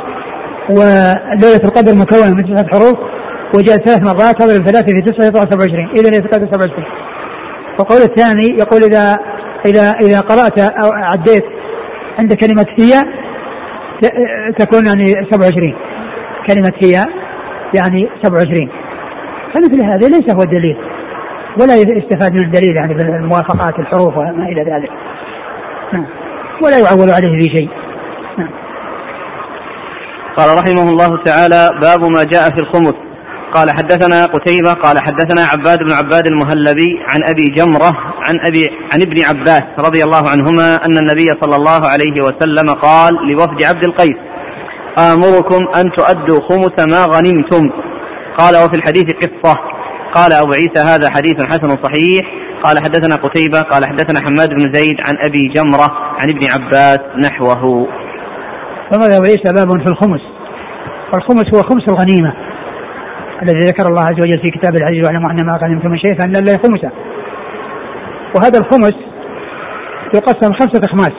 وليلة 0.70 1.64
القدر 1.64 1.94
مكونة 1.94 2.34
من 2.34 2.54
تسعة 2.54 2.66
حروف. 2.72 2.98
وجاءت 3.56 3.88
ثلاث 3.88 4.08
مرات 4.08 4.42
تضرب 4.42 4.66
ثلاثة 4.66 4.86
في 4.86 5.12
تسعة 5.12 5.26
يطلع 5.26 5.42
27 5.42 5.90
إذا 5.96 6.18
القدر 6.18 6.46
27 6.46 6.84
والقول 7.78 8.02
الثاني 8.02 8.58
يقول 8.58 8.82
إذا 8.82 9.18
إذا 9.66 9.90
إذا 9.90 10.20
قرأت 10.20 10.58
أو 10.58 10.92
عديت 10.92 11.44
عند 12.20 12.34
كلمة 12.34 12.66
هي 12.78 13.02
تكون 14.58 14.86
يعني 14.86 15.04
27 15.30 15.74
كلمة 16.46 16.72
هي 16.82 17.06
يعني 17.74 18.08
27 18.22 18.68
فمثل 19.54 19.84
هذا 19.84 20.08
ليس 20.08 20.30
هو 20.30 20.42
الدليل. 20.42 20.76
ولا 21.60 21.74
يستفاد 21.74 22.32
من 22.32 22.44
الدليل 22.44 22.76
يعني 22.76 22.94
بالموافقات 22.94 23.78
الحروف 23.78 24.16
وما 24.16 24.48
إلى 24.48 24.60
ذلك. 24.60 24.90
نعم. 25.92 26.06
ولا 26.62 26.78
يعول 26.78 27.10
عليه 27.10 27.38
في 27.38 27.56
شيء. 27.56 27.68
نعم. 28.38 28.50
قال 30.36 30.58
رحمه 30.58 30.90
الله 30.90 31.22
تعالى 31.24 31.70
باب 31.80 32.00
ما 32.00 32.24
جاء 32.24 32.42
في 32.50 32.62
الخمس. 32.62 33.05
قال 33.54 33.70
حدثنا 33.70 34.26
قتيبة 34.26 34.72
قال 34.72 34.98
حدثنا 34.98 35.44
عباد 35.44 35.78
بن 35.78 35.92
عباد 35.92 36.26
المهلبي 36.26 36.88
عن 37.08 37.20
أبي 37.24 37.48
جمرة 37.48 37.92
عن 38.26 38.34
أبي 38.44 38.70
عن 38.92 39.02
ابن 39.02 39.22
عباس 39.24 39.62
رضي 39.78 40.04
الله 40.04 40.28
عنهما 40.28 40.84
أن 40.84 40.98
النبي 40.98 41.26
صلى 41.26 41.56
الله 41.56 41.88
عليه 41.88 42.22
وسلم 42.22 42.74
قال 42.74 43.14
لوفد 43.32 43.62
عبد 43.62 43.84
القيس 43.84 44.16
آمركم 44.98 45.68
أن 45.80 45.90
تؤدوا 45.96 46.40
خمس 46.48 46.78
ما 46.78 47.04
غنمتم. 47.04 47.70
قال 48.38 48.56
وفي 48.56 48.76
الحديث 48.76 49.14
قصة. 49.16 49.56
قال 50.12 50.32
أبو 50.32 50.52
عيسى 50.52 50.78
هذا 50.78 51.10
حديث 51.10 51.42
حسن 51.42 51.68
صحيح. 51.68 52.22
قال 52.62 52.78
حدثنا 52.78 53.16
قتيبة 53.16 53.62
قال 53.62 53.84
حدثنا 53.84 54.20
حماد 54.20 54.48
بن 54.48 54.72
زيد 54.72 54.96
عن 55.06 55.16
أبي 55.20 55.42
جمرة 55.56 55.90
عن 56.20 56.28
ابن 56.28 56.46
عباس 56.50 57.00
نحوه. 57.18 57.86
ثم 58.90 59.02
أبو 59.02 59.22
عيسى 59.22 59.52
باب 59.52 59.68
في 59.82 59.88
الخمس. 59.88 60.20
والخمس 61.12 61.54
هو 61.54 61.62
خمس 61.62 61.88
الغنيمة. 61.88 62.45
الذي 63.42 63.58
ذكر 63.58 63.88
الله 63.88 64.00
عز 64.00 64.20
وجل 64.22 64.40
في 64.42 64.50
كتاب 64.58 64.76
العزيز 64.76 65.04
واعلموا 65.04 65.30
أن 65.30 65.46
ما 65.46 65.58
غنمتم 65.62 65.90
من 65.90 65.98
شيء 65.98 66.20
فأن 66.20 66.32
لله 66.36 66.56
خمسه 66.56 66.90
وهذا 68.36 68.58
الخمس 68.58 68.94
يقسم 70.14 70.52
خمسة 70.52 70.80
أخماس. 70.84 71.12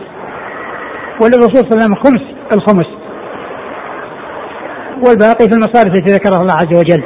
وللرسول 1.21 1.55
صلى 1.55 1.71
الله 1.71 1.83
عليه 1.83 1.85
وسلم 1.85 1.95
خمس 1.95 2.21
الخمس. 2.53 2.87
والباقي 5.07 5.45
في 5.49 5.53
المصارف 5.53 5.93
التي 5.93 6.13
ذكرها 6.13 6.41
الله 6.41 6.53
عز 6.53 6.77
وجل. 6.79 7.03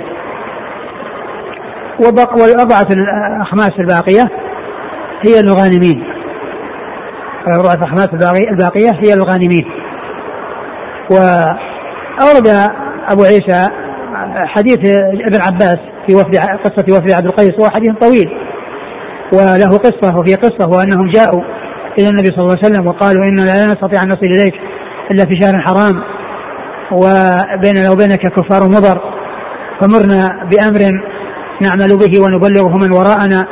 والأربعة 2.39 2.87
الأخماس 2.91 3.71
الباقية 3.79 4.29
هي 5.21 5.39
الغانمين 5.39 6.03
ربع 7.57 7.73
الأخماس 7.73 8.09
الباقية 8.51 8.91
هي 9.03 9.13
الغانمين 9.13 9.65
وأورد 11.11 12.47
أبو 13.09 13.23
عيسى 13.23 13.69
حديث 14.33 14.79
ابن 15.27 15.41
عباس 15.41 15.77
في 16.07 16.15
وفد 16.15 16.35
قصة 16.37 16.85
وفد 16.97 17.11
عبد 17.11 17.25
القيس 17.25 17.51
وهو 17.59 17.69
حديث 17.69 17.91
طويل. 18.01 18.29
وله 19.33 19.77
قصة 19.77 20.17
وفي 20.17 20.35
قصة 20.35 20.69
وأنهم 20.69 21.09
جاءوا 21.09 21.41
إلى 21.99 22.09
النبي 22.09 22.27
صلى 22.27 22.39
الله 22.39 22.57
عليه 22.63 22.65
وسلم 22.65 22.87
وقالوا 22.87 23.25
إننا 23.25 23.41
لا 23.41 23.67
نستطيع 23.67 24.03
أن 24.03 24.07
نصل 24.07 24.25
إليك 24.25 24.53
إلا 25.11 25.25
في 25.25 25.31
شهر 25.41 25.59
حرام 25.59 25.95
وبيننا 26.91 27.91
وبينك 27.91 28.19
كفار 28.19 28.63
مضر. 28.63 29.01
فمرنا 29.81 30.29
بأمر 30.51 30.81
نعمل 31.61 31.97
به 31.97 32.21
ونبلغه 32.23 32.77
من 32.77 32.91
وراءنا. 32.91 33.45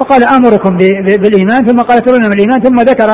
فقال 0.00 0.24
آمركم 0.24 0.76
بالإيمان 1.22 1.66
ثم 1.66 1.80
قال 1.80 2.00
ترون 2.00 2.20
من 2.20 2.32
الإيمان 2.32 2.60
ثم 2.60 2.80
ذكر 2.80 3.10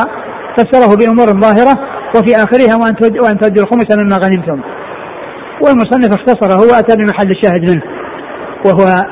فسره 0.56 0.96
بأمور 0.96 1.40
ظاهرة 1.40 1.78
وفي 2.16 2.36
آخرها 2.36 2.76
وأن 3.22 3.38
تؤدوا 3.38 3.62
الخمس 3.62 3.96
مما 3.96 4.16
غنمتم. 4.16 4.60
والمصنف 5.61 6.12
اختصره 6.12 6.72
وأتى 6.72 6.96
بمحل 6.96 7.30
الشاهد 7.30 7.70
منه 7.70 7.82
وهو 8.66 9.02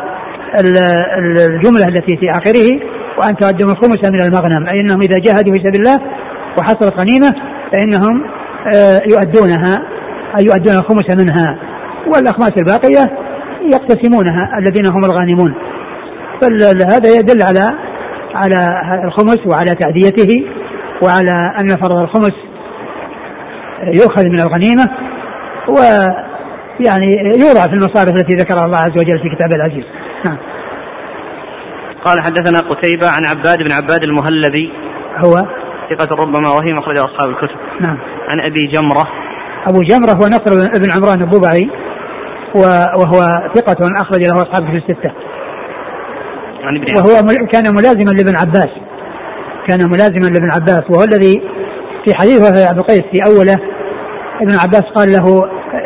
الجملة 1.51 1.89
التي 1.89 2.17
في 2.17 2.27
آخره 2.31 2.81
وأن 3.19 3.37
تؤدوا 3.37 3.71
الخمس 3.73 3.99
من 4.05 4.21
المغنم 4.21 4.69
أي 4.69 4.81
أنهم 4.81 5.01
إذا 5.01 5.19
جاهدوا 5.19 5.55
في 5.55 5.61
سبيل 5.61 5.81
الله 5.81 6.01
وحصلت 6.59 7.01
غنيمة 7.01 7.33
فإنهم 7.73 8.25
آه، 8.75 9.01
يؤدونها 9.09 9.83
أي 10.39 10.45
يؤدون 10.45 10.75
الخمس 10.77 11.17
منها 11.17 11.59
والأخماس 12.07 12.53
الباقية 12.59 13.11
يقتسمونها 13.73 14.59
الذين 14.59 14.87
هم 14.87 15.05
الغانمون. 15.05 15.55
فهذا 16.41 17.19
يدل 17.19 17.43
على 17.43 17.71
على 18.35 18.69
الخمس 19.05 19.39
وعلى 19.47 19.75
تعديته 19.75 20.35
وعلى 21.03 21.53
أن 21.61 21.69
فرض 21.69 21.99
الخمس 21.99 22.33
يؤخذ 23.95 24.25
من 24.25 24.41
الغنيمة 24.41 24.89
ويعني 26.81 27.07
يوضع 27.41 27.67
في 27.67 27.73
المصارف 27.73 28.09
التي 28.09 28.37
ذكرها 28.37 28.65
الله 28.65 28.79
عز 28.79 28.91
وجل 28.91 29.19
في 29.23 29.37
كتابه 29.37 29.57
العزيز. 29.57 29.85
نعم. 30.25 30.39
قال 32.05 32.21
حدثنا 32.21 32.61
قتيبة 32.61 33.07
عن 33.07 33.25
عباد 33.25 33.59
بن 33.59 33.73
عباد 33.73 34.03
المهلبي. 34.03 34.73
هو؟ 35.25 35.35
ثقة 35.91 36.17
ربما 36.23 36.49
وهي 36.49 36.73
مخرج 36.73 36.99
أصحاب 36.99 37.31
الكتب. 37.31 37.57
نعم. 37.81 37.99
عن 38.31 38.41
أبي 38.41 38.67
جمرة. 38.73 39.07
أبو 39.69 39.81
جمرة 39.81 40.13
هو 40.13 40.27
نصر 40.27 40.79
بن 40.79 40.93
عمران 40.93 41.23
الضبعي 41.23 41.71
وهو 42.55 43.21
ثقة 43.55 43.77
أخرج 44.01 44.21
له 44.21 44.43
أصحاب 44.43 44.65
في 44.65 44.77
الستة. 44.77 45.13
عن 46.63 46.77
ابن 46.77 46.97
وهو 46.97 47.47
كان 47.53 47.75
ملازما 47.75 48.11
لابن 48.11 48.37
عباس. 48.37 48.71
كان 49.69 49.91
ملازما 49.91 50.27
لابن 50.27 50.51
عباس. 50.51 50.83
وهو 50.91 51.05
الذي 51.05 51.43
في 52.05 52.15
حديث 52.15 52.41
وفاة 52.41 52.69
عبد 52.69 52.79
القيس 52.79 53.03
في 53.13 53.25
أوله 53.27 53.59
ابن 54.43 54.55
عباس 54.63 54.83
قال 54.95 55.09
له 55.13 55.43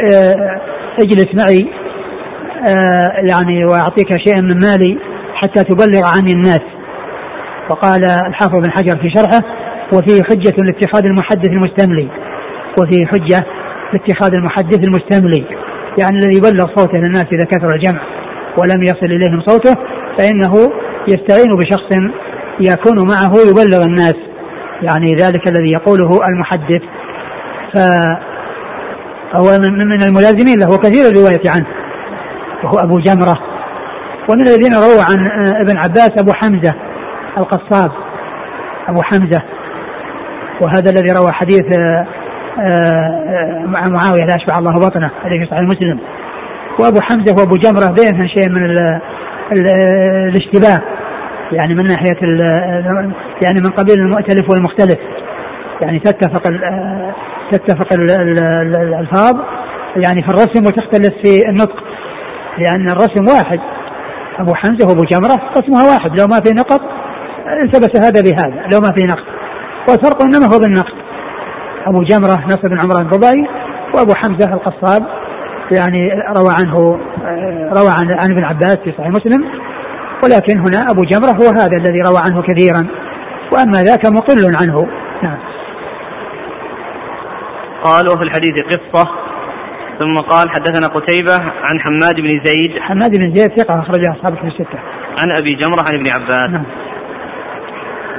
آه، 0.08 0.60
اجلس 0.98 1.28
معي 1.34 1.70
آه، 2.68 3.10
يعني 3.30 3.64
وأعطيك 3.64 4.08
شيئا 4.24 4.40
من 4.40 4.58
مالي 4.58 4.98
حتى 5.34 5.64
تبلغ 5.64 6.04
عني 6.04 6.32
الناس. 6.32 6.60
وقال 7.70 8.04
الحافظ 8.04 8.60
بن 8.60 8.70
حجر 8.70 8.96
في 8.96 9.10
شرحه 9.16 9.40
وفيه 9.92 10.22
حجة 10.22 10.54
لاتخاذ 10.58 11.04
المحدث 11.06 11.48
المستملي 11.48 12.08
وفيه 12.80 13.06
حجة 13.06 13.44
لاتخاذ 13.92 14.34
المحدث 14.34 14.86
المستملي. 14.86 15.44
يعني 15.98 16.18
الذي 16.18 16.36
يبلغ 16.36 16.66
صوته 16.76 16.98
للناس 16.98 17.26
إذا 17.32 17.44
كثر 17.44 17.74
الجمع 17.74 18.00
ولم 18.58 18.82
يصل 18.82 19.06
إليهم 19.06 19.40
صوته 19.46 19.74
فإنه 20.18 20.52
يستعين 21.08 21.56
بشخص 21.56 22.00
يكون 22.60 23.08
معه 23.08 23.32
يبلغ 23.50 23.86
الناس. 23.86 24.16
يعني 24.82 25.06
ذلك 25.22 25.48
الذي 25.48 25.72
يقوله 25.72 26.20
المحدث. 26.28 26.82
فهو 29.32 29.58
من 29.58 30.02
الملازمين 30.02 30.58
له 30.60 30.78
كثير 30.78 31.04
الرواية 31.10 31.50
عنه. 31.50 31.66
وهو 32.64 32.78
أبو 32.78 32.98
جمرة. 32.98 33.38
ومن 34.28 34.40
الذين 34.40 34.74
رووا 34.74 35.02
عن 35.02 35.18
ابن 35.56 35.78
عباس 35.78 36.12
أبو 36.18 36.32
حمزة 36.32 36.74
القصاب. 37.38 37.90
أبو 38.88 39.02
حمزة. 39.02 39.42
وهذا 40.62 40.90
الذي 40.90 41.12
روى 41.18 41.32
حديث 41.32 41.78
مع 43.66 43.80
معاوية 43.88 44.24
لا 44.28 44.34
أشبع 44.34 44.58
الله 44.58 44.72
بطنه 44.72 45.10
الذي 45.26 45.38
في 45.38 45.46
صحيح 45.50 45.62
مسلم. 45.62 46.00
وأبو 46.78 47.00
حمزة 47.00 47.34
وأبو 47.38 47.56
جمرة 47.56 47.94
بينهم 47.94 48.26
شيء 48.26 48.48
من 48.50 48.64
ال 48.64 49.00
ال 49.52 49.66
الاشتباه. 50.28 50.82
يعني 51.52 51.74
من 51.74 51.84
ناحية 51.84 52.20
يعني 53.42 53.60
من 53.60 53.70
قبيل 53.70 53.94
المؤتلف 53.98 54.50
والمختلف. 54.50 54.98
يعني 55.80 55.98
تتفق 55.98 56.42
تتفق 57.50 57.92
الألفاظ 57.92 59.36
يعني 59.96 60.22
في 60.22 60.28
الرسم 60.28 60.66
وتختلف 60.66 61.12
في 61.24 61.48
النطق. 61.48 61.76
لأن 62.58 62.90
الرسم 62.90 63.36
واحد. 63.36 63.58
أبو 64.38 64.54
حمزة 64.54 64.88
وأبو 64.88 65.04
جمرة 65.10 65.40
رسمها 65.56 65.92
واحد. 65.92 66.20
لو 66.20 66.26
ما 66.26 66.40
في 66.40 66.50
نقط 66.52 66.80
التبس 67.64 68.00
هذا 68.00 68.20
بهذا. 68.22 68.66
لو 68.72 68.80
ما 68.80 68.92
في 68.98 69.06
نقط. 69.06 69.26
والفرق 69.88 70.22
إنما 70.22 70.46
هو 70.54 70.58
بالنقط 70.58 70.94
أبو 71.86 72.02
جمرة 72.02 72.44
نصر 72.44 72.68
بن 72.68 72.80
عمران 72.80 73.06
الضبعي 73.06 73.46
وأبو 73.94 74.14
حمزة 74.14 74.54
القصاب 74.54 75.02
يعني 75.70 76.10
روى 76.36 76.54
عنه 76.58 76.76
روى 77.78 77.90
عن 77.98 78.08
عن 78.20 78.32
ابن 78.32 78.44
عباس 78.44 78.78
في 78.84 78.92
صحيح 78.98 79.08
مسلم. 79.08 79.44
ولكن 80.24 80.58
هنا 80.58 80.90
أبو 80.90 81.02
جمرة 81.02 81.30
هو 81.30 81.48
هذا 81.48 81.76
الذي 81.76 82.02
روى 82.02 82.18
عنه 82.24 82.42
كثيرا. 82.42 82.86
وأما 83.52 83.82
ذاك 83.82 84.06
مقل 84.06 84.56
عنه. 84.60 84.86
نعم. 85.22 85.38
قال 87.84 88.08
وفي 88.08 88.24
الحديث 88.24 88.54
قصة 88.64 89.08
ثم 89.98 90.20
قال 90.20 90.48
حدثنا 90.50 90.86
قتيبة 90.86 91.34
عن 91.42 91.80
حماد 91.80 92.14
بن 92.16 92.44
زيد. 92.44 92.78
حماد 92.80 93.10
بن 93.18 93.34
زيد 93.34 93.60
ثقة 93.60 93.80
أخرجه 93.80 94.12
أصحاب 94.12 94.38
في 94.38 94.46
الستة. 94.46 94.78
عن 95.20 95.28
أبي 95.36 95.54
جمرة 95.54 95.84
عن 95.88 95.94
ابن 95.94 96.08
عباس. 96.08 96.50
نعم. 96.50 96.66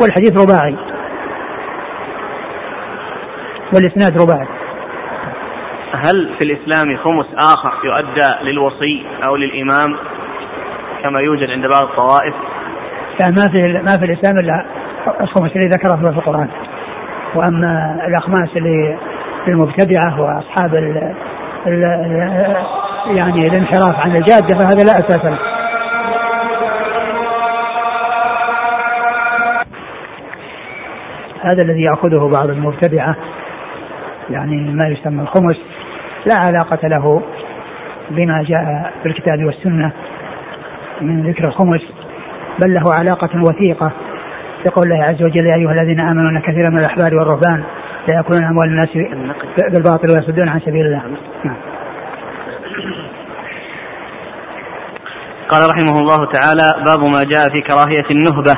والحديث 0.01 0.41
رباعي. 0.41 0.75
والإسناد 3.73 4.21
رباعي. 4.21 4.47
هل 5.93 6.35
في 6.39 6.45
الإسلام 6.45 6.97
خمس 6.97 7.25
آخر 7.35 7.71
يؤدى 7.85 8.49
للوصي 8.49 9.05
أو 9.23 9.35
للإمام 9.35 9.97
كما 11.03 11.19
يوجد 11.19 11.49
عند 11.49 11.67
بعض 11.67 11.83
الطوائف؟ 11.83 12.35
لا 13.19 13.27
ما 13.27 13.47
في 13.51 13.83
ما 13.85 13.97
في 13.97 14.05
الإسلام 14.05 14.39
إلا 14.39 14.65
الخمس 15.21 15.51
اللي 15.55 15.67
ذكره 15.67 15.95
في 15.95 16.19
القرآن. 16.19 16.49
وأما 17.35 17.97
الأخماس 18.07 18.49
اللي 18.55 18.97
للمبتدعة 19.47 20.21
وأصحاب 20.21 20.75
ال 20.75 21.13
ال 21.67 21.81
يعني 23.17 23.47
الانحراف 23.47 23.95
عن 23.99 24.15
الجادة 24.15 24.59
فهذا 24.59 24.83
لا 24.83 24.91
أساس 24.99 25.25
له. 25.25 25.37
هذا 31.43 31.61
الذي 31.63 31.81
يأخذه 31.81 32.29
بعض 32.35 32.49
المبتدعة 32.49 33.15
يعني 34.29 34.71
ما 34.71 34.87
يسمى 34.87 35.21
الخمس 35.21 35.57
لا 36.25 36.35
علاقة 36.35 36.87
له 36.87 37.21
بما 38.09 38.43
جاء 38.43 38.93
في 39.03 39.09
الكتاب 39.09 39.43
والسنة 39.45 39.91
من 41.01 41.29
ذكر 41.29 41.47
الخمس 41.47 41.81
بل 42.59 42.73
له 42.73 42.93
علاقة 42.93 43.29
وثيقة. 43.49 43.91
يقول 44.65 44.91
الله 44.91 45.03
عز 45.03 45.23
وجل 45.23 45.45
يا 45.45 45.55
أيها 45.55 45.71
الذين 45.71 45.99
آمنوا 45.99 46.29
أن 46.29 46.39
كثيرا 46.39 46.69
من 46.69 46.79
الأحبار 46.79 47.15
والرهبان 47.15 47.63
لا 48.07 48.15
يأكلون 48.15 48.43
أموال 48.43 48.67
الناس 48.67 48.89
بالباطل 49.71 50.07
ويصدون 50.09 50.49
عن 50.49 50.59
سبيل 50.59 50.85
الله. 50.85 51.03
نعم. 51.45 51.57
قال 55.49 55.69
رحمه 55.69 55.99
الله 55.99 56.31
تعالى 56.31 56.73
باب 56.85 56.99
ما 56.99 57.23
جاء 57.23 57.49
في 57.49 57.61
كراهية 57.61 58.05
النهبة. 58.11 58.57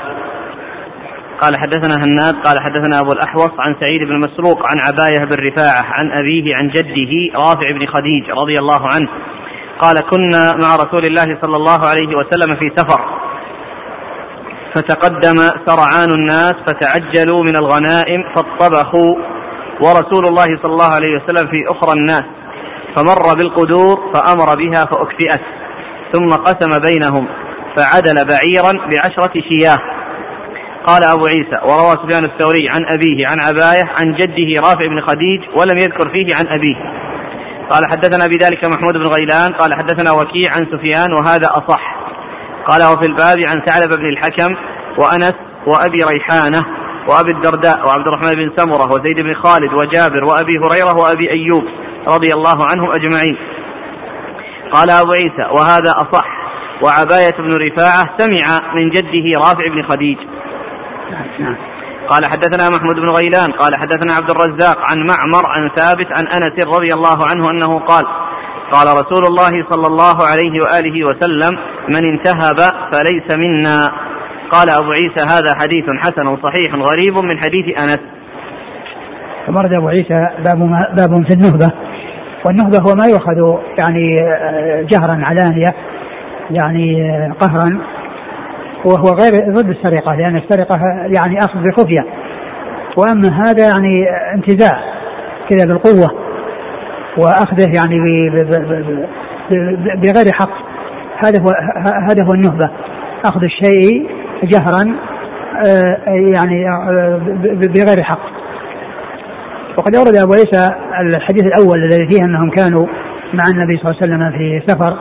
قال 1.42 1.56
حدثنا 1.58 1.96
هناد 2.06 2.36
قال 2.36 2.60
حدثنا 2.60 3.00
أبو 3.00 3.12
الأحوص 3.12 3.52
عن 3.60 3.76
سعيد 3.82 4.02
بن 4.10 4.18
مسروق 4.18 4.60
عن 4.72 4.78
عباية 4.80 5.20
بن 5.20 5.38
رفاعة 5.48 5.84
عن 5.98 6.12
أبيه 6.12 6.56
عن 6.56 6.68
جده 6.68 7.14
رافع 7.36 7.72
بن 7.72 7.86
خديج 7.94 8.30
رضي 8.30 8.60
الله 8.60 8.82
عنه. 8.92 9.10
قال 9.80 10.00
كنا 10.00 10.56
مع 10.56 10.76
رسول 10.76 11.06
الله 11.06 11.40
صلى 11.42 11.58
الله 11.58 11.80
عليه 11.88 12.16
وسلم 12.16 12.56
في 12.56 12.72
سفر. 12.76 13.02
فتقدم 14.76 15.36
سرعان 15.66 16.12
الناس 16.12 16.56
فتعجلوا 16.68 17.44
من 17.44 17.56
الغنائم 17.56 18.24
فاطبخوا 18.36 19.33
ورسول 19.82 20.26
الله 20.26 20.46
صلى 20.64 20.74
الله 20.74 20.94
عليه 20.94 21.18
وسلم 21.18 21.52
في 21.52 21.78
أخرى 21.78 21.94
الناس 21.94 22.24
فمر 22.96 23.36
بالقدور 23.36 24.14
فأمر 24.14 24.56
بها 24.56 24.86
فأكفئت 24.86 25.42
ثم 26.14 26.30
قسم 26.30 26.80
بينهم 26.80 27.28
فعدل 27.78 28.26
بعيرا 28.26 28.74
بعشرة 28.94 29.34
شياه. 29.52 29.78
قال 30.86 31.04
أبو 31.04 31.26
عيسى 31.26 31.60
وروى 31.66 31.98
سفيان 32.04 32.26
الثوري 32.26 32.62
عن 32.74 32.86
أبيه 32.90 33.28
عن 33.28 33.40
عباية 33.40 33.86
عن 34.00 34.16
جده 34.16 34.62
رافع 34.62 34.86
بن 34.90 35.02
خديج 35.08 35.42
ولم 35.58 35.78
يذكر 35.78 36.10
فيه 36.10 36.36
عن 36.36 36.48
أبيه. 36.48 36.76
قال 37.70 37.86
حدثنا 37.86 38.28
بذلك 38.28 38.66
محمود 38.66 38.94
بن 38.94 39.08
غيلان 39.08 39.54
قال 39.54 39.74
حدثنا 39.74 40.12
وكيع 40.12 40.52
عن 40.56 40.66
سفيان 40.72 41.14
وهذا 41.14 41.48
أصح. 41.48 41.96
قال 42.68 42.84
وفي 42.84 43.06
الباب 43.06 43.38
عن 43.48 43.62
ثعلب 43.66 43.90
بن 44.00 44.06
الحكم 44.06 44.56
وأنس 44.98 45.34
وأبي 45.68 46.04
ريحانة. 46.04 46.64
وأبي 47.08 47.32
الدرداء 47.32 47.88
وعبد 47.88 48.08
الرحمن 48.08 48.34
بن 48.36 48.52
سمرة 48.58 48.86
وزيد 48.86 49.22
بن 49.22 49.34
خالد 49.44 49.74
وجابر 49.74 50.24
وأبي 50.24 50.58
هريرة 50.64 50.98
وأبي 50.98 51.32
أيوب 51.32 51.64
رضي 52.08 52.34
الله 52.34 52.66
عنهم 52.66 52.92
أجمعين. 52.92 53.38
قال 54.72 54.90
أبو 54.90 55.12
عيسى 55.12 55.50
وهذا 55.52 55.92
أصح. 55.92 56.26
وعباية 56.84 57.36
بن 57.40 57.58
رفاعة 57.66 58.18
سمع 58.18 58.76
من 58.76 58.90
جده 58.90 59.40
رافع 59.40 59.68
بن 59.76 59.84
خديج. 59.90 60.18
قال 62.10 62.26
حدثنا 62.26 62.70
محمود 62.70 62.96
بن 62.96 63.10
غيلان 63.10 63.52
قال 63.52 63.76
حدثنا 63.76 64.14
عبد 64.14 64.30
الرزاق 64.30 64.78
عن 64.90 64.98
معمر 64.98 65.46
عن 65.46 65.70
ثابت 65.76 66.08
عن 66.18 66.28
أنس 66.28 66.68
رضي 66.76 66.94
الله 66.94 67.28
عنه 67.28 67.52
أنه 67.52 67.80
قال 67.80 68.06
قال 68.72 68.88
رسول 68.88 69.26
الله 69.26 69.52
صلى 69.70 69.88
الله 69.88 70.28
عليه 70.28 70.62
وآله 70.64 71.06
وسلم 71.06 71.58
من 71.90 72.06
انتهب 72.06 72.60
فليس 72.94 73.38
منا. 73.46 73.92
قال 74.52 74.70
أبو 74.70 74.92
عيسى 74.92 75.22
هذا 75.22 75.56
حديث 75.62 75.86
حسن 76.00 76.38
صحيح 76.44 76.76
غريب 76.76 77.14
من 77.14 77.38
حديث 77.44 77.82
أنس. 77.82 78.02
ثم 79.48 79.56
ورد 79.56 79.74
أبو 79.74 79.88
عيسى 79.88 80.28
باب, 80.46 80.60
باب 80.98 81.28
في 81.28 81.34
النهبة 81.34 81.74
والنهبة 82.46 82.78
هو 82.80 82.96
ما 82.96 83.06
يؤخذ 83.06 83.62
يعني 83.80 84.22
آه، 84.22 84.82
جهرا 84.82 85.20
علانية 85.24 85.74
يعني 86.52 87.12
آه، 87.12 87.34
قهرا. 87.40 87.82
وهو 88.86 89.06
غير 89.06 89.54
ضد 89.54 89.70
السرقة 89.70 90.16
لأن 90.16 90.38
السرقة 90.38 90.80
يعني 91.06 91.38
أخذ 91.38 91.60
بخفية 91.60 92.06
وأما 92.98 93.44
هذا 93.46 93.68
يعني 93.68 94.06
انتزاع 94.36 94.80
كذا 95.50 95.66
بالقوة 95.66 96.10
وأخذه 97.18 97.70
يعني 97.76 98.00
بغير 99.96 100.34
حق. 100.34 100.64
هذا 101.26 101.42
هو 101.42 101.50
هذا 102.10 102.24
هو 102.24 102.34
النهبة 102.34 102.70
أخذ 103.26 103.44
الشيء 103.44 104.08
جهرا 104.44 104.96
آه، 105.66 105.98
يعني 106.08 106.66
بغير 107.68 108.04
حق. 108.04 108.20
وقد 109.78 109.96
أورد 109.96 110.16
أبو 110.16 110.34
عيسى 110.34 110.72
الحديث 111.02 111.44
الأول 111.44 111.84
الذي 111.84 112.08
فيه 112.10 112.26
أنهم 112.26 112.50
كانوا 112.50 112.88
مع 113.34 113.44
النبي 113.54 113.78
صلى 113.78 113.92
الله 113.92 114.00
عليه 114.02 114.14
وسلم 114.14 114.32
في 114.38 114.64
سفر 114.68 114.98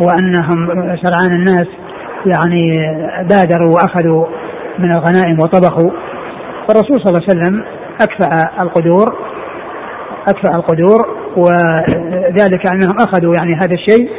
وأنهم 0.00 0.66
سرعان 1.02 1.32
الناس 1.32 1.66
يعني 2.26 2.78
بادروا 3.28 3.74
وأخذوا 3.74 4.26
من 4.78 4.92
الغنائم 4.92 5.40
وطبخوا. 5.40 5.90
فالرسول 6.68 7.00
صلى 7.00 7.08
الله 7.08 7.22
عليه 7.28 7.38
وسلم 7.38 7.64
أكفأ 8.00 8.62
القدور 8.62 9.16
أكفأ 10.28 10.56
القدور 10.56 11.06
وذلك 11.36 12.66
أنهم 12.66 12.96
أخذوا 13.00 13.34
يعني 13.34 13.54
هذا 13.54 13.74
الشيء 13.74 14.10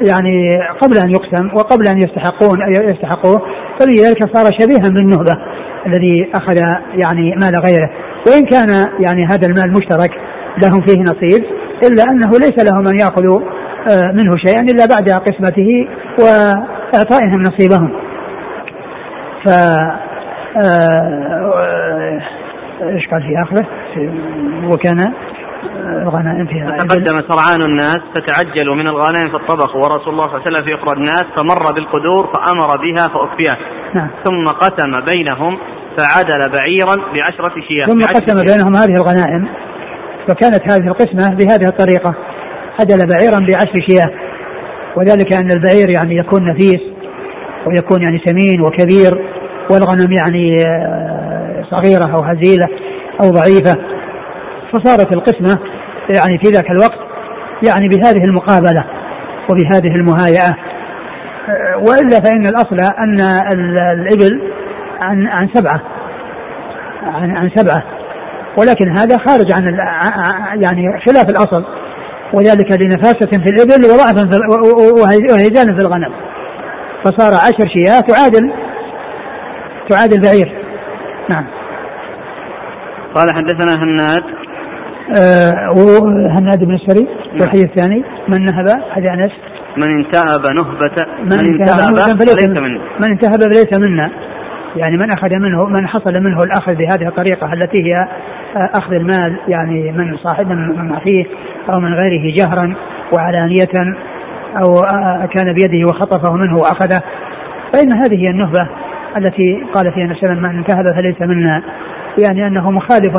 يعني 0.00 0.58
قبل 0.80 0.98
أن 0.98 1.10
يقسم 1.10 1.46
وقبل 1.54 1.88
أن 1.88 1.98
يستحقون 1.98 2.58
يستحقوه 2.90 3.42
فلذلك 3.80 4.36
صار 4.36 4.50
شبيها 4.58 4.88
بالنهبة 4.88 5.36
الذي 5.86 6.30
أخذ 6.34 6.56
يعني 7.04 7.34
مال 7.36 7.60
غيره 7.66 7.90
وإن 8.28 8.44
كان 8.44 8.68
يعني 9.00 9.26
هذا 9.26 9.46
المال 9.46 9.72
مشترك 9.72 10.10
لهم 10.62 10.80
فيه 10.80 11.00
نصيب 11.02 11.44
إلا 11.82 12.04
أنه 12.10 12.30
ليس 12.30 12.64
لهم 12.64 12.88
أن 12.88 12.98
يأخذوا 12.98 13.40
آه، 13.90 14.12
منه 14.12 14.36
شيئا 14.36 14.60
إلا 14.60 14.86
بعد 14.86 15.10
قسمته 15.10 15.88
وإعطائهم 16.20 17.42
نصيبهم 17.42 17.90
ف 19.44 19.48
آه، 20.64 22.20
إيش 22.82 23.08
قال 23.08 23.22
في 23.22 23.42
آخره؟ 23.42 23.66
وكان 24.72 24.96
الغنائم 26.02 26.46
فيها. 26.46 26.76
تقدم 26.76 27.20
سرعان 27.28 27.62
الناس 27.62 28.00
فتعجلوا 28.14 28.74
من 28.74 28.86
الغنائم 28.88 29.28
في 29.28 29.36
الطبخ 29.36 29.76
ورسول 29.76 30.12
الله 30.12 30.26
صلى 30.26 30.36
الله 30.36 30.42
عليه 30.46 30.50
وسلم 30.50 30.64
في 30.64 30.74
أخرى 30.74 30.96
الناس 30.96 31.24
فمر 31.36 31.72
بالقدور 31.72 32.32
فأمر 32.34 32.66
بها 32.66 33.08
فاكفيت 33.08 33.60
نعم. 33.94 34.10
ثم 34.24 34.50
قسم 34.50 35.00
بينهم 35.00 35.58
فعدل 35.98 36.52
بعيرا 36.52 36.96
بعشرة 37.14 37.54
شياه. 37.68 37.86
ثم 37.86 38.04
قسم 38.04 38.42
بينهم 38.46 38.76
هذه 38.76 38.96
الغنائم 38.96 39.48
فكانت 40.28 40.72
هذه 40.72 40.86
القسمة 40.88 41.36
بهذه 41.36 41.68
الطريقة. 41.68 42.14
عدل 42.80 43.06
بعيرا 43.06 43.38
بعشر 43.48 43.86
شياه. 43.88 44.10
وذلك 44.96 45.32
أن 45.32 45.50
البعير 45.50 45.90
يعني 45.90 46.16
يكون 46.16 46.50
نفيس 46.50 46.80
ويكون 47.66 48.02
يعني 48.02 48.22
سمين 48.26 48.60
وكبير 48.60 49.12
والغنم 49.70 50.12
يعني 50.12 50.54
آه، 50.66 51.64
صغيرة 51.70 52.14
أو 52.14 52.20
هزيلة 52.20 52.68
أو 53.22 53.30
ضعيفة. 53.30 53.93
فصارت 54.74 55.16
القسمة 55.16 55.58
يعني 56.08 56.38
في 56.42 56.50
ذاك 56.50 56.70
الوقت 56.70 56.98
يعني 57.68 57.88
بهذه 57.88 58.24
المقابلة 58.24 58.84
وبهذه 59.50 59.94
المهايئة. 59.94 60.56
وإلا 61.78 62.20
فإن 62.20 62.46
الأصل 62.46 62.80
أن 62.98 63.20
الإبل 63.92 64.42
عن 65.00 65.26
عن 65.26 65.48
سبعة. 65.54 65.80
عن, 67.02 67.36
عن 67.36 67.50
سبعة. 67.54 67.82
ولكن 68.58 68.96
هذا 68.96 69.18
خارج 69.18 69.52
عن 69.52 69.62
يعني 70.62 71.00
خلاف 71.06 71.30
الأصل. 71.30 71.64
وذلك 72.32 72.82
لنفاسة 72.82 73.30
في 73.44 73.50
الإبل 73.50 73.84
وضعف 73.84 74.16
وهيجان 75.32 75.76
في 75.76 75.82
الغنم. 75.86 76.14
فصار 77.04 77.34
عشر 77.34 77.68
شياه 77.76 78.00
تعادل. 78.00 78.52
تعادل 79.90 80.20
بعير. 80.20 80.64
نعم. 81.30 81.46
قال 83.14 83.30
حدثنا 83.30 83.74
هناد. 83.74 84.43
آه 85.12 85.72
هناد 86.38 86.64
بن 86.64 86.74
السري 86.74 87.08
والحديث 87.40 87.64
الثاني. 87.64 88.04
من 88.28 88.42
نهب؟ 88.42 88.66
هذا 88.92 89.12
أنس. 89.14 89.32
من 89.76 89.96
انتهب 89.96 90.40
نهبة 90.56 91.06
من, 91.22 91.28
من 91.28 91.38
انتهب 91.38 92.20
فليس 92.20 92.48
منا 92.48 92.60
من 93.00 93.10
انتهب 93.10 93.40
فليس 93.40 93.88
منا. 93.88 94.10
يعني 94.76 94.96
من 94.96 95.10
أخذ 95.10 95.28
منه 95.28 95.64
من 95.64 95.86
حصل 95.88 96.12
منه 96.12 96.38
الأخذ 96.38 96.74
بهذه 96.74 97.08
الطريقة 97.08 97.52
التي 97.52 97.84
هي 97.84 97.94
آه، 97.94 98.78
أخذ 98.78 98.92
المال 98.92 99.38
يعني 99.48 99.92
من 99.92 100.16
صاحب 100.16 100.46
من 100.46 100.92
أخيه 100.92 101.24
أو 101.70 101.80
من 101.80 101.94
غيره 101.94 102.34
جهرا 102.36 102.74
وعلانية 103.16 103.96
أو 104.64 104.74
آه، 104.74 105.26
كان 105.26 105.52
بيده 105.52 105.88
وخطفه 105.88 106.32
منه 106.32 106.56
وأخذه. 106.56 107.00
فإن 107.72 107.92
هذه 107.92 108.14
هي 108.14 108.30
النهبة 108.30 108.68
التي 109.16 109.64
قال 109.74 109.92
فيها 109.92 110.04
النبي 110.04 110.40
من 110.40 110.58
انتهب 110.58 110.86
فليس 110.86 111.20
منا. 111.20 111.62
يعني 112.18 112.46
أنه 112.46 112.70
مخالف 112.70 113.14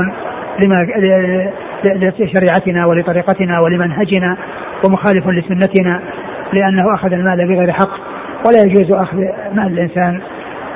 لما 0.64 0.78
لشريعتنا 2.20 2.86
ولطريقتنا 2.86 3.60
ولمنهجنا 3.60 4.38
ومخالف 4.86 5.28
لسنتنا 5.28 6.02
لأنه 6.54 6.96
أخذ 6.96 7.14
المال 7.14 7.48
بغير 7.48 7.72
حق 7.72 7.92
ولا 8.48 8.62
يجوز 8.62 8.92
أخذ 9.04 9.18
مال 9.54 9.68
الإنسان 9.68 10.22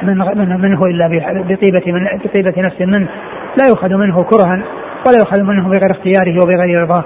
من 0.04 0.18
منه 0.62 0.86
إلا 0.86 1.08
بطيبة 1.42 1.92
من 1.92 2.20
بطيبة 2.26 2.54
نفس 2.58 2.82
منه 2.82 3.08
لا 3.58 3.68
يؤخذ 3.70 3.94
منه 3.94 4.24
كرها 4.24 4.64
ولا 5.08 5.18
يؤخذ 5.18 5.42
منه 5.42 5.64
بغير 5.64 5.92
اختياره 5.92 6.44
وبغير 6.44 6.84
رضاه. 6.84 7.04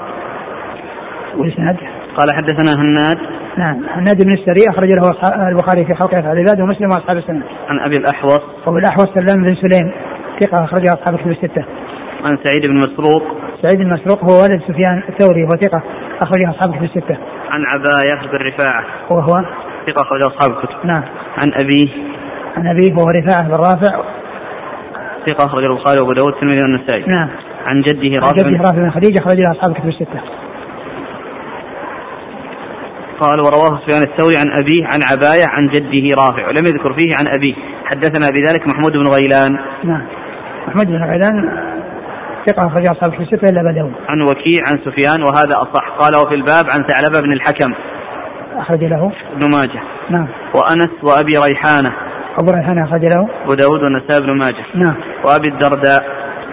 والإسناد 1.37 1.77
قال 2.17 2.31
حدثنا 2.31 2.73
هناد 2.73 3.17
نعم 3.57 3.83
هناد 3.89 4.23
بن 4.23 4.31
السري 4.31 4.69
أخرج 4.69 4.89
له 4.89 5.01
البخاري 5.47 5.85
في 5.85 5.95
خلق 5.95 6.15
افعال 6.15 6.37
العباد 6.37 6.61
ومسلم 6.61 6.89
وأصحاب 6.89 7.17
السنة. 7.17 7.43
عن 7.69 7.79
أبي 7.85 7.97
الأحوص 7.97 8.41
أبو 8.67 8.77
الأحوص 8.77 9.07
سلام 9.15 9.43
بن 9.43 9.55
سليم 9.55 9.91
ثقة 10.39 10.63
اخرجها 10.63 10.93
أصحاب 10.93 11.15
الكتب 11.15 11.31
الستة. 11.31 11.65
عن 12.25 12.37
سعيد 12.43 12.61
بن 12.61 12.75
مسروق 12.75 13.23
سعيد 13.63 13.79
بن 13.79 13.93
مسروق 13.93 14.23
هو 14.23 14.41
ولد 14.41 14.61
سفيان 14.67 15.03
الثوري 15.09 15.43
وهو 15.43 15.51
ثقة 15.61 15.83
اخرجها 16.21 16.49
أصحاب 16.49 16.73
الكتب 16.73 16.83
الستة. 16.83 17.17
عن 17.49 17.61
عباية 17.65 18.31
بن 18.31 18.37
رفاعه 18.47 18.85
وهو 19.09 19.45
ثقة 19.87 20.01
اخرجها 20.01 20.27
أصحاب 20.27 20.51
الكتب. 20.51 20.85
نعم. 20.85 21.03
عن 21.41 21.51
ابيه 21.63 21.87
عن 22.57 22.67
أبيه 22.67 22.93
وهو 22.93 23.09
رفاعة 23.09 23.47
بن 23.47 23.53
رافع 23.53 24.03
ثقة 25.25 25.45
أخرجه 25.45 25.65
البخاري 25.65 25.99
وأبو 25.99 26.13
داود 26.13 26.33
الترمذي 26.33 26.63
والنسائي. 26.63 27.05
نعم. 27.07 27.29
عن 27.67 27.81
جده 27.81 28.19
رافع 28.19 28.27
عن 28.27 28.51
جده 28.51 28.57
رافع 28.57 28.77
بن 28.77 28.91
خديجة 28.91 29.19
أخرج 29.19 29.37
له 29.37 29.51
أصحاب 29.51 29.71
الكتب 29.71 29.87
الستة. 29.87 30.21
قال 33.19 33.41
ورواه 33.41 33.79
سفيان 33.85 34.01
الثوري 34.01 34.37
عن 34.37 34.47
أبيه 34.61 34.85
عن 34.85 34.99
عباية 35.11 35.45
عن 35.55 35.67
جده 35.73 36.15
رافع 36.21 36.47
ولم 36.47 36.65
يذكر 36.65 36.93
فيه 36.93 37.15
عن 37.15 37.25
أبيه 37.27 37.53
حدثنا 37.85 38.29
بذلك 38.29 38.67
محمود 38.67 38.91
بن 38.91 39.07
غيلان 39.07 39.51
نعم 39.83 40.07
محمود 40.67 40.87
بن 40.87 41.03
غيلان 41.03 41.72
ثقة 42.47 42.67
أخرج 42.67 42.87
أصحاب 42.87 43.13
الكتب 43.13 43.21
الستة 43.21 43.49
إلا 43.49 43.61
أبا 43.61 43.71
داود 43.71 43.93
عن 44.09 44.21
وكيع 44.21 44.61
عن 44.67 44.75
سفيان 44.85 45.23
وهذا 45.23 45.55
أصح. 45.61 45.85
قال 45.99 46.15
وفي 46.15 46.35
الباب 46.35 46.65
عن 46.73 46.79
ثعلبة 46.87 47.21
بن 47.21 47.33
الحكم. 47.33 47.73
أخرج 48.57 48.83
له. 48.83 49.11
ابن 49.31 49.51
ماجه. 49.55 49.81
نعم. 50.09 50.27
وأنس 50.55 50.93
وأبي 51.03 51.37
ريحانة. 51.37 51.91
أبو 52.41 52.51
ريحانة 52.51 52.83
أخرج 52.83 53.01
له. 53.01 53.29
أبو 53.43 53.53
داود 53.53 53.79
والنسائي 53.83 54.21
بن 54.21 54.39
ماجه. 54.39 54.65
نعم. 54.75 54.95
وأبي 55.25 55.47
الدرداء. 55.47 56.03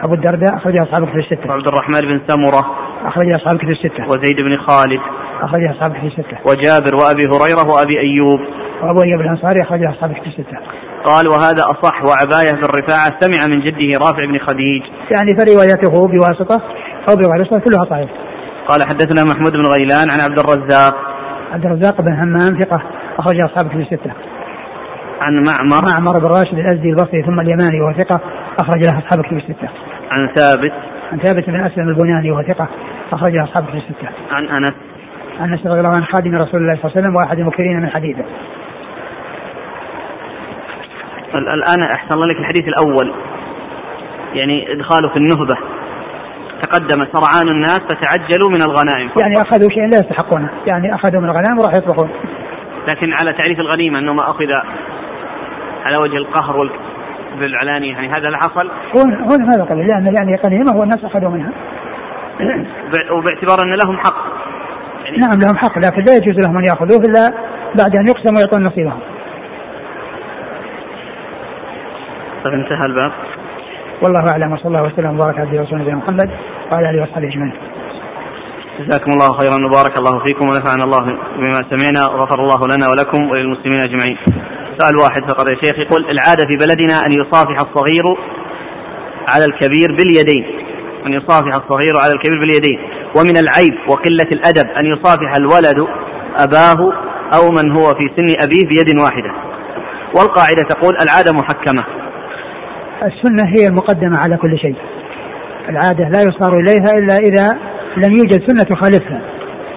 أبو 0.03 0.15
الدرداء 0.15 0.57
أخرج 0.57 0.77
أصحاب 0.77 1.03
الكتب 1.03 1.19
الستة. 1.19 1.51
وعبد 1.51 1.69
الرحمن 1.69 2.01
بن 2.01 2.21
سمرة. 2.27 2.63
أخرج 3.05 3.35
أصحاب 3.35 3.55
الكتب 3.57 3.71
الستة. 3.71 4.05
وزيد 4.05 4.37
بن 4.37 4.57
خالد. 4.67 5.01
أخرج 5.43 5.65
أصحاب 5.75 5.91
الكتب 5.91 6.07
الستة. 6.07 6.39
وجابر 6.49 6.93
وأبي 7.01 7.25
هريرة 7.33 7.73
وأبي 7.73 8.01
أيوب. 8.01 8.41
وأبو 8.83 9.03
أيوب 9.03 9.21
الأنصاري 9.21 9.63
أخرج 9.63 9.85
أصحاب 9.85 10.11
الكتب 10.11 10.27
الستة 10.27 10.59
قال 11.05 11.29
وهذا 11.29 11.63
أصح 11.63 12.05
وعباية 12.05 12.53
بن 12.53 12.65
رفاعة 12.65 13.21
سمع 13.21 13.47
من 13.57 13.61
جده 13.61 13.99
رافع 13.99 14.25
بن 14.25 14.39
خديج. 14.39 14.83
يعني 15.13 15.37
فروايته 15.39 16.09
بواسطة 16.09 16.63
أو 17.09 17.17
بواسطة 17.17 17.61
كلها 17.61 17.85
صحيح 17.91 18.11
قال 18.69 18.83
حدثنا 18.83 19.25
محمود 19.25 19.53
بن 19.53 19.67
غيلان 19.75 20.11
عن 20.11 20.21
عبد 20.21 20.39
الرزاق. 20.39 20.95
عبد 21.53 21.65
الرزاق 21.65 22.01
بن 22.01 22.13
همام 22.13 22.61
ثقة 22.61 22.83
أخرج 23.19 23.41
أصحاب 23.41 23.67
الكتب 23.67 23.81
الستة. 23.81 24.13
عن 25.21 25.35
معمر. 25.49 25.83
معمر 25.93 26.19
بن 26.19 26.27
راشد 26.27 26.59
الأزدي 26.59 26.91
البصري 26.91 27.23
ثم 27.23 27.41
اليماني 27.41 27.81
وهو 27.81 27.93
ثقة 27.93 28.21
أخرج 28.61 28.85
له 28.85 28.99
أصحاب 28.99 29.21
الكتب 29.21 29.37
الستة. 29.37 29.69
عن 30.13 30.35
ثابت. 30.35 30.73
عن 31.13 31.19
ثابت 31.19 31.47
بن 31.47 31.61
أسلم 31.61 31.89
البناني 31.89 32.31
وهو 32.31 32.43
ثقة 32.43 32.69
أخرج 33.13 33.33
له 33.33 33.45
أصحاب 33.45 33.65
الكتب 33.65 33.77
الستة. 33.77 34.09
عن 34.31 34.45
أنس. 34.49 34.75
عن 35.41 35.53
أنس 35.53 35.67
رضي 35.67 35.81
الله 35.81 35.97
عنه 35.97 36.07
خادم 36.13 36.35
رسول 36.35 36.61
الله 36.61 36.75
صلى 36.75 36.85
الله 36.85 36.93
عليه 36.97 37.01
وسلم 37.01 37.17
وأحد 37.17 37.39
المكثرين 37.39 37.81
من 37.81 37.89
حديثه. 37.89 38.25
الآن 41.39 41.83
أحسن 41.83 42.15
الله 42.15 42.27
لك 42.27 42.37
الحديث 42.37 42.69
الأول. 42.69 43.15
يعني 44.33 44.73
إدخاله 44.73 45.09
في 45.09 45.17
النهبة. 45.17 45.55
تقدم 46.63 46.99
سرعان 47.13 47.49
الناس 47.49 47.81
فتعجلوا 47.81 48.51
من 48.51 48.63
الغنائم. 48.63 49.11
يعني 49.21 49.37
أخذوا 49.37 49.71
شيء 49.71 49.87
لا 49.87 49.99
يستحقونه. 49.99 50.51
يعني 50.67 50.95
أخذوا 50.95 51.21
من 51.21 51.31
الغنائم 51.31 51.59
وراح 51.59 51.75
يطبخون. 51.77 52.11
لكن 52.89 53.15
على 53.21 53.33
تعريف 53.33 53.61
الغنيمة 53.61 53.99
أنه 53.99 54.13
ما 54.13 54.31
أخذ 54.31 54.53
على 55.85 55.97
وجه 55.97 56.17
القهر 56.17 56.57
وال 56.57 56.71
بالعلانية. 57.41 57.93
يعني 57.93 58.09
هذا 58.09 58.27
اللي 58.27 58.39
حصل؟ 58.39 58.71
هون 58.97 59.15
هون 59.15 59.53
هذا 59.53 59.65
قال 59.65 59.79
لأن 59.79 60.15
يعني 60.19 60.37
غنيمة 60.47 60.77
والناس 60.77 61.05
أخذوا 61.05 61.31
منها. 61.31 61.53
وباعتبار 63.13 63.63
أن 63.63 63.75
لهم 63.75 63.99
حق. 63.99 64.17
يعني 65.05 65.17
نعم 65.17 65.39
لهم 65.41 65.57
حق. 65.57 65.79
لكن 65.79 66.03
لا 66.03 66.17
يجوز 66.17 66.47
لهم 66.47 66.59
أن 66.59 66.65
يأخذوه 66.65 67.05
إلا 67.05 67.33
بعد 67.79 67.97
أن 67.97 68.07
يقسم 68.09 68.37
ويعطون 68.37 68.63
نصيبهم. 68.63 69.01
طيب 72.45 72.55
انتهى 72.55 72.87
الباب 72.87 73.13
والله 74.03 74.31
أعلم 74.31 74.53
وصلى 74.53 74.67
الله 74.67 74.83
وسلم 74.83 75.15
وبارك 75.15 75.39
على 75.39 75.59
رسول 75.59 75.97
محمد 75.97 76.31
وعلى 76.73 76.91
آله 76.91 77.03
وصحبه 77.03 77.29
أجمعين. 77.29 77.53
جزاكم 78.81 79.11
الله 79.13 79.39
خيرا 79.39 79.67
وبارك 79.67 79.99
الله 79.99 80.25
فيكم 80.25 80.49
ونفعنا 80.49 80.85
الله 80.85 81.01
بما 81.37 81.63
سمعنا 81.71 82.11
وغفر 82.11 82.41
الله 82.41 82.77
لنا 82.77 82.89
ولكم 82.91 83.31
وللمسلمين 83.31 83.79
أجمعين. 83.79 84.17
سؤال 84.79 84.97
واحد 84.97 85.31
فقط 85.31 85.47
يا 85.49 85.57
شيخ 85.63 85.79
يقول 85.79 86.11
العادة 86.11 86.45
في 86.51 86.57
بلدنا 86.57 87.07
أن 87.07 87.13
يصافح 87.13 87.61
الصغير 87.61 88.05
على 89.29 89.45
الكبير 89.45 89.89
باليدين 89.99 90.45
أن 91.07 91.13
يصافح 91.13 91.55
الصغير 91.55 91.95
على 92.03 92.13
الكبير 92.13 92.41
باليدين 92.41 92.79
ومن 93.17 93.37
العيب 93.37 93.75
وقلة 93.89 94.31
الأدب 94.33 94.71
أن 94.79 94.87
يصافح 94.87 95.35
الولد 95.37 95.79
أباه 96.37 96.81
أو 97.35 97.51
من 97.51 97.77
هو 97.77 97.87
في 97.95 98.05
سن 98.17 98.43
أبيه 98.45 98.67
بيد 98.67 98.99
واحدة. 98.99 99.33
والقاعدة 100.17 100.63
تقول 100.63 100.95
العادة 101.03 101.33
محكمة 101.33 102.00
السنة 103.03 103.49
هي 103.57 103.67
المقدمة 103.67 104.17
على 104.17 104.37
كل 104.37 104.59
شيء. 104.59 104.77
العادة 105.69 106.09
لا 106.09 106.23
يصار 106.23 106.59
إليها 106.61 106.93
إلا 106.99 107.17
إذا 107.17 107.59
لم 107.97 108.17
يوجد 108.17 108.43
سنة 108.47 108.63
تخالفها. 108.63 109.21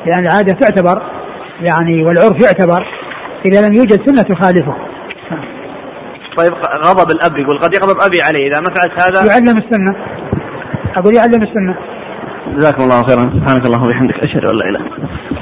لأن 0.05 0.23
العادة 0.23 0.53
تعتبر 0.53 1.01
يعني 1.61 2.05
والعرف 2.05 2.43
يعتبر 2.43 2.87
إذا 3.45 3.67
لم 3.67 3.73
يوجد 3.73 3.99
سنة 4.05 4.21
تخالفه. 4.21 4.75
طيب 6.37 6.53
غضب 6.85 7.11
الأب 7.11 7.37
يقول 7.37 7.59
قد 7.59 7.75
يغضب 7.75 8.01
أبي 8.01 8.21
عليه 8.21 8.47
إذا 8.47 8.59
ما 8.59 8.69
فعلت 8.75 8.99
هذا؟ 8.99 9.31
يعلم 9.31 9.57
السنة. 9.57 9.95
أقول 10.95 11.15
يعلم 11.15 11.43
السنة. 11.43 11.75
جزاكم 12.57 12.83
الله 12.83 13.03
خيرا. 13.03 13.21
سبحانك 13.21 13.65
اللهم 13.65 13.83
وبحمدك. 13.83 14.17
أشهد 14.23 14.45
أن 14.45 14.55
لا 14.55 14.65
إله 14.69 14.79
إلا 14.79 15.32